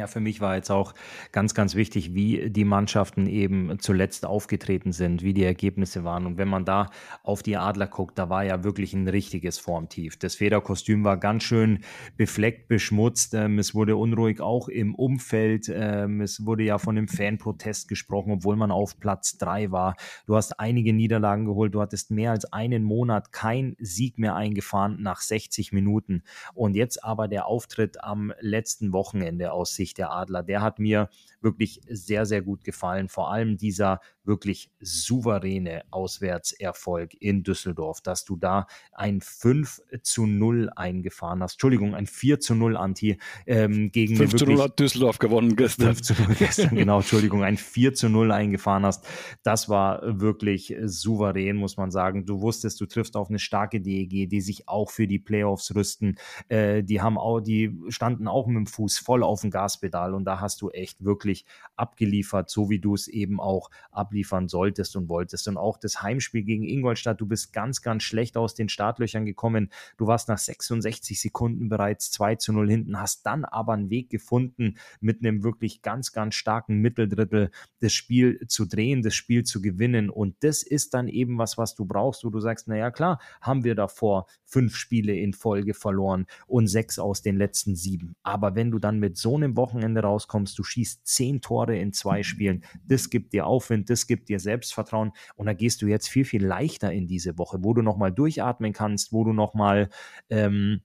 Ja, 0.00 0.06
für 0.06 0.20
mich 0.20 0.40
war 0.40 0.56
jetzt 0.56 0.70
auch 0.70 0.94
ganz, 1.30 1.52
ganz 1.52 1.74
wichtig, 1.74 2.14
wie 2.14 2.48
die 2.48 2.64
Mannschaften 2.64 3.26
eben 3.26 3.78
zuletzt 3.80 4.24
aufgetreten 4.24 4.92
sind, 4.92 5.22
wie 5.22 5.34
die 5.34 5.44
Ergebnisse 5.44 6.04
waren. 6.04 6.24
Und 6.24 6.38
wenn 6.38 6.48
man 6.48 6.64
da 6.64 6.88
auf 7.22 7.42
die 7.42 7.58
Adler 7.58 7.86
guckt, 7.86 8.18
da 8.18 8.30
war 8.30 8.42
ja 8.42 8.64
wirklich 8.64 8.94
ein 8.94 9.06
richtiges 9.06 9.58
Formtief. 9.58 10.16
Das 10.16 10.36
Federkostüm 10.36 11.04
war 11.04 11.18
ganz 11.18 11.42
schön 11.42 11.80
befleckt, 12.16 12.66
beschmutzt. 12.66 13.34
Ähm, 13.34 13.58
es 13.58 13.74
wurde 13.74 13.94
unruhig 13.96 14.40
auch 14.40 14.68
im 14.68 14.94
Umfeld. 14.94 15.70
Ähm, 15.70 16.22
es 16.22 16.46
wurde 16.46 16.62
ja 16.62 16.78
von 16.78 16.96
einem 16.96 17.06
Fanprotest 17.06 17.86
gesprochen, 17.86 18.32
obwohl 18.32 18.56
man 18.56 18.70
auf 18.70 18.98
Platz 19.00 19.36
drei 19.36 19.70
war. 19.70 19.96
Du 20.24 20.34
hast 20.34 20.58
einige 20.58 20.94
Niederlagen 20.94 21.44
geholt. 21.44 21.74
Du 21.74 21.82
hattest 21.82 22.10
mehr 22.10 22.30
als 22.30 22.50
einen 22.54 22.84
Monat 22.84 23.32
kein 23.32 23.76
Sieg 23.78 24.18
mehr 24.18 24.34
eingefahren 24.34 25.02
nach 25.02 25.20
60 25.20 25.72
Minuten. 25.72 26.22
Und 26.54 26.74
jetzt 26.74 27.04
aber 27.04 27.28
der 27.28 27.44
Auftritt 27.44 28.02
am 28.02 28.32
letzten 28.40 28.94
Wochenende 28.94 29.52
aus 29.52 29.74
Sicht 29.74 29.89
der 29.94 30.12
Adler, 30.12 30.42
der 30.42 30.62
hat 30.62 30.78
mir 30.78 31.08
wirklich 31.42 31.80
sehr, 31.88 32.26
sehr 32.26 32.42
gut 32.42 32.64
gefallen. 32.64 33.08
Vor 33.08 33.32
allem 33.32 33.56
dieser 33.56 34.00
wirklich 34.24 34.70
souveräne 34.80 35.82
Auswärtserfolg 35.90 37.14
in 37.20 37.42
Düsseldorf, 37.42 38.00
dass 38.00 38.24
du 38.24 38.36
da 38.36 38.66
ein 38.92 39.20
5 39.20 39.80
zu 40.02 40.26
0 40.26 40.70
eingefahren 40.76 41.42
hast. 41.42 41.54
Entschuldigung, 41.54 41.94
ein 41.94 42.06
4 42.06 42.40
zu 42.40 42.54
0 42.54 42.76
Anti 42.76 43.18
ähm, 43.46 43.90
gegen 43.90 44.16
5 44.16 44.36
zu 44.36 44.46
0 44.46 44.60
hat 44.60 44.78
Düsseldorf 44.78 45.18
gewonnen 45.18 45.56
gestern. 45.56 45.94
5 45.94 46.02
zu 46.02 46.14
0 46.14 46.34
gestern, 46.38 46.76
genau, 46.76 46.98
Entschuldigung, 46.98 47.42
ein 47.42 47.56
4 47.56 47.94
zu 47.94 48.08
0 48.08 48.30
eingefahren 48.30 48.84
hast. 48.84 49.06
Das 49.42 49.68
war 49.68 50.20
wirklich 50.20 50.76
souverän, 50.84 51.56
muss 51.56 51.76
man 51.76 51.90
sagen. 51.90 52.26
Du 52.26 52.40
wusstest, 52.40 52.80
du 52.80 52.86
triffst 52.86 53.16
auf 53.16 53.30
eine 53.30 53.38
starke 53.38 53.80
DEG, 53.80 54.28
die 54.28 54.40
sich 54.40 54.68
auch 54.68 54.90
für 54.90 55.06
die 55.06 55.18
Playoffs 55.18 55.74
rüsten. 55.74 56.16
Äh, 56.48 56.84
die 56.84 57.00
haben 57.00 57.18
auch, 57.18 57.40
die 57.40 57.76
standen 57.88 58.28
auch 58.28 58.46
mit 58.46 58.56
dem 58.56 58.66
Fuß 58.66 58.98
voll 58.98 59.22
auf 59.22 59.40
dem 59.40 59.50
Gaspedal 59.50 60.14
und 60.14 60.24
da 60.24 60.40
hast 60.40 60.60
du 60.62 60.70
echt 60.70 61.04
wirklich 61.04 61.29
abgeliefert, 61.76 62.50
so 62.50 62.70
wie 62.70 62.78
du 62.78 62.94
es 62.94 63.08
eben 63.08 63.40
auch 63.40 63.70
abliefern 63.90 64.48
solltest 64.48 64.96
und 64.96 65.08
wolltest. 65.08 65.48
Und 65.48 65.56
auch 65.56 65.78
das 65.78 66.02
Heimspiel 66.02 66.42
gegen 66.42 66.64
Ingolstadt, 66.64 67.20
du 67.20 67.26
bist 67.26 67.52
ganz, 67.52 67.82
ganz 67.82 68.02
schlecht 68.02 68.36
aus 68.36 68.54
den 68.54 68.68
Startlöchern 68.68 69.24
gekommen. 69.24 69.70
Du 69.96 70.06
warst 70.06 70.28
nach 70.28 70.38
66 70.38 71.20
Sekunden 71.20 71.68
bereits 71.68 72.10
2 72.12 72.36
zu 72.36 72.52
0 72.52 72.70
hinten, 72.70 73.00
hast 73.00 73.24
dann 73.26 73.44
aber 73.44 73.72
einen 73.72 73.90
Weg 73.90 74.10
gefunden, 74.10 74.76
mit 75.00 75.20
einem 75.20 75.42
wirklich 75.42 75.82
ganz, 75.82 76.12
ganz 76.12 76.34
starken 76.34 76.78
Mitteldrittel 76.80 77.50
das 77.80 77.92
Spiel 77.92 78.46
zu 78.48 78.66
drehen, 78.66 79.02
das 79.02 79.14
Spiel 79.14 79.44
zu 79.44 79.60
gewinnen. 79.60 80.10
Und 80.10 80.36
das 80.40 80.62
ist 80.62 80.94
dann 80.94 81.08
eben 81.08 81.38
was, 81.38 81.58
was 81.58 81.74
du 81.74 81.84
brauchst, 81.84 82.24
wo 82.24 82.30
du 82.30 82.40
sagst, 82.40 82.68
naja, 82.68 82.90
klar, 82.90 83.20
haben 83.40 83.64
wir 83.64 83.74
davor 83.74 84.26
fünf 84.44 84.76
Spiele 84.76 85.14
in 85.14 85.32
Folge 85.32 85.74
verloren 85.74 86.26
und 86.46 86.66
sechs 86.66 86.98
aus 86.98 87.22
den 87.22 87.36
letzten 87.36 87.76
sieben. 87.76 88.16
Aber 88.22 88.54
wenn 88.54 88.70
du 88.70 88.78
dann 88.78 88.98
mit 88.98 89.16
so 89.16 89.36
einem 89.36 89.56
Wochenende 89.56 90.02
rauskommst, 90.02 90.58
du 90.58 90.64
schießt 90.64 91.06
zehn 91.06 91.19
Tore 91.40 91.76
in 91.76 91.92
zwei 91.92 92.22
Spielen, 92.22 92.64
das 92.86 93.10
gibt 93.10 93.32
dir 93.32 93.46
Aufwind, 93.46 93.90
das 93.90 94.06
gibt 94.06 94.28
dir 94.28 94.40
Selbstvertrauen. 94.40 95.12
Und 95.36 95.46
da 95.46 95.52
gehst 95.52 95.82
du 95.82 95.86
jetzt 95.86 96.08
viel, 96.08 96.24
viel 96.24 96.44
leichter 96.44 96.92
in 96.92 97.06
diese 97.06 97.38
Woche, 97.38 97.58
wo 97.62 97.74
du 97.74 97.82
nochmal 97.82 98.12
durchatmen 98.12 98.72
kannst, 98.72 99.12
wo 99.12 99.24
du 99.24 99.32
nochmal 99.32 99.90
ähm, 100.30 100.80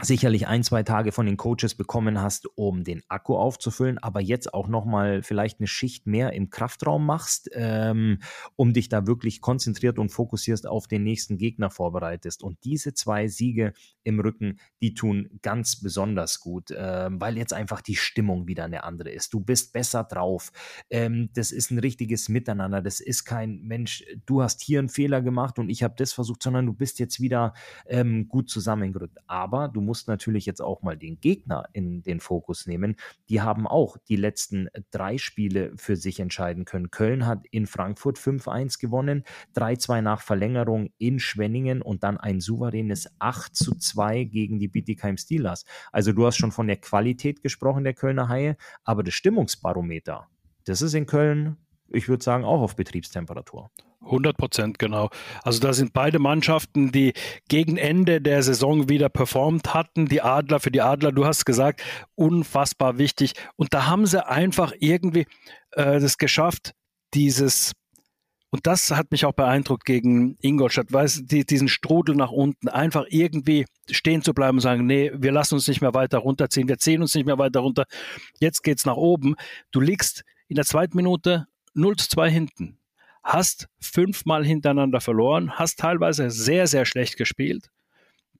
sicherlich 0.00 0.46
ein, 0.46 0.62
zwei 0.62 0.84
Tage 0.84 1.10
von 1.10 1.26
den 1.26 1.36
Coaches 1.36 1.74
bekommen 1.74 2.20
hast, 2.20 2.46
um 2.56 2.84
den 2.84 3.02
Akku 3.08 3.36
aufzufüllen, 3.36 3.98
aber 3.98 4.20
jetzt 4.20 4.54
auch 4.54 4.68
nochmal 4.68 5.22
vielleicht 5.22 5.58
eine 5.58 5.66
Schicht 5.66 6.06
mehr 6.06 6.32
im 6.34 6.50
Kraftraum 6.50 7.04
machst, 7.04 7.50
ähm, 7.52 8.20
um 8.54 8.72
dich 8.72 8.88
da 8.88 9.06
wirklich 9.06 9.40
konzentriert 9.40 9.98
und 9.98 10.10
fokussierst 10.10 10.68
auf 10.68 10.86
den 10.86 11.02
nächsten 11.02 11.36
Gegner 11.36 11.70
vorbereitest. 11.70 12.44
Und 12.44 12.62
diese 12.64 12.94
zwei 12.94 13.26
Siege 13.26 13.72
im 14.04 14.20
Rücken, 14.20 14.60
die 14.80 14.94
tun 14.94 15.28
ganz 15.42 15.80
besonders 15.80 16.38
gut, 16.38 16.72
ähm, 16.76 17.20
weil 17.20 17.36
jetzt 17.36 17.52
einfach 17.52 17.80
die 17.80 17.96
Stimmung 17.96 18.46
wieder 18.46 18.64
eine 18.64 18.84
andere 18.84 19.10
ist. 19.10 19.34
Du 19.34 19.40
bist 19.40 19.72
besser 19.72 20.04
drauf. 20.04 20.52
Ähm, 20.90 21.30
das 21.34 21.50
ist 21.50 21.72
ein 21.72 21.78
richtiges 21.80 22.28
Miteinander. 22.28 22.82
Das 22.82 23.00
ist 23.00 23.24
kein 23.24 23.62
Mensch, 23.62 24.04
du 24.26 24.42
hast 24.42 24.62
hier 24.62 24.78
einen 24.78 24.88
Fehler 24.88 25.22
gemacht 25.22 25.58
und 25.58 25.70
ich 25.70 25.82
habe 25.82 25.94
das 25.96 26.12
versucht, 26.12 26.42
sondern 26.42 26.66
du 26.66 26.72
bist 26.72 27.00
jetzt 27.00 27.20
wieder 27.20 27.52
ähm, 27.86 28.28
gut 28.28 28.48
zusammengerückt. 28.48 29.18
Aber 29.26 29.66
du 29.66 29.87
musst 29.88 30.06
natürlich 30.06 30.44
jetzt 30.44 30.60
auch 30.60 30.82
mal 30.82 30.98
den 30.98 31.18
Gegner 31.18 31.64
in 31.72 32.02
den 32.02 32.20
Fokus 32.20 32.66
nehmen. 32.66 32.96
Die 33.30 33.40
haben 33.40 33.66
auch 33.66 33.96
die 33.96 34.16
letzten 34.16 34.68
drei 34.90 35.16
Spiele 35.16 35.72
für 35.76 35.96
sich 35.96 36.20
entscheiden 36.20 36.66
können. 36.66 36.90
Köln 36.90 37.26
hat 37.26 37.46
in 37.50 37.66
Frankfurt 37.66 38.18
5-1 38.18 38.78
gewonnen, 38.78 39.24
3-2 39.56 40.02
nach 40.02 40.20
Verlängerung 40.20 40.90
in 40.98 41.18
Schwenningen 41.18 41.80
und 41.80 42.04
dann 42.04 42.18
ein 42.18 42.40
souveränes 42.40 43.10
8-2 43.18 44.26
gegen 44.26 44.58
die 44.58 44.68
Bietigheim 44.68 45.16
Steelers. 45.16 45.64
Also 45.90 46.12
du 46.12 46.26
hast 46.26 46.36
schon 46.36 46.52
von 46.52 46.66
der 46.66 46.76
Qualität 46.76 47.42
gesprochen 47.42 47.84
der 47.84 47.94
Kölner 47.94 48.28
Haie, 48.28 48.58
aber 48.84 49.02
das 49.02 49.14
Stimmungsbarometer, 49.14 50.28
das 50.64 50.82
ist 50.82 50.92
in 50.92 51.06
Köln, 51.06 51.56
ich 51.90 52.08
würde 52.08 52.22
sagen, 52.22 52.44
auch 52.44 52.60
auf 52.60 52.76
Betriebstemperatur. 52.76 53.70
100 54.02 54.36
Prozent, 54.36 54.78
genau. 54.78 55.10
Also 55.42 55.60
da 55.60 55.72
sind 55.72 55.92
beide 55.92 56.18
Mannschaften, 56.18 56.92
die 56.92 57.12
gegen 57.48 57.76
Ende 57.76 58.20
der 58.20 58.42
Saison 58.42 58.88
wieder 58.88 59.08
performt 59.08 59.74
hatten. 59.74 60.06
Die 60.06 60.22
Adler, 60.22 60.60
für 60.60 60.70
die 60.70 60.80
Adler, 60.80 61.12
du 61.12 61.26
hast 61.26 61.44
gesagt, 61.44 61.82
unfassbar 62.14 62.98
wichtig. 62.98 63.34
Und 63.56 63.74
da 63.74 63.86
haben 63.86 64.06
sie 64.06 64.26
einfach 64.26 64.72
irgendwie 64.78 65.26
äh, 65.72 66.00
das 66.00 66.16
geschafft, 66.16 66.74
dieses, 67.14 67.72
und 68.50 68.66
das 68.66 68.90
hat 68.90 69.10
mich 69.10 69.24
auch 69.24 69.32
beeindruckt 69.32 69.84
gegen 69.84 70.36
Ingolstadt, 70.40 70.92
weil 70.92 71.08
die, 71.08 71.44
diesen 71.44 71.68
Strudel 71.68 72.14
nach 72.14 72.30
unten, 72.30 72.68
einfach 72.68 73.04
irgendwie 73.08 73.66
stehen 73.90 74.22
zu 74.22 74.32
bleiben 74.32 74.58
und 74.58 74.62
sagen, 74.62 74.86
nee, 74.86 75.10
wir 75.14 75.32
lassen 75.32 75.54
uns 75.54 75.68
nicht 75.68 75.80
mehr 75.80 75.94
weiter 75.94 76.18
runterziehen, 76.18 76.68
wir 76.68 76.78
ziehen 76.78 77.02
uns 77.02 77.14
nicht 77.14 77.26
mehr 77.26 77.38
weiter 77.38 77.60
runter, 77.60 77.84
jetzt 78.40 78.62
geht's 78.62 78.84
nach 78.86 78.96
oben. 78.96 79.34
Du 79.72 79.80
liegst 79.80 80.22
in 80.48 80.56
der 80.56 80.64
zweiten 80.64 80.96
Minute 80.96 81.46
0 81.78 81.96
zu 81.96 82.08
2 82.10 82.30
hinten 82.30 82.78
hast 83.28 83.68
fünfmal 83.78 84.44
hintereinander 84.44 85.00
verloren, 85.00 85.52
hast 85.52 85.78
teilweise 85.78 86.30
sehr, 86.30 86.66
sehr 86.66 86.86
schlecht 86.86 87.18
gespielt, 87.18 87.70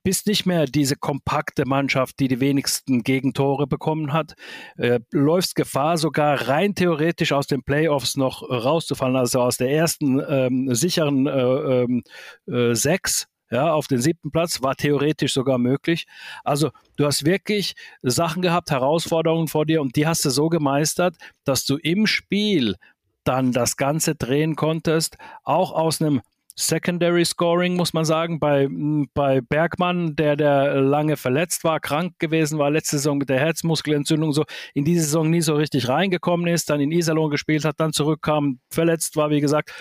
bist 0.02 0.26
nicht 0.26 0.46
mehr 0.46 0.64
diese 0.64 0.96
kompakte 0.96 1.66
Mannschaft, 1.66 2.18
die 2.20 2.28
die 2.28 2.40
wenigsten 2.40 3.02
Gegentore 3.02 3.66
bekommen 3.66 4.14
hat, 4.14 4.34
äh, 4.78 5.00
läufst 5.12 5.54
Gefahr, 5.54 5.98
sogar 5.98 6.48
rein 6.48 6.74
theoretisch 6.74 7.32
aus 7.32 7.46
den 7.46 7.62
Playoffs 7.62 8.16
noch 8.16 8.42
rauszufallen, 8.48 9.16
also 9.16 9.42
aus 9.42 9.58
der 9.58 9.70
ersten 9.70 10.20
ähm, 10.26 10.74
sicheren 10.74 11.26
äh, 11.26 11.82
ähm, 11.82 12.02
äh, 12.46 12.74
sechs. 12.74 13.26
Ja, 13.50 13.72
auf 13.72 13.86
den 13.86 13.98
siebten 13.98 14.30
Platz 14.30 14.60
war 14.60 14.76
theoretisch 14.76 15.32
sogar 15.32 15.56
möglich. 15.56 16.06
Also 16.44 16.70
du 16.96 17.06
hast 17.06 17.24
wirklich 17.24 17.76
Sachen 18.02 18.42
gehabt, 18.42 18.70
Herausforderungen 18.70 19.48
vor 19.48 19.64
dir 19.64 19.80
und 19.80 19.96
die 19.96 20.06
hast 20.06 20.22
du 20.26 20.28
so 20.28 20.50
gemeistert, 20.50 21.16
dass 21.44 21.64
du 21.64 21.78
im 21.78 22.06
Spiel 22.06 22.76
dann 23.28 23.52
das 23.52 23.76
Ganze 23.76 24.14
drehen 24.14 24.56
konntest, 24.56 25.18
auch 25.44 25.72
aus 25.72 26.00
einem 26.00 26.22
Secondary 26.56 27.24
Scoring, 27.24 27.76
muss 27.76 27.92
man 27.92 28.04
sagen, 28.04 28.40
bei, 28.40 28.68
bei 29.14 29.40
Bergmann, 29.40 30.16
der, 30.16 30.34
der 30.34 30.80
lange 30.80 31.16
verletzt 31.16 31.62
war, 31.62 31.78
krank 31.78 32.14
gewesen 32.18 32.58
war, 32.58 32.70
letzte 32.70 32.96
Saison 32.96 33.18
mit 33.18 33.28
der 33.28 33.38
Herzmuskelentzündung 33.38 34.32
so 34.32 34.44
in 34.74 34.84
diese 34.84 35.04
Saison 35.04 35.30
nie 35.30 35.40
so 35.40 35.54
richtig 35.54 35.88
reingekommen 35.88 36.48
ist, 36.48 36.68
dann 36.68 36.80
in 36.80 36.90
Iserlohn 36.90 37.30
gespielt 37.30 37.64
hat, 37.64 37.78
dann 37.78 37.92
zurückkam, 37.92 38.58
verletzt 38.70 39.14
war, 39.14 39.30
wie 39.30 39.40
gesagt. 39.40 39.72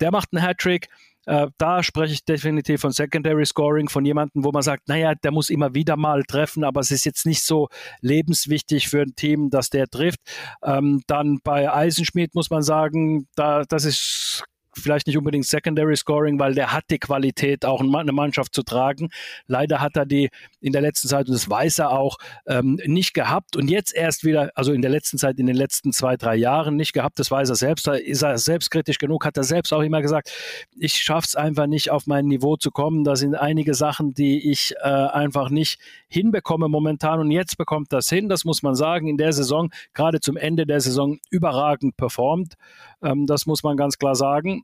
Der 0.00 0.10
macht 0.10 0.30
einen 0.32 0.42
Hattrick. 0.42 0.88
Äh, 1.26 1.48
da 1.58 1.82
spreche 1.82 2.14
ich 2.14 2.24
definitiv 2.24 2.80
von 2.80 2.92
Secondary 2.92 3.46
Scoring, 3.46 3.88
von 3.88 4.04
jemandem, 4.04 4.44
wo 4.44 4.52
man 4.52 4.62
sagt, 4.62 4.88
naja, 4.88 5.14
der 5.14 5.30
muss 5.30 5.50
immer 5.50 5.74
wieder 5.74 5.96
mal 5.96 6.22
treffen, 6.24 6.64
aber 6.64 6.80
es 6.80 6.90
ist 6.90 7.04
jetzt 7.04 7.26
nicht 7.26 7.44
so 7.44 7.68
lebenswichtig 8.00 8.88
für 8.88 9.02
ein 9.02 9.14
Team, 9.16 9.50
dass 9.50 9.70
der 9.70 9.86
trifft. 9.86 10.20
Ähm, 10.62 11.02
dann 11.06 11.38
bei 11.42 11.72
Eisenschmidt 11.72 12.34
muss 12.34 12.50
man 12.50 12.62
sagen, 12.62 13.26
da, 13.34 13.64
das 13.64 13.84
ist 13.84 14.44
vielleicht 14.76 15.06
nicht 15.06 15.18
unbedingt 15.18 15.46
Secondary 15.46 15.96
Scoring, 15.96 16.38
weil 16.38 16.54
der 16.54 16.72
hat 16.72 16.84
die 16.90 16.98
Qualität, 16.98 17.64
auch 17.64 17.80
eine 17.80 18.12
Mannschaft 18.12 18.54
zu 18.54 18.62
tragen. 18.62 19.10
Leider 19.46 19.80
hat 19.80 19.96
er 19.96 20.06
die 20.06 20.30
in 20.60 20.72
der 20.72 20.82
letzten 20.82 21.08
Zeit, 21.08 21.26
und 21.26 21.34
das 21.34 21.48
weiß 21.48 21.78
er 21.80 21.90
auch, 21.90 22.18
ähm, 22.46 22.80
nicht 22.86 23.14
gehabt 23.14 23.56
und 23.56 23.68
jetzt 23.68 23.94
erst 23.94 24.24
wieder, 24.24 24.50
also 24.54 24.72
in 24.72 24.82
der 24.82 24.90
letzten 24.90 25.18
Zeit, 25.18 25.38
in 25.38 25.46
den 25.46 25.56
letzten 25.56 25.92
zwei, 25.92 26.16
drei 26.16 26.36
Jahren 26.36 26.76
nicht 26.76 26.92
gehabt, 26.92 27.18
das 27.18 27.30
weiß 27.30 27.48
er 27.50 27.56
selbst, 27.56 27.86
da 27.86 27.94
ist 27.94 28.22
er 28.22 28.38
selbstkritisch 28.38 28.98
genug, 28.98 29.24
hat 29.24 29.36
er 29.36 29.44
selbst 29.44 29.72
auch 29.72 29.82
immer 29.82 30.02
gesagt, 30.02 30.30
ich 30.76 30.94
schaffe 30.94 31.26
es 31.28 31.36
einfach 31.36 31.66
nicht, 31.66 31.90
auf 31.90 32.06
mein 32.06 32.26
Niveau 32.26 32.56
zu 32.56 32.70
kommen. 32.70 33.04
Da 33.04 33.16
sind 33.16 33.34
einige 33.34 33.74
Sachen, 33.74 34.14
die 34.14 34.50
ich 34.50 34.74
äh, 34.82 34.88
einfach 34.88 35.50
nicht 35.50 35.78
hinbekomme 36.08 36.68
momentan 36.68 37.20
und 37.20 37.30
jetzt 37.30 37.56
bekommt 37.58 37.92
das 37.92 38.08
hin, 38.08 38.28
das 38.28 38.44
muss 38.44 38.62
man 38.62 38.74
sagen, 38.74 39.08
in 39.08 39.16
der 39.16 39.32
Saison, 39.32 39.70
gerade 39.92 40.20
zum 40.20 40.36
Ende 40.36 40.66
der 40.66 40.80
Saison 40.80 41.18
überragend 41.30 41.96
performt. 41.96 42.54
Ähm, 43.02 43.26
das 43.26 43.46
muss 43.46 43.62
man 43.62 43.76
ganz 43.76 43.98
klar 43.98 44.14
sagen. 44.14 44.63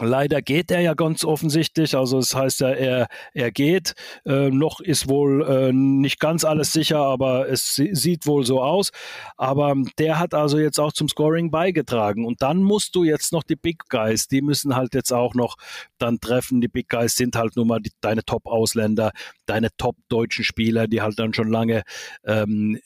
Leider 0.00 0.42
geht 0.42 0.70
er 0.70 0.80
ja 0.80 0.94
ganz 0.94 1.24
offensichtlich, 1.24 1.96
also 1.96 2.18
es 2.18 2.28
das 2.30 2.40
heißt 2.40 2.60
ja, 2.60 2.70
er, 2.70 3.08
er 3.34 3.50
geht. 3.50 3.94
Äh, 4.24 4.50
noch 4.50 4.80
ist 4.80 5.08
wohl 5.08 5.44
äh, 5.44 5.72
nicht 5.72 6.20
ganz 6.20 6.44
alles 6.44 6.72
sicher, 6.72 6.98
aber 6.98 7.48
es 7.48 7.74
sieht 7.74 8.26
wohl 8.26 8.46
so 8.46 8.62
aus. 8.62 8.90
Aber 9.36 9.74
der 9.98 10.18
hat 10.18 10.34
also 10.34 10.58
jetzt 10.58 10.78
auch 10.78 10.92
zum 10.92 11.08
Scoring 11.08 11.50
beigetragen. 11.50 12.24
Und 12.24 12.42
dann 12.42 12.62
musst 12.62 12.94
du 12.94 13.02
jetzt 13.04 13.32
noch 13.32 13.42
die 13.42 13.56
Big 13.56 13.88
Guys, 13.88 14.28
die 14.28 14.40
müssen 14.40 14.76
halt 14.76 14.94
jetzt 14.94 15.12
auch 15.12 15.34
noch 15.34 15.56
dann 15.98 16.20
treffen. 16.20 16.60
Die 16.60 16.68
Big 16.68 16.88
Guys 16.88 17.16
sind 17.16 17.34
halt 17.34 17.56
nun 17.56 17.66
mal 17.66 17.80
die, 17.80 17.92
deine 18.00 18.24
Top-Ausländer, 18.24 19.12
deine 19.46 19.68
top-deutschen 19.76 20.44
Spieler, 20.44 20.86
die 20.86 21.02
halt 21.02 21.18
dann 21.18 21.34
schon 21.34 21.48
lange 21.48 21.82
ähm, 22.24 22.78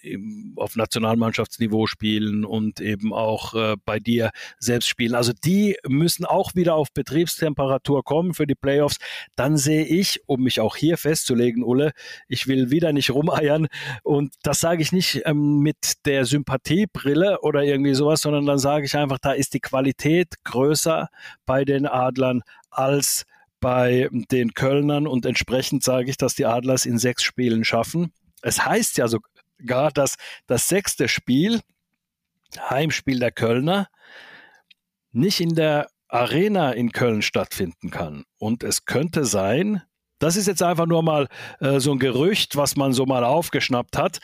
auf 0.56 0.76
Nationalmannschaftsniveau 0.76 1.86
spielen 1.86 2.44
und 2.44 2.80
eben 2.80 3.12
auch 3.12 3.54
äh, 3.54 3.76
bei 3.84 3.98
dir 3.98 4.30
selbst 4.58 4.88
spielen. 4.88 5.14
Also 5.14 5.32
die 5.44 5.76
müssen 5.86 6.24
auch 6.24 6.54
wieder 6.54 6.74
auf 6.74 6.88
Betriebstemperatur 7.02 8.04
kommen 8.04 8.32
für 8.32 8.46
die 8.46 8.54
Playoffs, 8.54 8.98
dann 9.34 9.56
sehe 9.56 9.84
ich, 9.84 10.20
um 10.26 10.42
mich 10.42 10.60
auch 10.60 10.76
hier 10.76 10.96
festzulegen, 10.96 11.64
Ulle, 11.64 11.92
ich 12.28 12.46
will 12.46 12.70
wieder 12.70 12.92
nicht 12.92 13.10
rumeiern 13.10 13.66
und 14.04 14.34
das 14.42 14.60
sage 14.60 14.82
ich 14.82 14.92
nicht 14.92 15.22
ähm, 15.24 15.58
mit 15.58 16.04
der 16.06 16.24
Sympathiebrille 16.24 17.40
oder 17.40 17.64
irgendwie 17.64 17.94
sowas, 17.94 18.20
sondern 18.20 18.46
dann 18.46 18.58
sage 18.58 18.86
ich 18.86 18.96
einfach, 18.96 19.18
da 19.18 19.32
ist 19.32 19.54
die 19.54 19.60
Qualität 19.60 20.28
größer 20.44 21.08
bei 21.44 21.64
den 21.64 21.86
Adlern 21.86 22.42
als 22.70 23.24
bei 23.60 24.08
den 24.12 24.54
Kölnern 24.54 25.06
und 25.06 25.26
entsprechend 25.26 25.82
sage 25.82 26.10
ich, 26.10 26.16
dass 26.16 26.34
die 26.34 26.46
Adlers 26.46 26.86
in 26.86 26.98
sechs 26.98 27.22
Spielen 27.22 27.64
schaffen. 27.64 28.12
Es 28.42 28.64
heißt 28.64 28.98
ja 28.98 29.08
sogar, 29.08 29.90
dass 29.92 30.16
das 30.46 30.68
sechste 30.68 31.08
Spiel, 31.08 31.60
Heimspiel 32.58 33.18
der 33.18 33.32
Kölner, 33.32 33.88
nicht 35.12 35.40
in 35.40 35.54
der 35.54 35.88
Arena 36.12 36.72
in 36.72 36.92
Köln 36.92 37.22
stattfinden 37.22 37.90
kann. 37.90 38.24
Und 38.38 38.62
es 38.62 38.84
könnte 38.84 39.24
sein, 39.24 39.82
das 40.18 40.36
ist 40.36 40.46
jetzt 40.46 40.62
einfach 40.62 40.86
nur 40.86 41.02
mal 41.02 41.28
äh, 41.60 41.80
so 41.80 41.92
ein 41.92 41.98
Gerücht, 41.98 42.56
was 42.56 42.76
man 42.76 42.92
so 42.92 43.06
mal 43.06 43.24
aufgeschnappt 43.24 43.96
hat, 43.96 44.18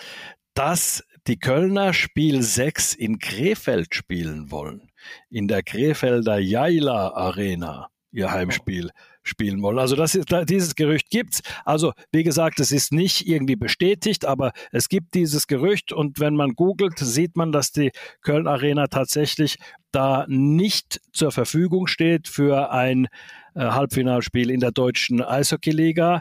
dass 0.55 1.03
die 1.27 1.39
Kölner 1.39 1.93
Spiel 1.95 2.43
6 2.43 2.95
in 2.95 3.19
Krefeld 3.19 3.95
spielen 3.95 4.51
wollen. 4.51 4.91
In 5.31 5.49
der 5.49 5.63
Krefelder 5.63 6.39
Jaila 6.39 7.15
Arena, 7.15 7.89
ihr 8.11 8.31
Heimspiel 8.31 8.91
spielen 9.23 9.63
wollen. 9.63 9.79
Also 9.79 9.97
das 9.97 10.15
ist, 10.15 10.29
dieses 10.49 10.75
Gerücht 10.75 11.11
gibt's. 11.11 11.43
Also 11.65 11.93
wie 12.11 12.23
gesagt, 12.23 12.61
es 12.61 12.73
ist 12.73 12.93
nicht 12.93 13.27
irgendwie 13.27 13.57
bestätigt, 13.57 14.25
aber 14.25 14.53
es 14.73 14.89
gibt 14.89 15.15
dieses 15.15 15.47
Gerücht 15.47 15.93
und 15.93 16.19
wenn 16.19 16.35
man 16.35 16.55
googelt, 16.55 16.99
sieht 16.99 17.37
man, 17.37 17.53
dass 17.53 17.71
die 17.73 17.91
Köln 18.23 18.47
Arena 18.47 18.87
tatsächlich 18.87 19.57
da 19.93 20.25
nicht 20.29 21.01
zur 21.13 21.33
Verfügung 21.33 21.87
steht 21.87 22.29
für 22.29 22.71
ein 22.73 23.09
äh, 23.55 23.61
Halbfinalspiel 23.61 24.51
in 24.51 24.61
der 24.61 24.73
deutschen 24.73 25.23
Eishockeyliga 25.23 26.21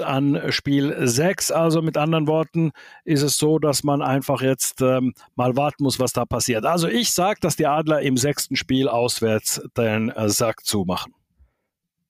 an 0.00 0.40
Spiel 0.50 0.94
6. 0.98 1.50
Also 1.50 1.82
mit 1.82 1.96
anderen 1.96 2.26
Worten 2.26 2.72
ist 3.04 3.22
es 3.22 3.36
so, 3.36 3.58
dass 3.58 3.84
man 3.84 4.02
einfach 4.02 4.42
jetzt 4.42 4.80
ähm, 4.82 5.14
mal 5.34 5.56
warten 5.56 5.84
muss, 5.84 5.98
was 5.98 6.12
da 6.12 6.24
passiert. 6.24 6.64
Also 6.64 6.88
ich 6.88 7.12
sage, 7.12 7.40
dass 7.40 7.56
die 7.56 7.66
Adler 7.66 8.00
im 8.02 8.16
sechsten 8.16 8.56
Spiel 8.56 8.88
auswärts 8.88 9.62
den 9.76 10.10
äh, 10.10 10.28
Sack 10.28 10.64
zumachen. 10.64 11.15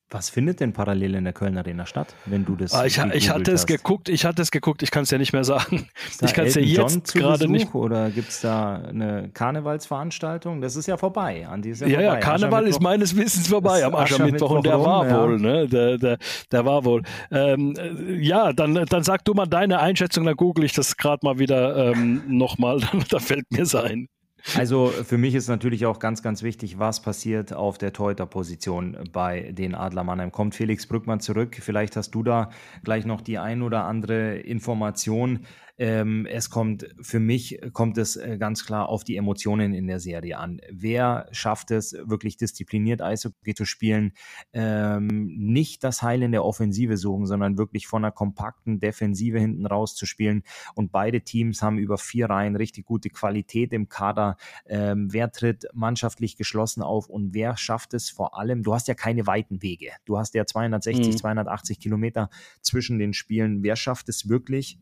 Was 0.08 0.30
findet 0.30 0.60
denn 0.60 0.72
parallel 0.72 1.16
in 1.16 1.24
der 1.24 1.32
Köln 1.32 1.58
Arena 1.58 1.84
statt, 1.84 2.14
wenn 2.26 2.44
du 2.44 2.54
das? 2.54 2.72
Ah, 2.72 2.86
ich, 2.86 2.96
ich 3.12 3.28
hatte 3.28 3.50
es 3.50 3.66
geguckt, 3.66 4.08
ich 4.08 4.24
hatte 4.24 4.40
es 4.40 4.52
geguckt, 4.52 4.84
ich 4.84 4.92
kann 4.92 5.02
es 5.02 5.10
ja 5.10 5.18
nicht 5.18 5.32
mehr 5.32 5.42
sagen. 5.42 5.88
Ich 6.22 6.32
kann 6.32 6.46
es 6.46 6.54
ja 6.54 6.62
jetzt 6.62 7.14
gerade 7.14 7.48
nicht. 7.48 7.74
Oder 7.74 8.10
gibt 8.10 8.28
es 8.30 8.40
da 8.40 8.76
eine 8.76 9.28
Karnevalsveranstaltung? 9.32 10.60
Das 10.60 10.76
ist 10.76 10.86
ja 10.86 10.96
vorbei. 10.96 11.46
An 11.46 11.62
ja, 11.62 11.86
ja, 11.86 12.00
ja, 12.00 12.16
Karneval 12.16 12.66
ist 12.66 12.80
meines 12.80 13.16
Wissens 13.16 13.48
vorbei 13.48 13.84
am 13.84 13.94
Aschermittwoch 13.94 14.50
und 14.50 14.66
der 14.66 14.80
war 14.80 15.06
ja. 15.06 15.20
wohl, 15.20 15.38
ne? 15.38 15.68
Der, 15.68 15.98
der, 15.98 16.18
der 16.50 16.64
war 16.64 16.84
wohl. 16.84 17.02
Ähm, 17.30 17.74
ja, 18.20 18.52
dann, 18.52 18.74
dann 18.74 19.02
sag 19.02 19.24
du 19.24 19.34
mal 19.34 19.46
deine 19.46 19.80
Einschätzung, 19.80 20.24
dann 20.24 20.36
google 20.36 20.64
ich 20.64 20.72
das 20.72 20.96
gerade 20.96 21.24
mal 21.24 21.38
wieder 21.38 21.92
ähm, 21.92 22.22
nochmal, 22.26 22.80
da 23.10 23.18
fällt 23.18 23.50
mir 23.50 23.66
sein. 23.66 24.08
Also 24.54 24.88
für 24.88 25.18
mich 25.18 25.34
ist 25.34 25.48
natürlich 25.48 25.86
auch 25.86 25.98
ganz, 25.98 26.22
ganz 26.22 26.42
wichtig, 26.42 26.78
was 26.78 27.02
passiert 27.02 27.52
auf 27.52 27.78
der 27.78 27.92
Torhüter-Position 27.92 28.96
bei 29.12 29.52
den 29.52 29.74
Adler 29.74 30.04
Mannheim. 30.04 30.30
Kommt 30.30 30.54
Felix 30.54 30.86
Brückmann 30.86 31.20
zurück? 31.20 31.56
Vielleicht 31.60 31.96
hast 31.96 32.12
du 32.12 32.22
da 32.22 32.50
gleich 32.84 33.06
noch 33.06 33.20
die 33.20 33.38
ein 33.38 33.62
oder 33.62 33.84
andere 33.84 34.36
Information. 34.36 35.40
Ähm, 35.78 36.26
es 36.26 36.50
kommt, 36.50 36.88
für 37.00 37.20
mich 37.20 37.60
kommt 37.72 37.98
es 37.98 38.16
äh, 38.16 38.38
ganz 38.38 38.64
klar 38.64 38.88
auf 38.88 39.04
die 39.04 39.16
Emotionen 39.16 39.74
in 39.74 39.86
der 39.86 40.00
Serie 40.00 40.38
an. 40.38 40.60
Wer 40.70 41.28
schafft 41.32 41.70
es, 41.70 41.92
wirklich 42.04 42.36
diszipliniert 42.36 43.02
Eishockey 43.02 43.54
zu 43.54 43.64
spielen, 43.64 44.12
ähm, 44.52 45.34
nicht 45.36 45.84
das 45.84 46.02
Heil 46.02 46.22
in 46.22 46.32
der 46.32 46.44
Offensive 46.44 46.96
suchen, 46.96 47.26
sondern 47.26 47.58
wirklich 47.58 47.86
von 47.86 48.04
einer 48.04 48.12
kompakten 48.12 48.80
Defensive 48.80 49.38
hinten 49.38 49.66
raus 49.66 49.94
zu 49.94 50.06
spielen. 50.06 50.42
Und 50.74 50.92
beide 50.92 51.20
Teams 51.20 51.62
haben 51.62 51.78
über 51.78 51.98
vier 51.98 52.30
Reihen 52.30 52.56
richtig 52.56 52.86
gute 52.86 53.10
Qualität 53.10 53.72
im 53.72 53.88
Kader. 53.88 54.36
Ähm, 54.66 55.12
wer 55.12 55.30
tritt 55.30 55.66
mannschaftlich 55.74 56.36
geschlossen 56.36 56.82
auf 56.82 57.08
und 57.08 57.34
wer 57.34 57.56
schafft 57.56 57.94
es 57.94 58.08
vor 58.10 58.38
allem? 58.38 58.62
Du 58.62 58.74
hast 58.74 58.88
ja 58.88 58.94
keine 58.94 59.26
weiten 59.26 59.62
Wege. 59.62 59.90
Du 60.04 60.18
hast 60.18 60.34
ja 60.34 60.46
260, 60.46 61.06
mhm. 61.06 61.16
280 61.16 61.78
Kilometer 61.80 62.30
zwischen 62.62 62.98
den 62.98 63.12
Spielen. 63.12 63.62
Wer 63.62 63.76
schafft 63.76 64.08
es 64.08 64.28
wirklich, 64.28 64.78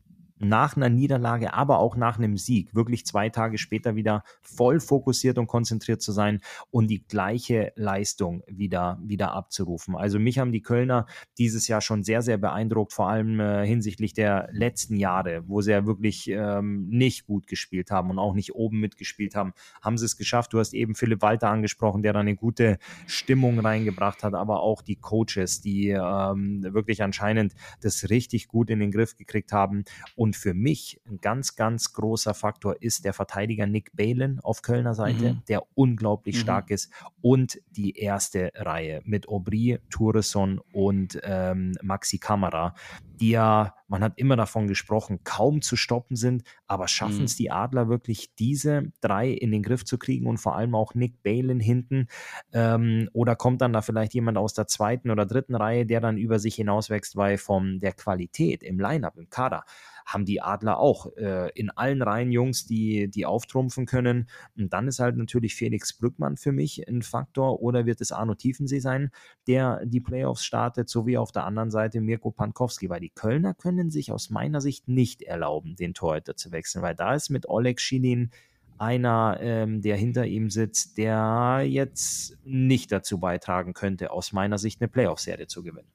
nach 0.49 0.76
einer 0.76 0.88
Niederlage, 0.88 1.55
aber 1.55 1.78
auch 1.78 1.97
nach 1.97 2.18
einem 2.18 2.36
Sieg, 2.36 2.74
wirklich 2.74 3.07
zwei 3.07 3.28
Tage 3.28 3.59
später 3.59 3.97
wieder 3.97 4.22
voll 4.42 4.80
fokussiert 4.80 5.38
und 5.38 5.47
konzentriert 5.47 6.03
zu 6.03 6.12
sein 6.12 6.40
und 6.70 6.88
die 6.88 7.07
gleiche 7.07 7.72
Leistung 7.76 8.42
wieder, 8.47 8.99
wieder 9.03 9.32
abzurufen. 9.32 9.97
Also 9.97 10.18
mich 10.18 10.38
haben 10.38 10.53
die 10.53 10.62
Kölner 10.62 11.07
dieses 11.38 11.68
Jahr 11.68 11.80
schon 11.80 12.03
sehr, 12.05 12.22
sehr 12.22 12.38
beeindruckt, 12.38 12.92
vor 12.92 13.09
allem 13.09 13.40
äh, 13.40 13.66
hinsichtlich 13.66 14.12
der 14.12 14.49
letzten 14.53 14.97
Jahre, 14.97 15.42
wo 15.47 15.61
sie 15.61 15.72
ja 15.72 15.86
wirklich 15.86 16.28
ähm, 16.28 16.88
nicht 16.88 17.26
gut 17.26 17.47
gespielt 17.47 17.90
haben 17.90 18.11
und 18.11 18.18
auch 18.18 18.34
nicht 18.34 18.55
oben 18.55 18.80
mitgespielt 18.80 19.34
haben, 19.34 19.53
haben 19.82 19.99
sie 19.99 20.07
es 20.07 20.16
geschafft. 20.16 20.53
Du 20.53 20.59
hast 20.59 20.74
eben 20.74 20.95
Philipp 20.95 21.22
Walter 21.22 21.51
angesprochen, 21.51 22.03
der 22.03 22.12
da 22.12 22.20
eine 22.20 22.36
gute 22.36 22.78
Stimmung 23.07 23.59
reingebracht 23.59 24.22
hat, 24.22 24.34
aber 24.34 24.61
auch 24.61 24.82
die 24.82 24.97
Coaches, 24.97 25.61
die 25.61 25.90
ähm, 25.90 26.62
wirklich 26.62 27.03
anscheinend 27.03 27.55
das 27.80 28.11
richtig 28.11 28.49
gut 28.49 28.70
in 28.70 28.80
den 28.80 28.90
Griff 28.90 29.16
gekriegt 29.16 29.53
haben 29.53 29.84
und 30.16 30.34
für 30.37 30.55
mich 30.55 31.01
ein 31.07 31.20
ganz, 31.20 31.57
ganz 31.57 31.93
großer 31.93 32.35
Faktor 32.35 32.76
ist 32.80 33.05
der 33.05 33.12
Verteidiger 33.12 33.66
Nick 33.66 33.91
Balin 33.95 34.41
auf 34.41 34.62
Kölner 34.62 34.95
Seite, 34.95 35.35
mhm. 35.35 35.43
der 35.49 35.62
unglaublich 35.74 36.37
mhm. 36.37 36.41
stark 36.41 36.70
ist. 36.70 36.91
Und 37.20 37.61
die 37.70 37.97
erste 37.99 38.51
Reihe 38.55 39.01
mit 39.05 39.28
Aubry, 39.28 39.80
Toureson 39.91 40.61
und 40.72 41.18
ähm, 41.22 41.72
Maxi 41.82 42.18
Kamera, 42.18 42.74
die 43.20 43.30
ja, 43.30 43.74
man 43.87 44.03
hat 44.03 44.14
immer 44.16 44.37
davon 44.37 44.66
gesprochen, 44.66 45.20
kaum 45.24 45.62
zu 45.62 45.76
stoppen 45.76 46.16
sind, 46.16 46.43
aber 46.66 46.89
schaffen 46.89 47.18
mhm. 47.18 47.24
es 47.24 47.37
die 47.37 47.51
Adler 47.51 47.89
wirklich, 47.89 48.35
diese 48.35 48.93
drei 49.01 49.30
in 49.30 49.53
den 49.53 49.62
Griff 49.62 49.85
zu 49.85 49.99
kriegen 49.99 50.26
und 50.26 50.39
vor 50.39 50.57
allem 50.57 50.74
auch 50.74 50.95
Nick 50.95 51.22
Balin 51.22 51.61
hinten? 51.61 52.09
Ähm, 52.53 53.09
oder 53.12 53.37
kommt 53.37 53.61
dann 53.61 53.72
da 53.72 53.82
vielleicht 53.82 54.14
jemand 54.14 54.39
aus 54.39 54.55
der 54.55 54.66
zweiten 54.66 55.11
oder 55.11 55.26
dritten 55.26 55.55
Reihe, 55.55 55.87
der 55.87 56.01
dann 56.01 56.16
über 56.16 56.39
sich 56.39 56.55
hinauswächst, 56.55 57.16
weil 57.16 57.39
von 57.39 57.80
der 57.80 57.93
Qualität 57.93 58.62
im 58.62 58.78
Lineup, 58.78 59.16
im 59.16 59.28
Kader, 59.28 59.64
haben 60.07 60.24
die 60.24 60.41
Adler 60.41 60.78
auch 60.78 61.16
äh, 61.16 61.51
in 61.55 61.70
allen 61.70 62.03
Reihen 62.03 62.30
Jungs, 62.30 62.66
die, 62.66 63.09
die 63.09 63.26
auftrumpfen 63.26 63.87
können. 63.87 64.28
Und 64.57 64.72
dann 64.72 64.87
ist 64.87 64.99
halt 64.99 65.16
natürlich 65.16 65.55
Felix 65.55 65.97
Brückmann 65.97 66.37
für 66.37 66.53
mich 66.53 66.87
ein 66.89 67.03
Faktor 67.03 67.61
oder 67.61 67.87
wird 67.87 68.01
es 68.01 68.12
Arno 68.12 68.35
Tiefensee 68.35 68.80
sein, 68.80 69.11
der 69.47 69.85
die 69.87 70.01
Playoffs 70.01 70.45
startet, 70.45 70.89
sowie 70.89 71.16
auf 71.16 71.32
der 71.32 71.45
anderen 71.45 71.70
Seite 71.70 72.01
Mirko 72.01 72.30
Pankowski, 72.30 72.89
weil 72.91 73.01
die 73.01 73.11
Kölner 73.11 73.55
können 73.55 73.74
sich 73.91 74.12
aus 74.12 74.31
meiner 74.31 74.61
Sicht 74.61 74.89
nicht 74.89 75.22
erlauben, 75.22 75.77
den 75.77 75.95
Torhüter 75.95 76.37
zu 76.37 76.53
wechseln, 76.53 76.83
weil 76.83 76.95
da 76.95 77.14
ist 77.14 77.31
mit 77.31 77.49
Oleg 77.49 77.81
Schilin 77.81 78.31
einer, 78.79 79.39
ähm, 79.41 79.83
der 79.83 79.97
hinter 79.97 80.27
ihm 80.27 80.51
sitzt, 80.51 80.99
der 80.99 81.62
jetzt 81.66 82.37
nicht 82.45 82.91
dazu 82.93 83.18
beitragen 83.18 83.72
könnte, 83.72 84.11
aus 84.11 84.33
meiner 84.33 84.59
Sicht 84.59 84.81
eine 84.81 84.89
Playoff-Serie 84.89 85.47
zu 85.47 85.62
gewinnen. 85.62 85.89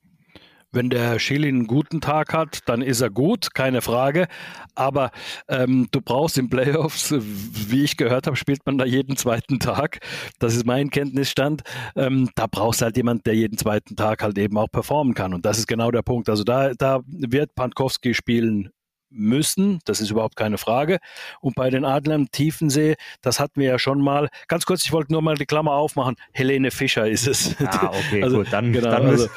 Wenn 0.71 0.89
der 0.89 1.17
Schilling 1.17 1.55
einen 1.55 1.67
guten 1.67 1.99
Tag 1.99 2.33
hat, 2.33 2.59
dann 2.67 2.81
ist 2.81 3.01
er 3.01 3.09
gut, 3.09 3.53
keine 3.53 3.81
Frage. 3.81 4.27
Aber 4.75 5.11
ähm, 5.47 5.87
du 5.91 5.99
brauchst 5.99 6.37
in 6.37 6.49
Playoffs, 6.49 7.11
wie 7.11 7.83
ich 7.83 7.97
gehört 7.97 8.27
habe, 8.27 8.37
spielt 8.37 8.65
man 8.65 8.77
da 8.77 8.85
jeden 8.85 9.17
zweiten 9.17 9.59
Tag. 9.59 9.99
Das 10.37 10.55
ist 10.55 10.65
mein 10.65 10.89
Kenntnisstand. 10.89 11.63
Ähm, 11.95 12.29
da 12.35 12.45
brauchst 12.45 12.81
halt 12.81 12.97
jemand, 12.97 13.25
der 13.25 13.35
jeden 13.35 13.57
zweiten 13.57 13.95
Tag 13.95 14.21
halt 14.21 14.37
eben 14.37 14.57
auch 14.57 14.71
performen 14.71 15.15
kann. 15.15 15.33
Und 15.33 15.45
das 15.45 15.57
ist 15.57 15.67
genau 15.67 15.89
der 15.89 16.03
Punkt. 16.03 16.29
Also 16.29 16.43
da, 16.43 16.73
da 16.73 16.99
wird 17.05 17.55
Pankowski 17.55 18.13
spielen 18.13 18.69
müssen. 19.09 19.79
Das 19.85 20.01
ist 20.01 20.09
überhaupt 20.09 20.35
keine 20.35 20.57
Frage. 20.57 20.99
Und 21.41 21.55
bei 21.55 21.69
den 21.69 21.85
Adlern 21.85 22.29
Tiefensee, 22.31 22.95
das 23.21 23.39
hatten 23.39 23.59
wir 23.59 23.67
ja 23.67 23.79
schon 23.79 24.01
mal. 24.01 24.29
Ganz 24.47 24.65
kurz, 24.65 24.83
ich 24.83 24.91
wollte 24.91 25.11
nur 25.11 25.21
mal 25.21 25.35
die 25.35 25.45
Klammer 25.45 25.73
aufmachen. 25.73 26.15
Helene 26.31 26.71
Fischer 26.71 27.07
ist 27.07 27.27
es. 27.27 27.55
Ah, 27.65 27.91
okay, 27.93 28.23
also, 28.23 28.37
gut. 28.37 28.47
Dann, 28.51 28.71
genau, 28.73 28.91
dann, 28.91 29.07
müssen, 29.07 29.29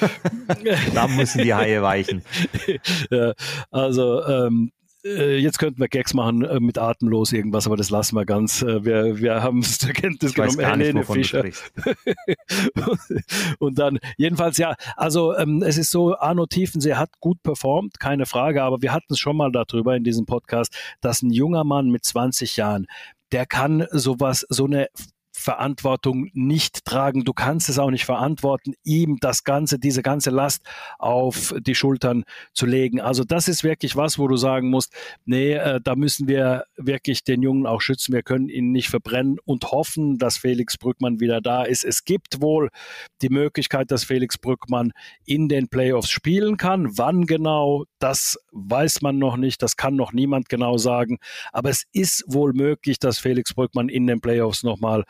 also, 0.49 0.65
dann 0.95 1.17
müssen 1.17 1.43
die 1.43 1.55
Haie 1.55 1.83
weichen. 1.83 2.23
ja, 3.11 3.33
also 3.71 4.25
ähm, 4.27 4.73
äh, 4.73 4.82
jetzt 5.05 5.59
könnten 5.59 5.81
wir 5.81 5.89
Gags 5.89 6.15
machen 6.15 6.45
äh, 6.45 6.61
mit 6.61 6.79
atemlos 6.79 7.33
irgendwas, 7.33 7.67
aber 7.67 7.77
das 7.77 7.91
lassen 7.91 8.15
wir 8.15 8.25
ganz. 8.25 8.63
Äh, 8.63 8.85
wir, 8.85 9.21
wir 9.21 9.43
haben 9.43 9.59
es 9.59 9.79
zur 9.79 9.91
Kenntnis 9.91 10.35
genommen, 10.35 10.61
Helene 10.61 11.01
nicht, 11.01 11.11
Fischer. 11.11 11.45
und 13.59 13.79
dann, 13.79 13.99
jedenfalls 14.17 14.59
ja, 14.59 14.77
also 14.97 15.37
ähm, 15.37 15.63
es 15.63 15.77
ist 15.77 15.91
so, 15.91 16.17
Arno 16.17 16.47
Tiefensee 16.47 16.95
hat 16.95 17.11
gut 17.21 17.43
performt, 17.43 17.99
keine 17.99 18.27
Frage, 18.27 18.63
aber 18.63 18.83
wir 18.83 18.93
hatten 18.93 19.13
es 19.13 19.19
schon 19.19 19.37
mal 19.37 19.51
darüber 19.51 19.97
in 19.97 20.05
diesem 20.05 20.27
Podcast, 20.27 20.77
dass 21.01 21.23
ein 21.23 21.31
junger 21.31 21.65
Mann 21.65 21.91
mit 21.91 22.05
20 22.05 22.57
Jahren, 22.57 22.87
der 23.33 23.47
kann 23.47 23.87
sowas, 23.91 24.47
so 24.49 24.67
eine 24.67 24.89
Verantwortung 25.33 26.31
nicht 26.35 26.85
tragen. 26.85 27.25
Du 27.25 27.33
kannst 27.33 27.69
es 27.69 27.79
auch 27.79 27.91
nicht 27.91 28.05
verantworten, 28.05 28.75
ihm 28.85 29.19
das 29.21 29.45
Ganze, 29.45 29.79
diese 29.79 30.03
ganze 30.03 30.31
Last 30.31 30.63
auf 30.99 31.55
die 31.61 31.75
Schultern 31.75 32.25
zu 32.53 32.67
legen. 32.67 33.01
Also 33.01 33.25
das 33.25 33.49
ist 33.49 33.65
wirklich 33.65 33.97
was, 33.97 34.19
wo 34.19 34.29
du 34.29 34.37
sagen 34.37 34.71
musst, 34.71 34.95
nee, 35.25 35.55
äh, 35.55 35.81
da 35.83 35.97
müssen 35.97 36.29
wir 36.29 36.65
wirklich 36.77 37.25
den 37.25 37.43
Jungen 37.43 37.67
auch 37.67 37.81
schützen. 37.81 38.13
Wir 38.13 38.23
können 38.23 38.49
ihn 38.49 38.73
nicht 38.73 38.89
verbrennen 38.89 39.39
und 39.45 39.65
hoffen, 39.73 40.19
dass 40.19 40.37
Felix 40.37 40.77
Brückmann 40.77 41.21
wieder 41.21 41.41
da 41.41 41.65
ist. 41.65 41.85
Es 41.85 42.05
gibt 42.05 42.41
wohl 42.41 42.69
die 43.23 43.31
Möglichkeit, 43.31 43.91
dass 43.91 44.05
Felix 44.05 44.39
Brückmann 44.39 44.93
in 45.25 45.49
den 45.49 45.69
Playoffs 45.69 46.11
spielen 46.11 46.57
kann. 46.57 46.99
Wann 46.99 47.27
genau, 47.27 47.85
das 47.99 48.39
weiß 48.53 49.03
man 49.03 49.19
noch 49.19 49.37
nicht. 49.37 49.63
Das 49.63 49.77
kann 49.77 49.97
noch 49.97 50.13
niemand 50.13 50.49
genau 50.49 50.77
sagen. 50.77 51.19
Aber 51.53 51.71
es 51.71 51.85
ist 51.93 52.25
wohl 52.27 52.53
möglich, 52.53 52.99
dass 52.99 53.19
Felix 53.19 53.55
Brückmann 53.55 53.89
in 53.89 54.07
den 54.07 54.21
Playoffs 54.21 54.63
nochmal 54.63 55.05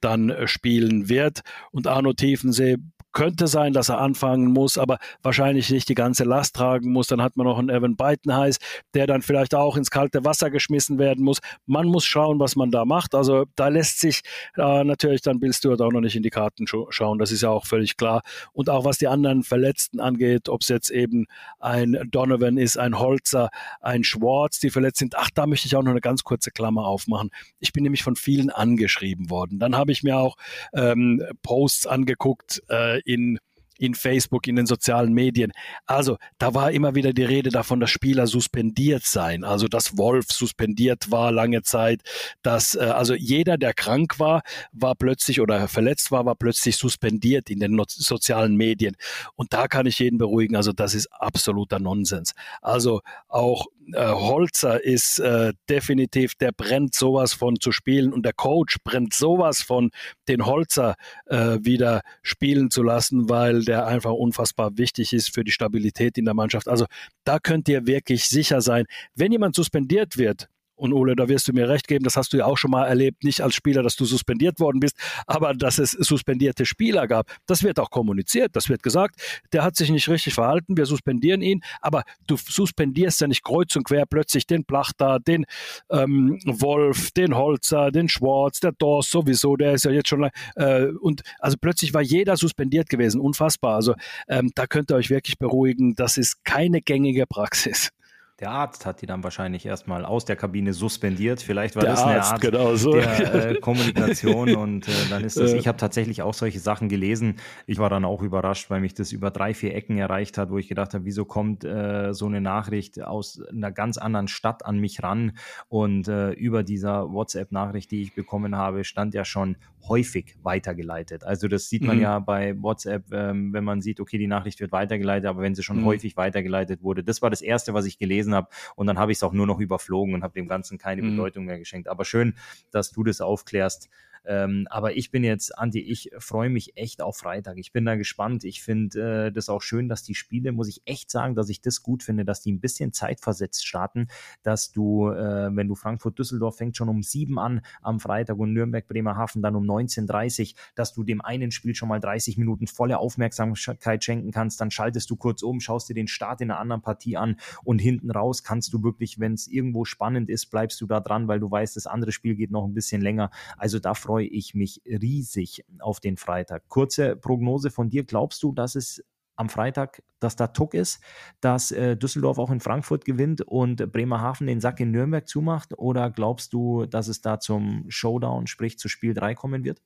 dann 0.00 0.30
äh, 0.30 0.48
spielen 0.48 1.08
wird. 1.08 1.40
Und 1.70 1.86
Arno 1.86 2.12
Tiefensee 2.12 2.76
könnte 3.16 3.46
sein, 3.46 3.72
dass 3.72 3.88
er 3.88 3.98
anfangen 3.98 4.52
muss, 4.52 4.76
aber 4.76 4.98
wahrscheinlich 5.22 5.70
nicht 5.70 5.88
die 5.88 5.94
ganze 5.94 6.24
Last 6.24 6.54
tragen 6.54 6.92
muss. 6.92 7.06
Dann 7.06 7.22
hat 7.22 7.38
man 7.38 7.46
noch 7.46 7.58
einen 7.58 7.70
Evan 7.70 7.96
Beitenheiß, 7.96 8.58
der 8.92 9.06
dann 9.06 9.22
vielleicht 9.22 9.54
auch 9.54 9.78
ins 9.78 9.90
kalte 9.90 10.26
Wasser 10.26 10.50
geschmissen 10.50 10.98
werden 10.98 11.24
muss. 11.24 11.38
Man 11.64 11.88
muss 11.88 12.04
schauen, 12.04 12.38
was 12.40 12.56
man 12.56 12.70
da 12.70 12.84
macht. 12.84 13.14
Also 13.14 13.46
da 13.56 13.68
lässt 13.68 14.00
sich 14.00 14.20
äh, 14.58 14.84
natürlich 14.84 15.22
dann 15.22 15.40
Bill 15.40 15.54
Stewart 15.54 15.80
auch 15.80 15.92
noch 15.92 16.02
nicht 16.02 16.14
in 16.14 16.22
die 16.22 16.28
Karten 16.28 16.66
schauen. 16.66 17.18
Das 17.18 17.32
ist 17.32 17.40
ja 17.40 17.48
auch 17.48 17.64
völlig 17.64 17.96
klar. 17.96 18.20
Und 18.52 18.68
auch 18.68 18.84
was 18.84 18.98
die 18.98 19.08
anderen 19.08 19.44
Verletzten 19.44 19.98
angeht, 19.98 20.50
ob 20.50 20.60
es 20.60 20.68
jetzt 20.68 20.90
eben 20.90 21.24
ein 21.58 21.98
Donovan 22.10 22.58
ist, 22.58 22.76
ein 22.76 22.98
Holzer, 22.98 23.48
ein 23.80 24.04
Schwartz, 24.04 24.60
die 24.60 24.68
verletzt 24.68 24.98
sind. 24.98 25.16
Ach, 25.16 25.30
da 25.34 25.46
möchte 25.46 25.68
ich 25.68 25.74
auch 25.74 25.82
noch 25.82 25.92
eine 25.92 26.02
ganz 26.02 26.22
kurze 26.22 26.50
Klammer 26.50 26.84
aufmachen. 26.84 27.30
Ich 27.60 27.72
bin 27.72 27.82
nämlich 27.82 28.02
von 28.02 28.14
vielen 28.14 28.50
angeschrieben 28.50 29.30
worden. 29.30 29.58
Dann 29.58 29.74
habe 29.74 29.90
ich 29.90 30.02
mir 30.02 30.18
auch 30.18 30.36
ähm, 30.74 31.22
Posts 31.42 31.86
angeguckt 31.86 32.62
äh, 32.68 33.05
in 33.06 33.38
in 33.78 33.94
Facebook, 33.94 34.46
in 34.46 34.56
den 34.56 34.66
sozialen 34.66 35.12
Medien. 35.12 35.52
Also 35.86 36.16
da 36.38 36.54
war 36.54 36.72
immer 36.72 36.94
wieder 36.94 37.12
die 37.12 37.24
Rede 37.24 37.50
davon, 37.50 37.80
dass 37.80 37.90
Spieler 37.90 38.26
suspendiert 38.26 39.04
seien. 39.04 39.44
Also 39.44 39.68
dass 39.68 39.96
Wolf 39.96 40.26
suspendiert 40.30 41.10
war 41.10 41.32
lange 41.32 41.62
Zeit, 41.62 42.02
dass 42.42 42.74
äh, 42.74 42.80
also 42.80 43.14
jeder, 43.14 43.58
der 43.58 43.74
krank 43.74 44.18
war, 44.18 44.42
war 44.72 44.94
plötzlich 44.94 45.40
oder 45.40 45.68
verletzt 45.68 46.10
war, 46.10 46.24
war 46.24 46.36
plötzlich 46.36 46.76
suspendiert 46.76 47.50
in 47.50 47.60
den 47.60 47.72
no 47.72 47.84
sozialen 47.86 48.56
Medien. 48.56 48.96
Und 49.34 49.52
da 49.52 49.68
kann 49.68 49.86
ich 49.86 49.98
jeden 49.98 50.18
beruhigen. 50.18 50.56
Also 50.56 50.72
das 50.72 50.94
ist 50.94 51.08
absoluter 51.12 51.78
Nonsens. 51.78 52.32
Also 52.62 53.00
auch 53.28 53.66
äh, 53.92 54.06
Holzer 54.06 54.82
ist 54.82 55.18
äh, 55.18 55.52
definitiv, 55.68 56.34
der 56.34 56.52
brennt 56.52 56.94
sowas 56.94 57.34
von 57.34 57.60
zu 57.60 57.72
spielen 57.72 58.12
und 58.12 58.24
der 58.24 58.32
Coach 58.32 58.76
brennt 58.84 59.14
sowas 59.14 59.62
von, 59.62 59.90
den 60.28 60.46
Holzer 60.46 60.94
äh, 61.26 61.58
wieder 61.60 62.02
spielen 62.22 62.70
zu 62.70 62.82
lassen, 62.82 63.28
weil 63.28 63.64
der 63.64 63.86
einfach 63.86 64.12
unfassbar 64.12 64.76
wichtig 64.76 65.12
ist 65.12 65.32
für 65.32 65.44
die 65.44 65.52
Stabilität 65.52 66.18
in 66.18 66.24
der 66.24 66.34
Mannschaft. 66.34 66.68
Also 66.68 66.86
da 67.24 67.38
könnt 67.38 67.68
ihr 67.68 67.86
wirklich 67.86 68.28
sicher 68.28 68.60
sein, 68.60 68.86
wenn 69.14 69.32
jemand 69.32 69.54
suspendiert 69.54 70.16
wird, 70.16 70.48
und 70.76 70.92
Ole, 70.92 71.16
da 71.16 71.28
wirst 71.28 71.48
du 71.48 71.52
mir 71.52 71.68
recht 71.68 71.88
geben, 71.88 72.04
das 72.04 72.16
hast 72.16 72.32
du 72.32 72.36
ja 72.36 72.44
auch 72.44 72.58
schon 72.58 72.70
mal 72.70 72.86
erlebt, 72.86 73.24
nicht 73.24 73.40
als 73.40 73.54
Spieler, 73.54 73.82
dass 73.82 73.96
du 73.96 74.04
suspendiert 74.04 74.60
worden 74.60 74.80
bist, 74.80 74.96
aber 75.26 75.54
dass 75.54 75.78
es 75.78 75.90
suspendierte 75.90 76.66
Spieler 76.66 77.06
gab. 77.08 77.26
Das 77.46 77.62
wird 77.62 77.80
auch 77.80 77.90
kommuniziert, 77.90 78.54
das 78.54 78.68
wird 78.68 78.82
gesagt, 78.82 79.20
der 79.52 79.64
hat 79.64 79.76
sich 79.76 79.90
nicht 79.90 80.08
richtig 80.08 80.34
verhalten, 80.34 80.76
wir 80.76 80.86
suspendieren 80.86 81.42
ihn, 81.42 81.62
aber 81.80 82.04
du 82.26 82.36
suspendierst 82.36 83.20
ja 83.20 83.26
nicht 83.26 83.42
kreuz 83.42 83.74
und 83.76 83.84
quer 83.84 84.06
plötzlich 84.06 84.46
den 84.46 84.64
Plachter, 84.64 85.18
den 85.18 85.46
ähm, 85.90 86.38
Wolf, 86.44 87.10
den 87.12 87.34
Holzer, 87.34 87.90
den 87.90 88.08
Schwarz, 88.08 88.60
der 88.60 88.72
Dors 88.72 89.10
sowieso, 89.10 89.56
der 89.56 89.72
ist 89.72 89.84
ja 89.84 89.90
jetzt 89.90 90.08
schon, 90.08 90.28
äh, 90.56 90.86
und 91.00 91.22
also 91.38 91.56
plötzlich 91.60 91.94
war 91.94 92.02
jeder 92.02 92.36
suspendiert 92.36 92.88
gewesen, 92.88 93.20
unfassbar. 93.20 93.76
Also 93.76 93.94
ähm, 94.28 94.50
da 94.54 94.66
könnt 94.66 94.90
ihr 94.90 94.96
euch 94.96 95.10
wirklich 95.10 95.38
beruhigen, 95.38 95.94
das 95.94 96.18
ist 96.18 96.44
keine 96.44 96.80
gängige 96.82 97.26
Praxis. 97.26 97.90
Der 98.38 98.50
Arzt 98.50 98.84
hat 98.84 99.00
die 99.00 99.06
dann 99.06 99.24
wahrscheinlich 99.24 99.64
erstmal 99.64 100.04
aus 100.04 100.26
der 100.26 100.36
Kabine 100.36 100.74
suspendiert. 100.74 101.40
Vielleicht 101.40 101.74
war 101.74 101.84
der 101.84 101.92
das 101.92 102.02
eine 102.02 102.18
Arzt, 102.18 102.32
Art 102.32 102.40
genau 102.42 102.76
so. 102.76 102.92
der 102.92 103.34
äh, 103.52 103.54
Kommunikation 103.60 104.54
und 104.56 104.86
äh, 104.86 104.92
dann 105.08 105.24
ist 105.24 105.38
das. 105.38 105.54
Ich 105.54 105.66
habe 105.66 105.78
tatsächlich 105.78 106.20
auch 106.20 106.34
solche 106.34 106.58
Sachen 106.58 106.90
gelesen. 106.90 107.36
Ich 107.66 107.78
war 107.78 107.88
dann 107.88 108.04
auch 108.04 108.20
überrascht, 108.20 108.68
weil 108.68 108.82
mich 108.82 108.92
das 108.92 109.12
über 109.12 109.30
drei, 109.30 109.54
vier 109.54 109.74
Ecken 109.74 109.96
erreicht 109.96 110.36
hat, 110.36 110.50
wo 110.50 110.58
ich 110.58 110.68
gedacht 110.68 110.92
habe, 110.92 111.06
wieso 111.06 111.24
kommt 111.24 111.64
äh, 111.64 112.12
so 112.12 112.26
eine 112.26 112.42
Nachricht 112.42 113.02
aus 113.02 113.40
einer 113.40 113.72
ganz 113.72 113.96
anderen 113.96 114.28
Stadt 114.28 114.66
an 114.66 114.80
mich 114.80 115.02
ran? 115.02 115.32
Und 115.70 116.06
äh, 116.06 116.32
über 116.32 116.62
dieser 116.62 117.10
WhatsApp-Nachricht, 117.10 117.90
die 117.90 118.02
ich 118.02 118.14
bekommen 118.14 118.54
habe, 118.54 118.84
stand 118.84 119.14
ja 119.14 119.24
schon 119.24 119.56
häufig 119.88 120.36
weitergeleitet. 120.42 121.24
Also 121.24 121.48
das 121.48 121.68
sieht 121.68 121.82
man 121.82 121.96
mhm. 121.96 122.02
ja 122.02 122.18
bei 122.18 122.60
WhatsApp, 122.60 123.12
ähm, 123.12 123.52
wenn 123.52 123.64
man 123.64 123.80
sieht, 123.80 124.00
okay, 124.00 124.18
die 124.18 124.26
Nachricht 124.26 124.60
wird 124.60 124.72
weitergeleitet, 124.72 125.28
aber 125.28 125.42
wenn 125.42 125.54
sie 125.54 125.62
schon 125.62 125.80
mhm. 125.80 125.84
häufig 125.84 126.16
weitergeleitet 126.16 126.82
wurde. 126.82 127.04
Das 127.04 127.22
war 127.22 127.30
das 127.30 127.40
Erste, 127.40 127.74
was 127.74 127.86
ich 127.86 127.98
gelesen 127.98 128.25
habe 128.34 128.48
und 128.74 128.86
dann 128.86 128.98
habe 128.98 129.12
ich 129.12 129.18
es 129.18 129.22
auch 129.22 129.32
nur 129.32 129.46
noch 129.46 129.60
überflogen 129.60 130.14
und 130.14 130.22
habe 130.22 130.34
dem 130.34 130.48
Ganzen 130.48 130.78
keine 130.78 131.02
mhm. 131.02 131.10
Bedeutung 131.10 131.44
mehr 131.44 131.58
geschenkt. 131.58 131.88
Aber 131.88 132.04
schön, 132.04 132.34
dass 132.70 132.92
du 132.92 133.04
das 133.04 133.20
aufklärst. 133.20 133.88
Ähm, 134.26 134.66
aber 134.70 134.96
ich 134.96 135.10
bin 135.10 135.24
jetzt, 135.24 135.56
Andi, 135.56 135.80
ich 135.80 136.10
freue 136.18 136.50
mich 136.50 136.76
echt 136.76 137.00
auf 137.00 137.16
Freitag. 137.16 137.58
Ich 137.58 137.72
bin 137.72 137.84
da 137.84 137.96
gespannt. 137.96 138.44
Ich 138.44 138.62
finde 138.62 139.26
äh, 139.26 139.32
das 139.32 139.48
auch 139.48 139.62
schön, 139.62 139.88
dass 139.88 140.02
die 140.02 140.14
Spiele, 140.14 140.52
muss 140.52 140.68
ich 140.68 140.82
echt 140.84 141.10
sagen, 141.10 141.34
dass 141.34 141.48
ich 141.48 141.60
das 141.60 141.82
gut 141.82 142.02
finde, 142.02 142.24
dass 142.24 142.42
die 142.42 142.52
ein 142.52 142.60
bisschen 142.60 142.92
zeitversetzt 142.92 143.66
starten, 143.66 144.08
dass 144.42 144.72
du, 144.72 145.10
äh, 145.10 145.54
wenn 145.54 145.68
du 145.68 145.74
Frankfurt-Düsseldorf 145.74 146.56
fängt 146.56 146.76
schon 146.76 146.88
um 146.88 147.02
sieben 147.02 147.38
an 147.38 147.60
am 147.82 148.00
Freitag 148.00 148.38
und 148.38 148.52
Nürnberg-Bremerhaven 148.52 149.42
dann 149.42 149.56
um 149.56 149.64
19.30 149.64 150.54
dass 150.74 150.92
du 150.92 151.04
dem 151.04 151.20
einen 151.20 151.50
Spiel 151.50 151.74
schon 151.74 151.88
mal 151.88 152.00
30 152.00 152.38
Minuten 152.38 152.66
volle 152.66 152.98
Aufmerksamkeit 152.98 154.04
schenken 154.04 154.30
kannst, 154.30 154.60
dann 154.60 154.70
schaltest 154.70 155.10
du 155.10 155.16
kurz 155.16 155.42
um, 155.42 155.60
schaust 155.60 155.88
dir 155.88 155.94
den 155.94 156.08
Start 156.08 156.40
in 156.40 156.50
einer 156.50 156.60
anderen 156.60 156.82
Partie 156.82 157.16
an 157.16 157.36
und 157.64 157.78
hinten 157.78 158.10
raus 158.10 158.42
kannst 158.42 158.72
du 158.72 158.82
wirklich, 158.82 159.18
wenn 159.20 159.34
es 159.34 159.46
irgendwo 159.46 159.84
spannend 159.84 160.28
ist, 160.30 160.46
bleibst 160.46 160.80
du 160.80 160.86
da 160.86 161.00
dran, 161.00 161.28
weil 161.28 161.40
du 161.40 161.50
weißt, 161.50 161.76
das 161.76 161.86
andere 161.86 162.12
Spiel 162.12 162.34
geht 162.34 162.50
noch 162.50 162.64
ein 162.64 162.74
bisschen 162.74 163.02
länger. 163.02 163.30
Also 163.56 163.78
da 163.78 163.94
freue 163.94 164.15
freue 164.16 164.28
ich 164.28 164.54
mich 164.54 164.80
riesig 164.86 165.62
auf 165.78 166.00
den 166.00 166.16
Freitag. 166.16 166.70
Kurze 166.70 167.16
Prognose 167.16 167.70
von 167.70 167.90
dir. 167.90 168.04
Glaubst 168.04 168.42
du, 168.42 168.50
dass 168.50 168.74
es 168.74 169.04
am 169.36 169.50
Freitag, 169.50 170.02
dass 170.20 170.36
da 170.36 170.46
Tuck 170.46 170.72
ist, 170.72 171.02
dass 171.42 171.70
äh, 171.70 171.98
Düsseldorf 171.98 172.38
auch 172.38 172.50
in 172.50 172.60
Frankfurt 172.60 173.04
gewinnt 173.04 173.42
und 173.42 173.92
Bremerhaven 173.92 174.46
den 174.46 174.62
Sack 174.62 174.80
in 174.80 174.90
Nürnberg 174.90 175.28
zumacht? 175.28 175.78
Oder 175.78 176.10
glaubst 176.10 176.54
du, 176.54 176.86
dass 176.86 177.08
es 177.08 177.20
da 177.20 177.38
zum 177.40 177.84
Showdown, 177.88 178.46
sprich 178.46 178.78
zu 178.78 178.88
Spiel 178.88 179.12
3 179.12 179.34
kommen 179.34 179.64
wird? 179.64 179.82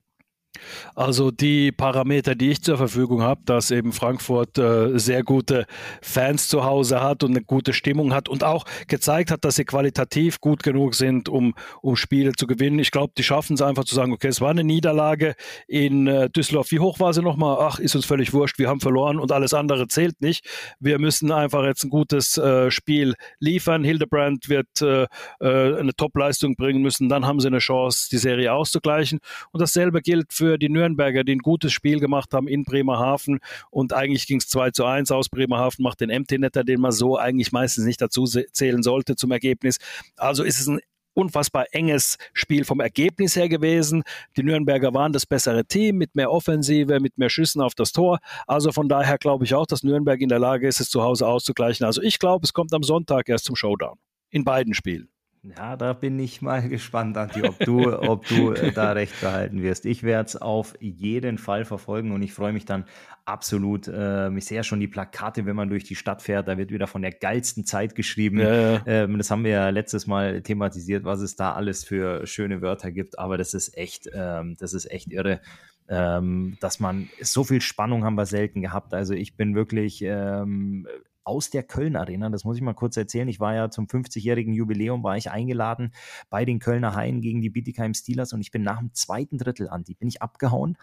Also 0.94 1.30
die 1.30 1.72
Parameter, 1.72 2.34
die 2.34 2.50
ich 2.50 2.62
zur 2.62 2.76
Verfügung 2.76 3.22
habe, 3.22 3.40
dass 3.44 3.70
eben 3.70 3.92
Frankfurt 3.92 4.58
äh, 4.58 4.98
sehr 4.98 5.22
gute 5.22 5.66
Fans 6.02 6.48
zu 6.48 6.64
Hause 6.64 7.00
hat 7.00 7.22
und 7.22 7.30
eine 7.30 7.42
gute 7.42 7.72
Stimmung 7.72 8.12
hat 8.12 8.28
und 8.28 8.44
auch 8.44 8.64
gezeigt 8.88 9.30
hat, 9.30 9.44
dass 9.44 9.56
sie 9.56 9.64
qualitativ 9.64 10.40
gut 10.40 10.62
genug 10.62 10.94
sind, 10.94 11.28
um, 11.28 11.54
um 11.82 11.96
Spiele 11.96 12.32
zu 12.32 12.46
gewinnen. 12.46 12.78
Ich 12.78 12.90
glaube, 12.90 13.12
die 13.16 13.22
schaffen 13.22 13.54
es 13.54 13.62
einfach 13.62 13.84
zu 13.84 13.94
sagen, 13.94 14.12
okay, 14.12 14.28
es 14.28 14.40
war 14.40 14.50
eine 14.50 14.64
Niederlage 14.64 15.34
in 15.68 16.06
äh, 16.06 16.28
Düsseldorf. 16.28 16.70
Wie 16.72 16.80
hoch 16.80 16.98
war 16.98 17.14
sie 17.14 17.22
nochmal? 17.22 17.58
Ach, 17.60 17.78
ist 17.78 17.94
uns 17.94 18.04
völlig 18.04 18.32
wurscht, 18.32 18.58
wir 18.58 18.68
haben 18.68 18.80
verloren 18.80 19.18
und 19.18 19.32
alles 19.32 19.54
andere 19.54 19.86
zählt 19.88 20.20
nicht. 20.20 20.44
Wir 20.80 20.98
müssen 20.98 21.30
einfach 21.30 21.64
jetzt 21.64 21.84
ein 21.84 21.90
gutes 21.90 22.36
äh, 22.38 22.70
Spiel 22.70 23.14
liefern. 23.38 23.84
Hildebrand 23.84 24.48
wird 24.48 24.82
äh, 24.82 25.06
äh, 25.40 25.78
eine 25.78 25.94
Topleistung 25.94 26.56
bringen 26.56 26.82
müssen, 26.82 27.08
dann 27.08 27.24
haben 27.24 27.40
sie 27.40 27.46
eine 27.46 27.58
Chance, 27.58 28.08
die 28.10 28.18
Serie 28.18 28.52
auszugleichen. 28.52 29.20
Und 29.52 29.60
dasselbe 29.60 30.02
gilt 30.02 30.32
für 30.32 30.39
die 30.40 30.68
Nürnberger, 30.68 31.24
die 31.24 31.36
ein 31.36 31.38
gutes 31.38 31.72
Spiel 31.72 32.00
gemacht 32.00 32.32
haben 32.32 32.48
in 32.48 32.64
Bremerhaven 32.64 33.40
und 33.70 33.92
eigentlich 33.92 34.26
ging 34.26 34.38
es 34.38 34.48
2 34.48 34.70
zu 34.70 34.84
1 34.84 35.10
aus. 35.10 35.28
Bremerhaven 35.28 35.82
macht 35.82 36.00
den 36.00 36.10
Empty 36.10 36.38
Netter, 36.38 36.64
den 36.64 36.80
man 36.80 36.92
so 36.92 37.16
eigentlich 37.16 37.52
meistens 37.52 37.84
nicht 37.84 38.00
dazu 38.00 38.24
zählen 38.24 38.82
sollte 38.82 39.16
zum 39.16 39.30
Ergebnis. 39.30 39.78
Also 40.16 40.42
ist 40.42 40.60
es 40.60 40.66
ein 40.66 40.80
unfassbar 41.14 41.66
enges 41.72 42.16
Spiel 42.32 42.64
vom 42.64 42.80
Ergebnis 42.80 43.36
her 43.36 43.48
gewesen. 43.48 44.02
Die 44.36 44.42
Nürnberger 44.42 44.94
waren 44.94 45.12
das 45.12 45.26
bessere 45.26 45.64
Team 45.64 45.96
mit 45.96 46.14
mehr 46.14 46.30
Offensive, 46.30 47.00
mit 47.00 47.18
mehr 47.18 47.30
Schüssen 47.30 47.60
auf 47.60 47.74
das 47.74 47.92
Tor. 47.92 48.18
Also 48.46 48.72
von 48.72 48.88
daher 48.88 49.18
glaube 49.18 49.44
ich 49.44 49.54
auch, 49.54 49.66
dass 49.66 49.82
Nürnberg 49.82 50.20
in 50.20 50.28
der 50.28 50.38
Lage 50.38 50.66
ist, 50.68 50.80
es 50.80 50.90
zu 50.90 51.02
Hause 51.02 51.26
auszugleichen. 51.26 51.84
Also 51.84 52.02
ich 52.02 52.18
glaube, 52.18 52.44
es 52.44 52.52
kommt 52.52 52.72
am 52.72 52.82
Sonntag 52.82 53.28
erst 53.28 53.44
zum 53.44 53.56
Showdown. 53.56 53.98
In 54.30 54.44
beiden 54.44 54.74
Spielen. 54.74 55.08
Ja, 55.42 55.74
da 55.76 55.94
bin 55.94 56.18
ich 56.18 56.42
mal 56.42 56.60
gespannt, 56.68 57.16
Anti, 57.16 57.42
ob 57.42 57.58
du, 57.60 57.98
ob 57.98 58.26
du 58.26 58.52
äh, 58.52 58.72
da 58.72 58.92
recht 58.92 59.18
behalten 59.20 59.62
wirst. 59.62 59.86
Ich 59.86 60.02
werde 60.02 60.26
es 60.26 60.36
auf 60.36 60.74
jeden 60.80 61.38
Fall 61.38 61.64
verfolgen 61.64 62.12
und 62.12 62.22
ich 62.22 62.34
freue 62.34 62.52
mich 62.52 62.66
dann 62.66 62.84
absolut. 63.24 63.88
Äh, 63.88 64.30
ich 64.36 64.44
sehe 64.44 64.56
ja 64.56 64.62
schon 64.62 64.80
die 64.80 64.88
Plakate, 64.88 65.46
wenn 65.46 65.56
man 65.56 65.70
durch 65.70 65.84
die 65.84 65.96
Stadt 65.96 66.20
fährt. 66.20 66.46
Da 66.46 66.58
wird 66.58 66.70
wieder 66.70 66.86
von 66.86 67.00
der 67.00 67.12
geilsten 67.12 67.64
Zeit 67.64 67.94
geschrieben. 67.94 68.40
Ja, 68.40 68.72
ja. 68.72 68.82
Ähm, 68.86 69.16
das 69.16 69.30
haben 69.30 69.44
wir 69.44 69.52
ja 69.52 69.68
letztes 69.70 70.06
Mal 70.06 70.42
thematisiert, 70.42 71.04
was 71.04 71.20
es 71.20 71.36
da 71.36 71.54
alles 71.54 71.84
für 71.84 72.26
schöne 72.26 72.60
Wörter 72.60 72.90
gibt. 72.90 73.18
Aber 73.18 73.38
das 73.38 73.54
ist 73.54 73.76
echt, 73.78 74.10
ähm, 74.12 74.56
das 74.58 74.74
ist 74.74 74.90
echt 74.90 75.10
irre. 75.10 75.40
Ähm, 75.88 76.56
dass 76.60 76.78
man 76.78 77.08
so 77.20 77.42
viel 77.44 77.60
Spannung 77.60 78.04
haben 78.04 78.14
wir 78.14 78.26
selten 78.26 78.60
gehabt. 78.60 78.94
Also 78.94 79.14
ich 79.14 79.36
bin 79.36 79.56
wirklich 79.56 80.02
ähm, 80.02 80.86
aus 81.24 81.50
der 81.50 81.62
Köln 81.62 81.96
Arena. 81.96 82.28
Das 82.30 82.44
muss 82.44 82.56
ich 82.56 82.62
mal 82.62 82.74
kurz 82.74 82.96
erzählen. 82.96 83.28
Ich 83.28 83.40
war 83.40 83.54
ja 83.54 83.70
zum 83.70 83.86
50-jährigen 83.86 84.52
Jubiläum, 84.52 85.02
war 85.02 85.16
ich 85.16 85.30
eingeladen 85.30 85.92
bei 86.28 86.44
den 86.44 86.58
Kölner 86.58 86.94
Haien 86.94 87.20
gegen 87.20 87.40
die 87.40 87.50
Bietigheim 87.50 87.94
Steelers 87.94 88.32
und 88.32 88.40
ich 88.40 88.50
bin 88.50 88.62
nach 88.62 88.78
dem 88.78 88.92
zweiten 88.94 89.38
Drittel, 89.38 89.68
an 89.68 89.84
die 89.84 89.94
bin 89.94 90.08
ich 90.08 90.22
abgehauen. 90.22 90.76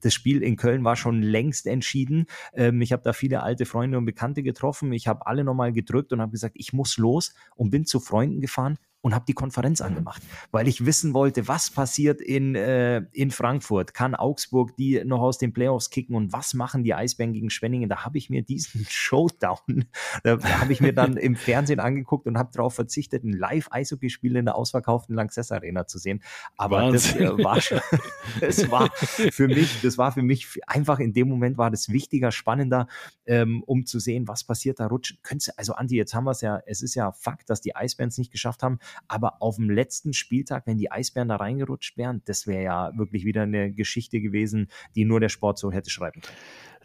Das 0.00 0.14
Spiel 0.14 0.42
in 0.42 0.56
Köln 0.56 0.84
war 0.84 0.96
schon 0.96 1.22
längst 1.22 1.66
entschieden. 1.66 2.26
Ähm, 2.54 2.80
ich 2.80 2.92
habe 2.92 3.02
da 3.02 3.12
viele 3.12 3.42
alte 3.42 3.66
Freunde 3.66 3.98
und 3.98 4.04
Bekannte 4.04 4.42
getroffen. 4.42 4.92
Ich 4.92 5.08
habe 5.08 5.26
alle 5.26 5.44
nochmal 5.44 5.72
gedrückt 5.72 6.12
und 6.12 6.20
habe 6.20 6.32
gesagt, 6.32 6.54
ich 6.56 6.72
muss 6.72 6.96
los 6.98 7.34
und 7.56 7.70
bin 7.70 7.84
zu 7.84 8.00
Freunden 8.00 8.40
gefahren 8.40 8.78
und 9.02 9.14
habe 9.14 9.24
die 9.26 9.34
Konferenz 9.34 9.80
angemacht, 9.80 10.22
weil 10.52 10.68
ich 10.68 10.86
wissen 10.86 11.12
wollte, 11.12 11.48
was 11.48 11.70
passiert 11.70 12.20
in, 12.20 12.54
äh, 12.54 13.02
in 13.12 13.32
Frankfurt. 13.32 13.94
Kann 13.94 14.14
Augsburg 14.14 14.76
die 14.76 15.02
noch 15.04 15.20
aus 15.20 15.38
den 15.38 15.52
Playoffs 15.52 15.90
kicken 15.90 16.14
und 16.14 16.32
was 16.32 16.54
machen 16.54 16.84
die 16.84 16.94
Eisbären 16.94 17.32
gegen 17.32 17.50
Schwenningen? 17.50 17.88
Da 17.88 18.04
habe 18.04 18.16
ich 18.16 18.30
mir 18.30 18.42
diesen 18.42 18.86
Showdown, 18.88 19.86
da 20.22 20.38
habe 20.60 20.72
ich 20.72 20.80
mir 20.80 20.94
dann 20.94 21.16
im 21.16 21.34
Fernsehen 21.34 21.80
angeguckt 21.80 22.26
und 22.26 22.38
habe 22.38 22.50
darauf 22.52 22.74
verzichtet, 22.74 23.24
ein 23.24 23.32
Live-Eishockey-Spiel 23.32 24.36
in 24.36 24.44
der 24.44 24.54
ausverkauften 24.54 25.16
Lanxess 25.16 25.50
Arena 25.50 25.86
zu 25.86 25.98
sehen. 25.98 26.22
Aber 26.56 26.82
Wahnsinn. 26.82 27.24
das 27.24 27.38
äh, 27.40 27.44
war 27.44 27.60
schon, 27.60 27.80
es 28.40 28.70
war 28.70 28.90
für 28.96 29.48
mich, 29.48 29.80
das 29.82 29.98
war 29.98 30.12
für 30.12 30.22
mich 30.22 30.60
einfach 30.66 31.00
in 31.00 31.12
dem 31.12 31.28
Moment 31.28 31.58
war 31.58 31.72
das 31.72 31.88
wichtiger, 31.88 32.30
spannender, 32.30 32.86
ähm, 33.26 33.64
um 33.66 33.84
zu 33.84 33.98
sehen, 33.98 34.28
was 34.28 34.44
passiert 34.44 34.78
da 34.78 34.86
rutschen. 34.86 35.18
Könnte, 35.22 35.52
also 35.56 35.74
Andi, 35.74 35.96
jetzt 35.96 36.14
haben 36.14 36.24
wir 36.24 36.30
es 36.30 36.40
ja, 36.40 36.60
es 36.66 36.82
ist 36.82 36.94
ja 36.94 37.10
Fakt, 37.10 37.50
dass 37.50 37.60
die 37.60 37.74
Eisbären 37.74 38.08
es 38.08 38.18
nicht 38.18 38.30
geschafft 38.30 38.62
haben, 38.62 38.78
aber 39.08 39.40
auf 39.40 39.56
dem 39.56 39.70
letzten 39.70 40.12
Spieltag, 40.12 40.66
wenn 40.66 40.78
die 40.78 40.90
Eisbären 40.90 41.28
da 41.28 41.36
reingerutscht 41.36 41.96
wären, 41.96 42.22
das 42.24 42.46
wäre 42.46 42.62
ja 42.62 42.92
wirklich 42.96 43.24
wieder 43.24 43.42
eine 43.42 43.72
Geschichte 43.72 44.20
gewesen, 44.20 44.68
die 44.94 45.04
nur 45.04 45.20
der 45.20 45.28
Sport 45.28 45.58
so 45.58 45.72
hätte 45.72 45.90
schreiben 45.90 46.20
können. 46.20 46.36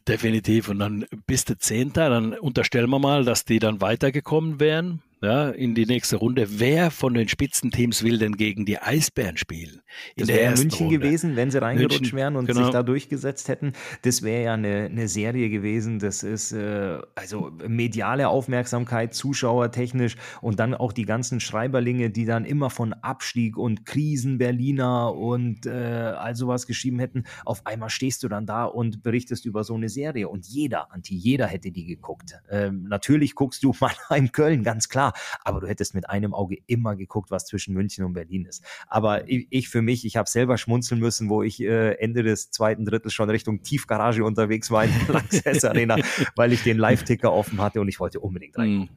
Definitiv. 0.07 0.69
Und 0.69 0.79
dann 0.79 1.05
bist 1.25 1.49
du 1.49 1.57
Zehnter, 1.57 2.09
dann 2.09 2.33
unterstellen 2.33 2.89
wir 2.89 2.99
mal, 2.99 3.25
dass 3.25 3.43
die 3.43 3.59
dann 3.59 3.81
weitergekommen 3.81 4.59
wären 4.59 5.01
ja, 5.21 5.49
in 5.49 5.73
die 5.73 5.87
nächste 5.87 6.17
Runde. 6.17 6.59
Wer 6.59 6.91
von 6.91 7.15
den 7.15 7.27
Spitzenteams 7.27 8.03
will 8.03 8.19
denn 8.19 8.37
gegen 8.37 8.65
die 8.65 8.77
Eisbären 8.77 9.37
spielen? 9.37 9.81
In 10.15 10.27
das 10.27 10.35
wäre 10.35 10.55
München 10.55 10.87
Runde. 10.87 10.99
gewesen, 10.99 11.35
wenn 11.35 11.49
sie 11.49 11.59
reingerutscht 11.59 12.01
München, 12.01 12.17
wären 12.17 12.35
und 12.35 12.45
genau. 12.45 12.63
sich 12.63 12.69
da 12.69 12.83
durchgesetzt 12.83 13.47
hätten. 13.47 13.73
Das 14.03 14.21
wäre 14.21 14.43
ja 14.43 14.53
eine, 14.53 14.85
eine 14.85 15.07
Serie 15.07 15.49
gewesen. 15.49 15.97
Das 15.97 16.21
ist 16.21 16.51
äh, 16.51 16.99
also 17.15 17.51
mediale 17.67 18.29
Aufmerksamkeit, 18.29 19.15
zuschauertechnisch 19.15 20.17
und 20.41 20.59
dann 20.59 20.75
auch 20.75 20.93
die 20.93 21.05
ganzen 21.05 21.39
Schreiberlinge, 21.39 22.11
die 22.11 22.25
dann 22.25 22.45
immer 22.45 22.69
von 22.69 22.93
Abstieg 22.93 23.57
und 23.57 23.87
Krisen 23.87 24.37
Berliner 24.37 25.15
und 25.15 25.65
äh, 25.65 25.71
all 25.71 26.35
sowas 26.35 26.67
geschrieben 26.67 26.99
hätten. 26.99 27.23
Auf 27.43 27.65
einmal 27.65 27.89
stehst 27.89 28.21
du 28.21 28.27
dann 28.27 28.45
da 28.45 28.65
und 28.65 29.01
berichtest 29.01 29.45
über 29.45 29.63
so 29.63 29.73
eine 29.73 29.89
Serie 29.89 30.29
und 30.29 30.45
jeder, 30.45 30.91
Anti, 30.91 31.15
jeder 31.15 31.47
hätte 31.47 31.71
die 31.71 31.85
geguckt. 31.85 32.35
Ähm, 32.51 32.83
natürlich 32.83 33.33
guckst 33.33 33.63
du 33.63 33.73
Mannheim 33.81 34.31
Köln, 34.31 34.63
ganz 34.63 34.89
klar 34.89 35.06
aber 35.43 35.61
du 35.61 35.67
hättest 35.67 35.93
mit 35.95 36.09
einem 36.09 36.33
Auge 36.33 36.57
immer 36.67 36.95
geguckt, 36.95 37.31
was 37.31 37.45
zwischen 37.45 37.73
München 37.73 38.05
und 38.05 38.13
Berlin 38.13 38.45
ist. 38.45 38.63
Aber 38.87 39.27
ich, 39.29 39.47
ich 39.49 39.69
für 39.69 39.81
mich, 39.81 40.05
ich 40.05 40.17
habe 40.17 40.29
selber 40.29 40.57
schmunzeln 40.57 40.99
müssen, 40.99 41.29
wo 41.29 41.43
ich 41.43 41.61
äh, 41.61 41.93
Ende 41.93 42.23
des 42.23 42.51
zweiten 42.51 42.85
Drittels 42.85 43.13
schon 43.13 43.29
Richtung 43.29 43.61
Tiefgarage 43.61 44.23
unterwegs 44.23 44.71
war 44.71 44.85
in 44.85 44.91
der 45.07 45.13
Lanxess 45.15 45.65
Arena, 45.65 45.97
weil 46.35 46.53
ich 46.53 46.63
den 46.63 46.77
Live-Ticker 46.77 47.31
offen 47.31 47.61
hatte 47.61 47.81
und 47.81 47.87
ich 47.87 47.99
wollte 47.99 48.19
unbedingt 48.19 48.57
rein. 48.57 48.89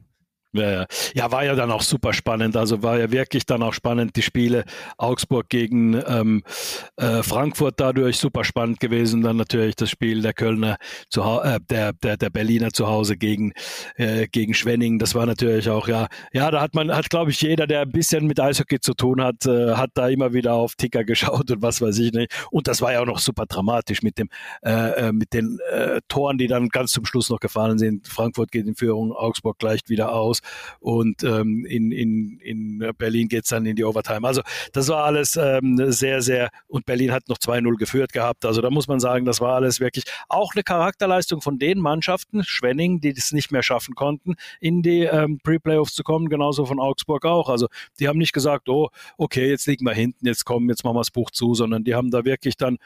Ja, 0.53 0.69
ja. 0.69 0.85
ja, 1.13 1.31
war 1.31 1.45
ja 1.45 1.55
dann 1.55 1.71
auch 1.71 1.81
super 1.81 2.11
spannend. 2.11 2.57
Also 2.57 2.83
war 2.83 2.99
ja 2.99 3.09
wirklich 3.09 3.45
dann 3.45 3.63
auch 3.63 3.73
spannend, 3.73 4.17
die 4.17 4.21
Spiele 4.21 4.65
Augsburg 4.97 5.47
gegen 5.47 5.93
ähm, 6.05 6.43
äh, 6.97 7.23
Frankfurt 7.23 7.79
dadurch 7.79 8.17
super 8.17 8.43
spannend 8.43 8.81
gewesen. 8.81 9.21
Dann 9.21 9.37
natürlich 9.37 9.77
das 9.77 9.89
Spiel 9.89 10.21
der 10.21 10.33
Kölner 10.33 10.75
zu 11.09 11.21
äh, 11.21 11.59
der, 11.69 11.93
der, 11.93 12.17
der 12.17 12.29
Berliner 12.29 12.71
zu 12.71 12.87
Hause 12.87 13.15
gegen, 13.15 13.53
äh, 13.95 14.27
gegen 14.27 14.53
Schwenning. 14.53 14.99
Das 14.99 15.15
war 15.15 15.25
natürlich 15.25 15.69
auch, 15.69 15.87
ja, 15.87 16.07
ja, 16.33 16.51
da 16.51 16.59
hat 16.59 16.75
man, 16.75 16.93
hat 16.93 17.09
glaube 17.09 17.31
ich 17.31 17.41
jeder, 17.41 17.65
der 17.65 17.81
ein 17.81 17.91
bisschen 17.91 18.27
mit 18.27 18.37
Eishockey 18.37 18.81
zu 18.81 18.93
tun 18.93 19.23
hat, 19.23 19.45
äh, 19.45 19.75
hat 19.75 19.91
da 19.93 20.09
immer 20.09 20.33
wieder 20.33 20.53
auf 20.53 20.75
Ticker 20.75 21.03
geschaut 21.05 21.49
und 21.49 21.61
was 21.61 21.81
weiß 21.81 21.97
ich 21.99 22.11
nicht. 22.11 22.33
Und 22.51 22.67
das 22.67 22.81
war 22.81 22.91
ja 22.91 22.99
auch 22.99 23.05
noch 23.05 23.19
super 23.19 23.45
dramatisch 23.45 24.01
mit 24.01 24.17
dem, 24.17 24.27
äh, 24.63 25.07
äh 25.07 25.11
mit 25.13 25.31
den 25.31 25.59
äh, 25.71 26.01
Toren, 26.09 26.37
die 26.37 26.47
dann 26.47 26.67
ganz 26.67 26.91
zum 26.91 27.05
Schluss 27.05 27.29
noch 27.29 27.39
gefallen 27.39 27.77
sind. 27.77 28.09
Frankfurt 28.09 28.51
geht 28.51 28.67
in 28.67 28.75
Führung, 28.75 29.13
Augsburg 29.13 29.57
gleicht 29.57 29.89
wieder 29.89 30.11
aus 30.11 30.40
und 30.79 31.23
ähm, 31.23 31.65
in, 31.65 31.91
in, 31.91 32.39
in 32.39 32.91
Berlin 32.97 33.27
geht 33.27 33.43
es 33.43 33.49
dann 33.49 33.65
in 33.65 33.75
die 33.75 33.83
Overtime. 33.83 34.27
Also 34.27 34.41
das 34.73 34.89
war 34.89 35.05
alles 35.05 35.35
ähm, 35.35 35.91
sehr, 35.91 36.21
sehr, 36.21 36.49
und 36.67 36.85
Berlin 36.85 37.11
hat 37.11 37.29
noch 37.29 37.37
2-0 37.37 37.75
geführt 37.77 38.13
gehabt. 38.13 38.45
Also 38.45 38.61
da 38.61 38.69
muss 38.69 38.87
man 38.87 38.99
sagen, 38.99 39.25
das 39.25 39.41
war 39.41 39.55
alles 39.55 39.79
wirklich 39.79 40.05
auch 40.29 40.53
eine 40.53 40.63
Charakterleistung 40.63 41.41
von 41.41 41.59
den 41.59 41.79
Mannschaften, 41.79 42.43
Schwenning, 42.43 43.01
die 43.01 43.13
das 43.13 43.31
nicht 43.31 43.51
mehr 43.51 43.63
schaffen 43.63 43.95
konnten, 43.95 44.35
in 44.59 44.81
die 44.81 45.03
ähm, 45.03 45.39
Pre-Playoffs 45.43 45.93
zu 45.93 46.03
kommen, 46.03 46.29
genauso 46.29 46.65
von 46.65 46.79
Augsburg 46.79 47.25
auch. 47.25 47.49
Also 47.49 47.67
die 47.99 48.07
haben 48.07 48.17
nicht 48.17 48.33
gesagt, 48.33 48.69
oh, 48.69 48.89
okay, 49.17 49.49
jetzt 49.49 49.67
liegen 49.67 49.85
wir 49.85 49.93
hinten, 49.93 50.25
jetzt 50.25 50.45
kommen, 50.45 50.69
jetzt 50.69 50.83
machen 50.83 50.95
wir 50.95 51.01
das 51.01 51.11
Buch 51.11 51.31
zu, 51.31 51.53
sondern 51.53 51.83
die 51.83 51.95
haben 51.95 52.11
da 52.11 52.25
wirklich 52.25 52.57
dann 52.57 52.77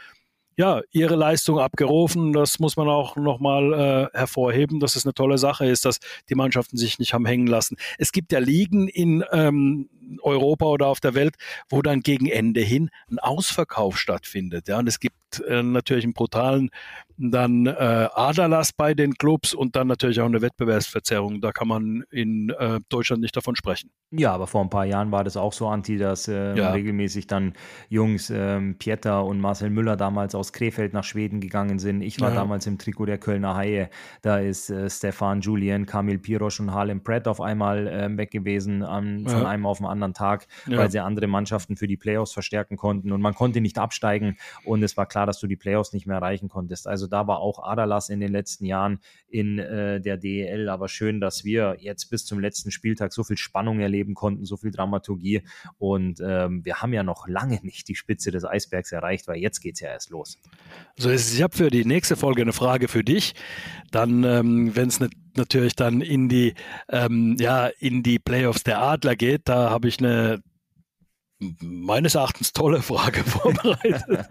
ja, 0.58 0.82
ihre 0.91 1.16
Leistung 1.16 1.60
abgerufen. 1.60 2.34
Das 2.34 2.60
muss 2.60 2.78
man 2.78 2.88
auch 2.88 3.16
nochmal 3.16 4.10
äh, 4.14 4.18
hervorheben, 4.18 4.80
dass 4.80 4.95
es 4.95 5.06
eine 5.06 5.14
tolle 5.14 5.38
Sache 5.38 5.66
ist, 5.66 5.86
dass 5.86 5.99
die 6.30 6.36
Mannschaften 6.36 6.78
sich 6.78 6.99
nicht 6.99 7.14
haben 7.14 7.26
hängen 7.26 7.47
lassen. 7.47 7.78
Es 7.97 8.12
gibt 8.12 8.32
ja 8.32 8.39
Ligen 8.39 8.88
in 8.88 9.24
ähm, 9.32 9.89
Europa 10.22 10.66
oder 10.66 10.88
auf 10.88 10.99
der 10.99 11.14
Welt, 11.14 11.36
wo 11.70 11.82
dann 11.82 12.01
gegen 12.01 12.28
Ende 12.28 12.62
hin 12.62 12.89
ein 13.10 13.20
Ausverkauf 13.20 13.97
stattfindet. 13.97 14.68
Ja, 14.68 14.80
und 14.80 14.88
es 14.88 14.99
gibt 14.99 15.16
äh, 15.47 15.64
natürlich 15.64 16.03
einen 16.03 16.14
brutalen 16.14 16.70
dann 17.18 17.66
äh, 17.66 17.72
Aderlass 18.14 18.74
bei 18.74 18.93
den 18.93 19.14
Clubs 19.14 19.53
und 19.53 19.76
dann 19.76 19.88
natürlich 19.88 20.20
auch 20.20 20.26
eine 20.26 20.41
Wettbewerbsverzerrung. 20.41 21.39
Da 21.39 21.51
kann 21.51 21.68
man 21.68 22.03
in 22.12 22.49
äh, 22.49 22.82
Deutschland 22.89 23.22
nicht 23.22 23.36
davon 23.36 23.56
sprechen. 23.56 23.89
Ja, 24.12 24.34
aber 24.34 24.47
vor 24.47 24.62
ein 24.62 24.70
paar 24.70 24.86
Jahren 24.86 25.12
war 25.12 25.24
das 25.24 25.38
auch 25.38 25.53
so, 25.53 25.68
Anti, 25.68 25.97
dass 25.97 26.28
äh, 26.28 26.56
ja. 26.56 26.72
regelmäßig 26.72 27.28
dann 27.28 27.53
Jungs, 27.89 28.30
ähm, 28.30 28.78
Pieter 28.78 29.26
und 29.26 29.39
Marcel 29.39 29.70
Müller 29.70 29.95
damals 29.95 30.36
aus 30.36 30.53
Krefeld 30.53 30.93
nach 30.93 31.03
Schweden 31.03 31.39
gegangen 31.39 31.80
sind. 31.80 32.01
Ich 32.01 32.20
war 32.20 32.30
ja. 32.30 32.36
damals 32.36 32.68
im 32.68 32.78
Trikot 32.78 33.06
der 33.06 33.18
Kölner 33.18 33.56
Haie. 33.56 33.89
Da 34.22 34.38
ist 34.38 34.70
äh, 34.70 34.89
Stefan 34.89 35.41
Julien, 35.41 35.86
Kamil 35.86 36.20
Pirosch 36.20 36.60
und 36.60 36.74
Harlem 36.74 37.03
Pratt 37.03 37.28
auf 37.28 37.39
einmal 37.39 37.88
ähm, 37.91 38.18
weg 38.18 38.32
gewesen 38.32 38.84
an, 38.84 39.26
von 39.26 39.41
ja. 39.41 39.47
einem 39.47 39.66
auf 39.66 39.78
den 39.78 39.88
anderen 39.88 39.94
Tag, 40.13 40.47
weil 40.65 40.91
sie 40.91 40.99
andere 40.99 41.27
Mannschaften 41.27 41.77
für 41.77 41.87
die 41.87 41.97
Playoffs 41.97 42.33
verstärken 42.33 42.77
konnten 42.77 43.11
und 43.11 43.21
man 43.21 43.33
konnte 43.33 43.61
nicht 43.61 43.77
absteigen 43.77 44.37
und 44.63 44.83
es 44.83 44.97
war 44.97 45.05
klar, 45.05 45.25
dass 45.25 45.39
du 45.39 45.47
die 45.47 45.55
Playoffs 45.55 45.93
nicht 45.93 46.05
mehr 46.05 46.17
erreichen 46.17 46.49
konntest. 46.49 46.87
Also 46.87 47.07
da 47.07 47.27
war 47.27 47.39
auch 47.39 47.63
Adalas 47.63 48.09
in 48.09 48.19
den 48.19 48.31
letzten 48.31 48.65
Jahren 48.65 48.99
in 49.27 49.59
äh, 49.59 50.01
der 50.01 50.17
DEL, 50.17 50.69
aber 50.69 50.87
schön, 50.87 51.19
dass 51.19 51.43
wir 51.43 51.77
jetzt 51.79 52.09
bis 52.09 52.25
zum 52.25 52.39
letzten 52.39 52.71
Spieltag 52.71 53.13
so 53.13 53.23
viel 53.23 53.37
Spannung 53.37 53.79
erleben 53.79 54.13
konnten, 54.13 54.45
so 54.45 54.57
viel 54.57 54.71
Dramaturgie 54.71 55.41
und 55.77 56.19
ähm, 56.21 56.63
wir 56.65 56.81
haben 56.81 56.93
ja 56.93 57.03
noch 57.03 57.27
lange 57.27 57.59
nicht 57.63 57.87
die 57.87 57.95
Spitze 57.95 58.31
des 58.31 58.45
Eisbergs 58.45 58.91
erreicht, 58.91 59.27
weil 59.27 59.37
jetzt 59.37 59.59
geht 59.59 59.75
es 59.75 59.81
ja 59.81 59.89
erst 59.89 60.09
los. 60.09 60.39
So 60.97 61.09
ist 61.09 61.27
es. 61.27 61.35
Ich 61.35 61.41
habe 61.41 61.55
für 61.55 61.69
die 61.69 61.85
nächste 61.85 62.15
Folge 62.15 62.41
eine 62.41 62.53
Frage 62.53 62.87
für 62.87 63.03
dich. 63.03 63.35
Dann, 63.91 64.23
ähm, 64.23 64.75
wenn 64.75 64.87
es 64.87 64.99
ne, 64.99 65.09
natürlich 65.38 65.75
dann 65.75 66.01
in 66.01 66.29
die, 66.29 66.53
ähm, 66.89 67.36
ja, 67.39 67.67
in 67.79 68.03
die 68.03 68.19
Playoffs 68.19 68.63
der 68.63 68.81
Adler 68.81 69.15
geht, 69.15 69.43
da 69.45 69.69
habe 69.69 69.88
ich 69.88 69.99
eine 69.99 70.41
meines 71.59 72.15
Erachtens 72.15 72.53
tolle 72.53 72.81
Frage 72.81 73.23
vorbereitet. 73.23 74.29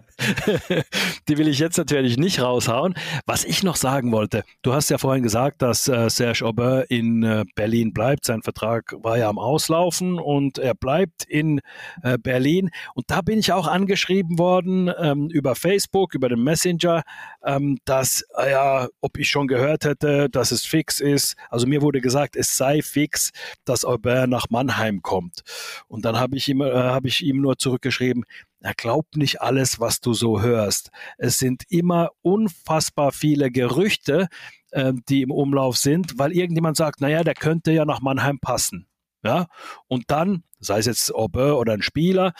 die 1.27 1.37
will 1.37 1.47
ich 1.47 1.59
jetzt 1.59 1.77
natürlich 1.77 2.17
nicht 2.17 2.41
raushauen. 2.41 2.95
Was 3.25 3.43
ich 3.45 3.63
noch 3.63 3.75
sagen 3.75 4.11
wollte, 4.11 4.43
du 4.61 4.73
hast 4.73 4.89
ja 4.89 4.97
vorhin 4.97 5.23
gesagt, 5.23 5.61
dass 5.61 5.87
äh, 5.87 6.09
Serge 6.09 6.45
Aubin 6.45 6.83
in 6.89 7.23
äh, 7.23 7.43
Berlin 7.55 7.93
bleibt. 7.93 8.25
Sein 8.25 8.41
Vertrag 8.41 8.95
war 9.03 9.17
ja 9.17 9.29
am 9.29 9.37
Auslaufen 9.37 10.19
und 10.19 10.57
er 10.57 10.73
bleibt 10.73 11.25
in 11.27 11.61
äh, 12.01 12.17
Berlin. 12.17 12.71
Und 12.95 13.05
da 13.09 13.21
bin 13.21 13.39
ich 13.39 13.51
auch 13.51 13.67
angeschrieben 13.67 14.39
worden 14.39 14.91
ähm, 14.99 15.29
über 15.29 15.55
Facebook, 15.55 16.15
über 16.15 16.29
den 16.29 16.43
Messenger, 16.43 17.03
ähm, 17.45 17.77
dass, 17.85 18.23
äh, 18.37 18.51
ja, 18.51 18.87
ob 19.01 19.17
ich 19.17 19.29
schon 19.29 19.47
gehört 19.47 19.85
hätte, 19.85 20.29
dass 20.29 20.51
es 20.51 20.65
fix 20.65 20.99
ist. 20.99 21.35
Also 21.49 21.67
mir 21.67 21.81
wurde 21.81 22.01
gesagt, 22.01 22.35
es 22.35 22.57
sei 22.57 22.81
fix, 22.81 23.31
dass 23.63 23.85
Aubin 23.85 24.29
nach 24.29 24.49
Mannheim 24.49 25.01
kommt. 25.01 25.43
Und 25.87 26.05
dann 26.05 26.19
habe 26.19 26.35
ich 26.35 26.49
ihm, 26.49 26.61
äh, 26.61 26.73
habe 26.73 27.07
ich 27.07 27.23
ihm 27.23 27.41
nur 27.41 27.57
zurückgeschrieben, 27.57 28.25
er 28.61 28.73
glaubt 28.73 29.15
nicht 29.15 29.41
alles, 29.41 29.79
was 29.79 30.01
du 30.01 30.13
so 30.13 30.41
hörst. 30.41 30.89
Es 31.17 31.37
sind 31.37 31.63
immer 31.69 32.09
unfassbar 32.23 33.11
viele 33.11 33.51
Gerüchte, 33.51 34.27
äh, 34.71 34.93
die 35.07 35.21
im 35.21 35.31
Umlauf 35.31 35.77
sind, 35.77 36.17
weil 36.17 36.31
irgendjemand 36.31 36.75
sagt, 36.75 36.99
naja, 36.99 37.23
der 37.23 37.35
könnte 37.35 37.71
ja 37.71 37.85
nach 37.85 38.01
Mannheim 38.01 38.39
passen. 38.39 38.87
Ja, 39.23 39.47
und 39.87 40.05
dann, 40.11 40.43
sei 40.59 40.77
es 40.79 40.85
jetzt 40.85 41.13
Aubin 41.13 41.53
oder 41.53 41.73
ein 41.73 41.81
Spieler, 41.81 42.33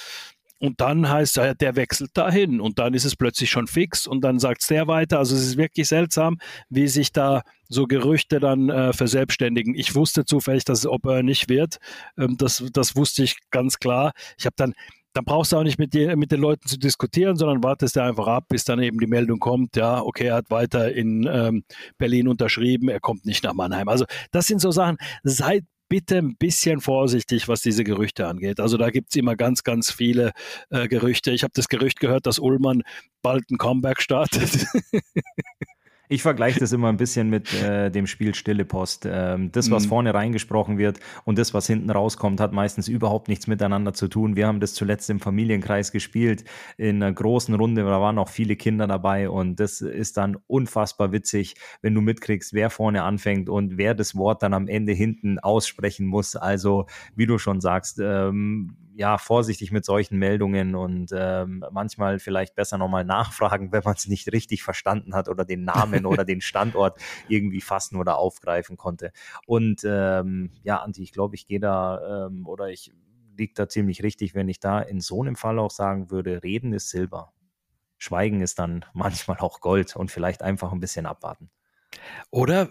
und 0.59 0.81
dann 0.81 1.09
heißt 1.09 1.37
es, 1.37 1.57
der 1.57 1.75
wechselt 1.75 2.11
dahin 2.13 2.61
und 2.61 2.79
dann 2.79 2.93
ist 2.93 3.05
es 3.05 3.15
plötzlich 3.15 3.49
schon 3.49 3.67
fix 3.67 4.07
und 4.07 4.21
dann 4.21 4.39
sagt 4.39 4.61
es 4.61 4.67
der 4.67 4.87
weiter. 4.87 5.19
Also 5.19 5.35
es 5.35 5.45
ist 5.45 5.57
wirklich 5.57 5.87
seltsam, 5.87 6.37
wie 6.69 6.87
sich 6.87 7.11
da 7.11 7.41
so 7.67 7.87
Gerüchte 7.87 8.39
dann 8.39 8.69
äh, 8.69 8.93
verselbstständigen. 8.93 9.75
Ich 9.75 9.95
wusste 9.95 10.25
zufällig, 10.25 10.65
dass 10.65 10.79
es 10.79 10.87
Aubin 10.87 11.25
nicht 11.25 11.49
wird. 11.49 11.77
Ähm, 12.17 12.37
das, 12.37 12.63
das 12.71 12.95
wusste 12.95 13.23
ich 13.23 13.37
ganz 13.51 13.79
klar. 13.79 14.13
Ich 14.37 14.45
habe 14.45 14.55
dann 14.57 14.73
dann 15.15 15.23
brauchst 15.23 15.53
du 15.53 15.57
auch 15.57 15.63
nicht 15.63 15.79
mit, 15.79 15.93
die, 15.93 16.13
mit 16.17 16.33
den 16.33 16.41
Leuten 16.41 16.67
zu 16.67 16.77
diskutieren, 16.77 17.37
sondern 17.37 17.63
wartest 17.63 17.97
einfach 17.97 18.27
ab, 18.27 18.45
bis 18.49 18.65
dann 18.65 18.81
eben 18.81 18.99
die 18.99 19.07
Meldung 19.07 19.39
kommt, 19.39 19.77
ja, 19.77 20.01
okay, 20.01 20.25
er 20.25 20.35
hat 20.35 20.51
weiter 20.51 20.91
in 20.91 21.25
ähm, 21.31 21.63
Berlin 21.97 22.27
unterschrieben, 22.27 22.89
er 22.89 22.99
kommt 22.99 23.25
nicht 23.25 23.41
nach 23.45 23.53
Mannheim. 23.53 23.87
Also 23.87 24.03
das 24.31 24.47
sind 24.47 24.59
so 24.59 24.71
Sachen, 24.71 24.97
seid 25.23 25.63
bitte 25.89 26.17
ein 26.17 26.35
bisschen 26.37 26.81
vorsichtig, 26.81 27.47
was 27.47 27.61
diese 27.61 27.83
Gerüchte 27.83 28.27
angeht. 28.27 28.59
Also 28.59 28.77
da 28.77 28.89
gibt 28.89 29.09
es 29.11 29.15
immer 29.15 29.35
ganz, 29.35 29.63
ganz 29.63 29.91
viele 29.91 30.31
äh, 30.69 30.87
Gerüchte. 30.87 31.31
Ich 31.31 31.43
habe 31.43 31.53
das 31.55 31.67
Gerücht 31.69 31.99
gehört, 31.99 32.25
dass 32.25 32.39
Ullmann 32.39 32.83
bald 33.21 33.49
ein 33.51 33.57
Comeback 33.57 34.01
startet. 34.01 34.65
Ich 36.07 36.21
vergleiche 36.21 36.59
das 36.59 36.71
immer 36.71 36.89
ein 36.89 36.97
bisschen 36.97 37.29
mit 37.29 37.53
äh, 37.53 37.89
dem 37.89 38.05
Spiel 38.05 38.35
Stille 38.35 38.65
Post. 38.65 39.07
Ähm, 39.09 39.51
das, 39.51 39.71
was 39.71 39.85
mhm. 39.85 39.89
vorne 39.89 40.13
reingesprochen 40.13 40.77
wird 40.77 40.99
und 41.23 41.37
das, 41.37 41.53
was 41.53 41.65
hinten 41.67 41.89
rauskommt, 41.89 42.39
hat 42.39 42.53
meistens 42.53 42.87
überhaupt 42.87 43.27
nichts 43.27 43.47
miteinander 43.47 43.93
zu 43.93 44.07
tun. 44.07 44.35
Wir 44.35 44.47
haben 44.47 44.59
das 44.59 44.73
zuletzt 44.73 45.09
im 45.09 45.19
Familienkreis 45.19 45.91
gespielt, 45.91 46.43
in 46.77 47.01
einer 47.01 47.11
großen 47.11 47.55
Runde, 47.55 47.83
da 47.83 48.01
waren 48.01 48.19
auch 48.19 48.29
viele 48.29 48.55
Kinder 48.55 48.87
dabei 48.87 49.29
und 49.29 49.59
das 49.59 49.81
ist 49.81 50.17
dann 50.17 50.37
unfassbar 50.47 51.11
witzig, 51.11 51.55
wenn 51.81 51.95
du 51.95 52.01
mitkriegst, 52.01 52.53
wer 52.53 52.69
vorne 52.69 53.03
anfängt 53.03 53.49
und 53.49 53.77
wer 53.77 53.95
das 53.95 54.15
Wort 54.15 54.43
dann 54.43 54.53
am 54.53 54.67
Ende 54.67 54.93
hinten 54.93 55.39
aussprechen 55.39 56.05
muss. 56.05 56.35
Also, 56.35 56.85
wie 57.15 57.25
du 57.25 57.37
schon 57.37 57.61
sagst, 57.61 57.99
ähm, 57.99 58.75
ja, 58.97 59.17
vorsichtig 59.17 59.71
mit 59.71 59.83
solchen 59.83 60.17
Meldungen 60.17 60.73
und 60.73 61.11
ähm, 61.13 61.65
manchmal 61.71 62.19
vielleicht 62.19 62.55
besser 62.55 62.77
nochmal 62.77 63.03
nachfragen, 63.03 63.71
wenn 63.71 63.83
man 63.83 63.95
es 63.95 64.07
nicht 64.07 64.31
richtig 64.31 64.63
verstanden 64.63 65.13
hat 65.13 65.27
oder 65.27 65.43
den 65.43 65.65
Namen 65.65 66.05
oder 66.05 66.23
den 66.23 66.41
Standort 66.41 66.97
irgendwie 67.27 67.61
fassen 67.61 67.97
oder 67.97 68.17
aufgreifen 68.17 68.77
konnte. 68.77 69.11
Und 69.45 69.81
ähm, 69.85 70.51
ja, 70.63 70.77
Anti, 70.77 71.03
ich 71.03 71.11
glaube, 71.11 71.35
ich 71.35 71.45
gehe 71.45 71.59
da 71.59 72.27
ähm, 72.27 72.47
oder 72.47 72.69
ich 72.69 72.93
liege 73.37 73.53
da 73.53 73.67
ziemlich 73.67 74.01
richtig, 74.01 74.33
wenn 74.33 74.47
ich 74.47 74.61
da 74.61 74.79
in 74.79 75.01
so 75.01 75.21
einem 75.21 75.35
Fall 75.35 75.59
auch 75.59 75.71
sagen 75.71 76.09
würde, 76.09 76.41
reden 76.43 76.71
ist 76.71 76.89
Silber. 76.89 77.33
Schweigen 77.97 78.41
ist 78.41 78.59
dann 78.59 78.85
manchmal 78.93 79.37
auch 79.39 79.59
Gold 79.59 79.95
und 79.95 80.09
vielleicht 80.09 80.41
einfach 80.41 80.71
ein 80.71 80.79
bisschen 80.79 81.05
abwarten. 81.05 81.49
Oder 82.31 82.69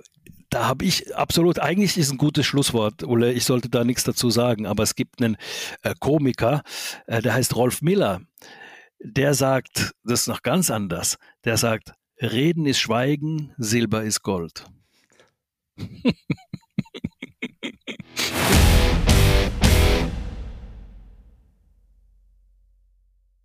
da 0.55 0.69
habe 0.69 0.85
ich 0.85 1.17
absolut, 1.17 1.59
eigentlich 1.59 1.99
ist 1.99 2.13
ein 2.13 2.17
gutes 2.17 2.47
Schlusswort, 2.47 3.03
Ulle, 3.03 3.33
ich 3.33 3.45
sollte 3.45 3.69
da 3.69 3.83
nichts 3.83 4.05
dazu 4.05 4.31
sagen, 4.31 4.67
aber 4.67 4.85
es 4.85 4.95
gibt 4.95 5.21
einen 5.21 5.37
äh, 5.83 5.97
Komiker, 5.99 6.63
äh, 7.09 7.21
der 7.21 7.35
heißt 7.35 7.57
Rolf 7.57 7.83
Miller, 7.83 8.21
der 9.01 9.35
sagt, 9.35 9.91
das 10.05 10.21
ist 10.21 10.29
noch 10.29 10.43
ganz 10.43 10.71
anders, 10.71 11.19
der 11.45 11.57
sagt, 11.57 11.95
Reden 12.23 12.67
ist 12.67 12.79
Schweigen, 12.79 13.53
Silber 13.59 14.05
ist 14.05 14.23
Gold. 14.23 14.65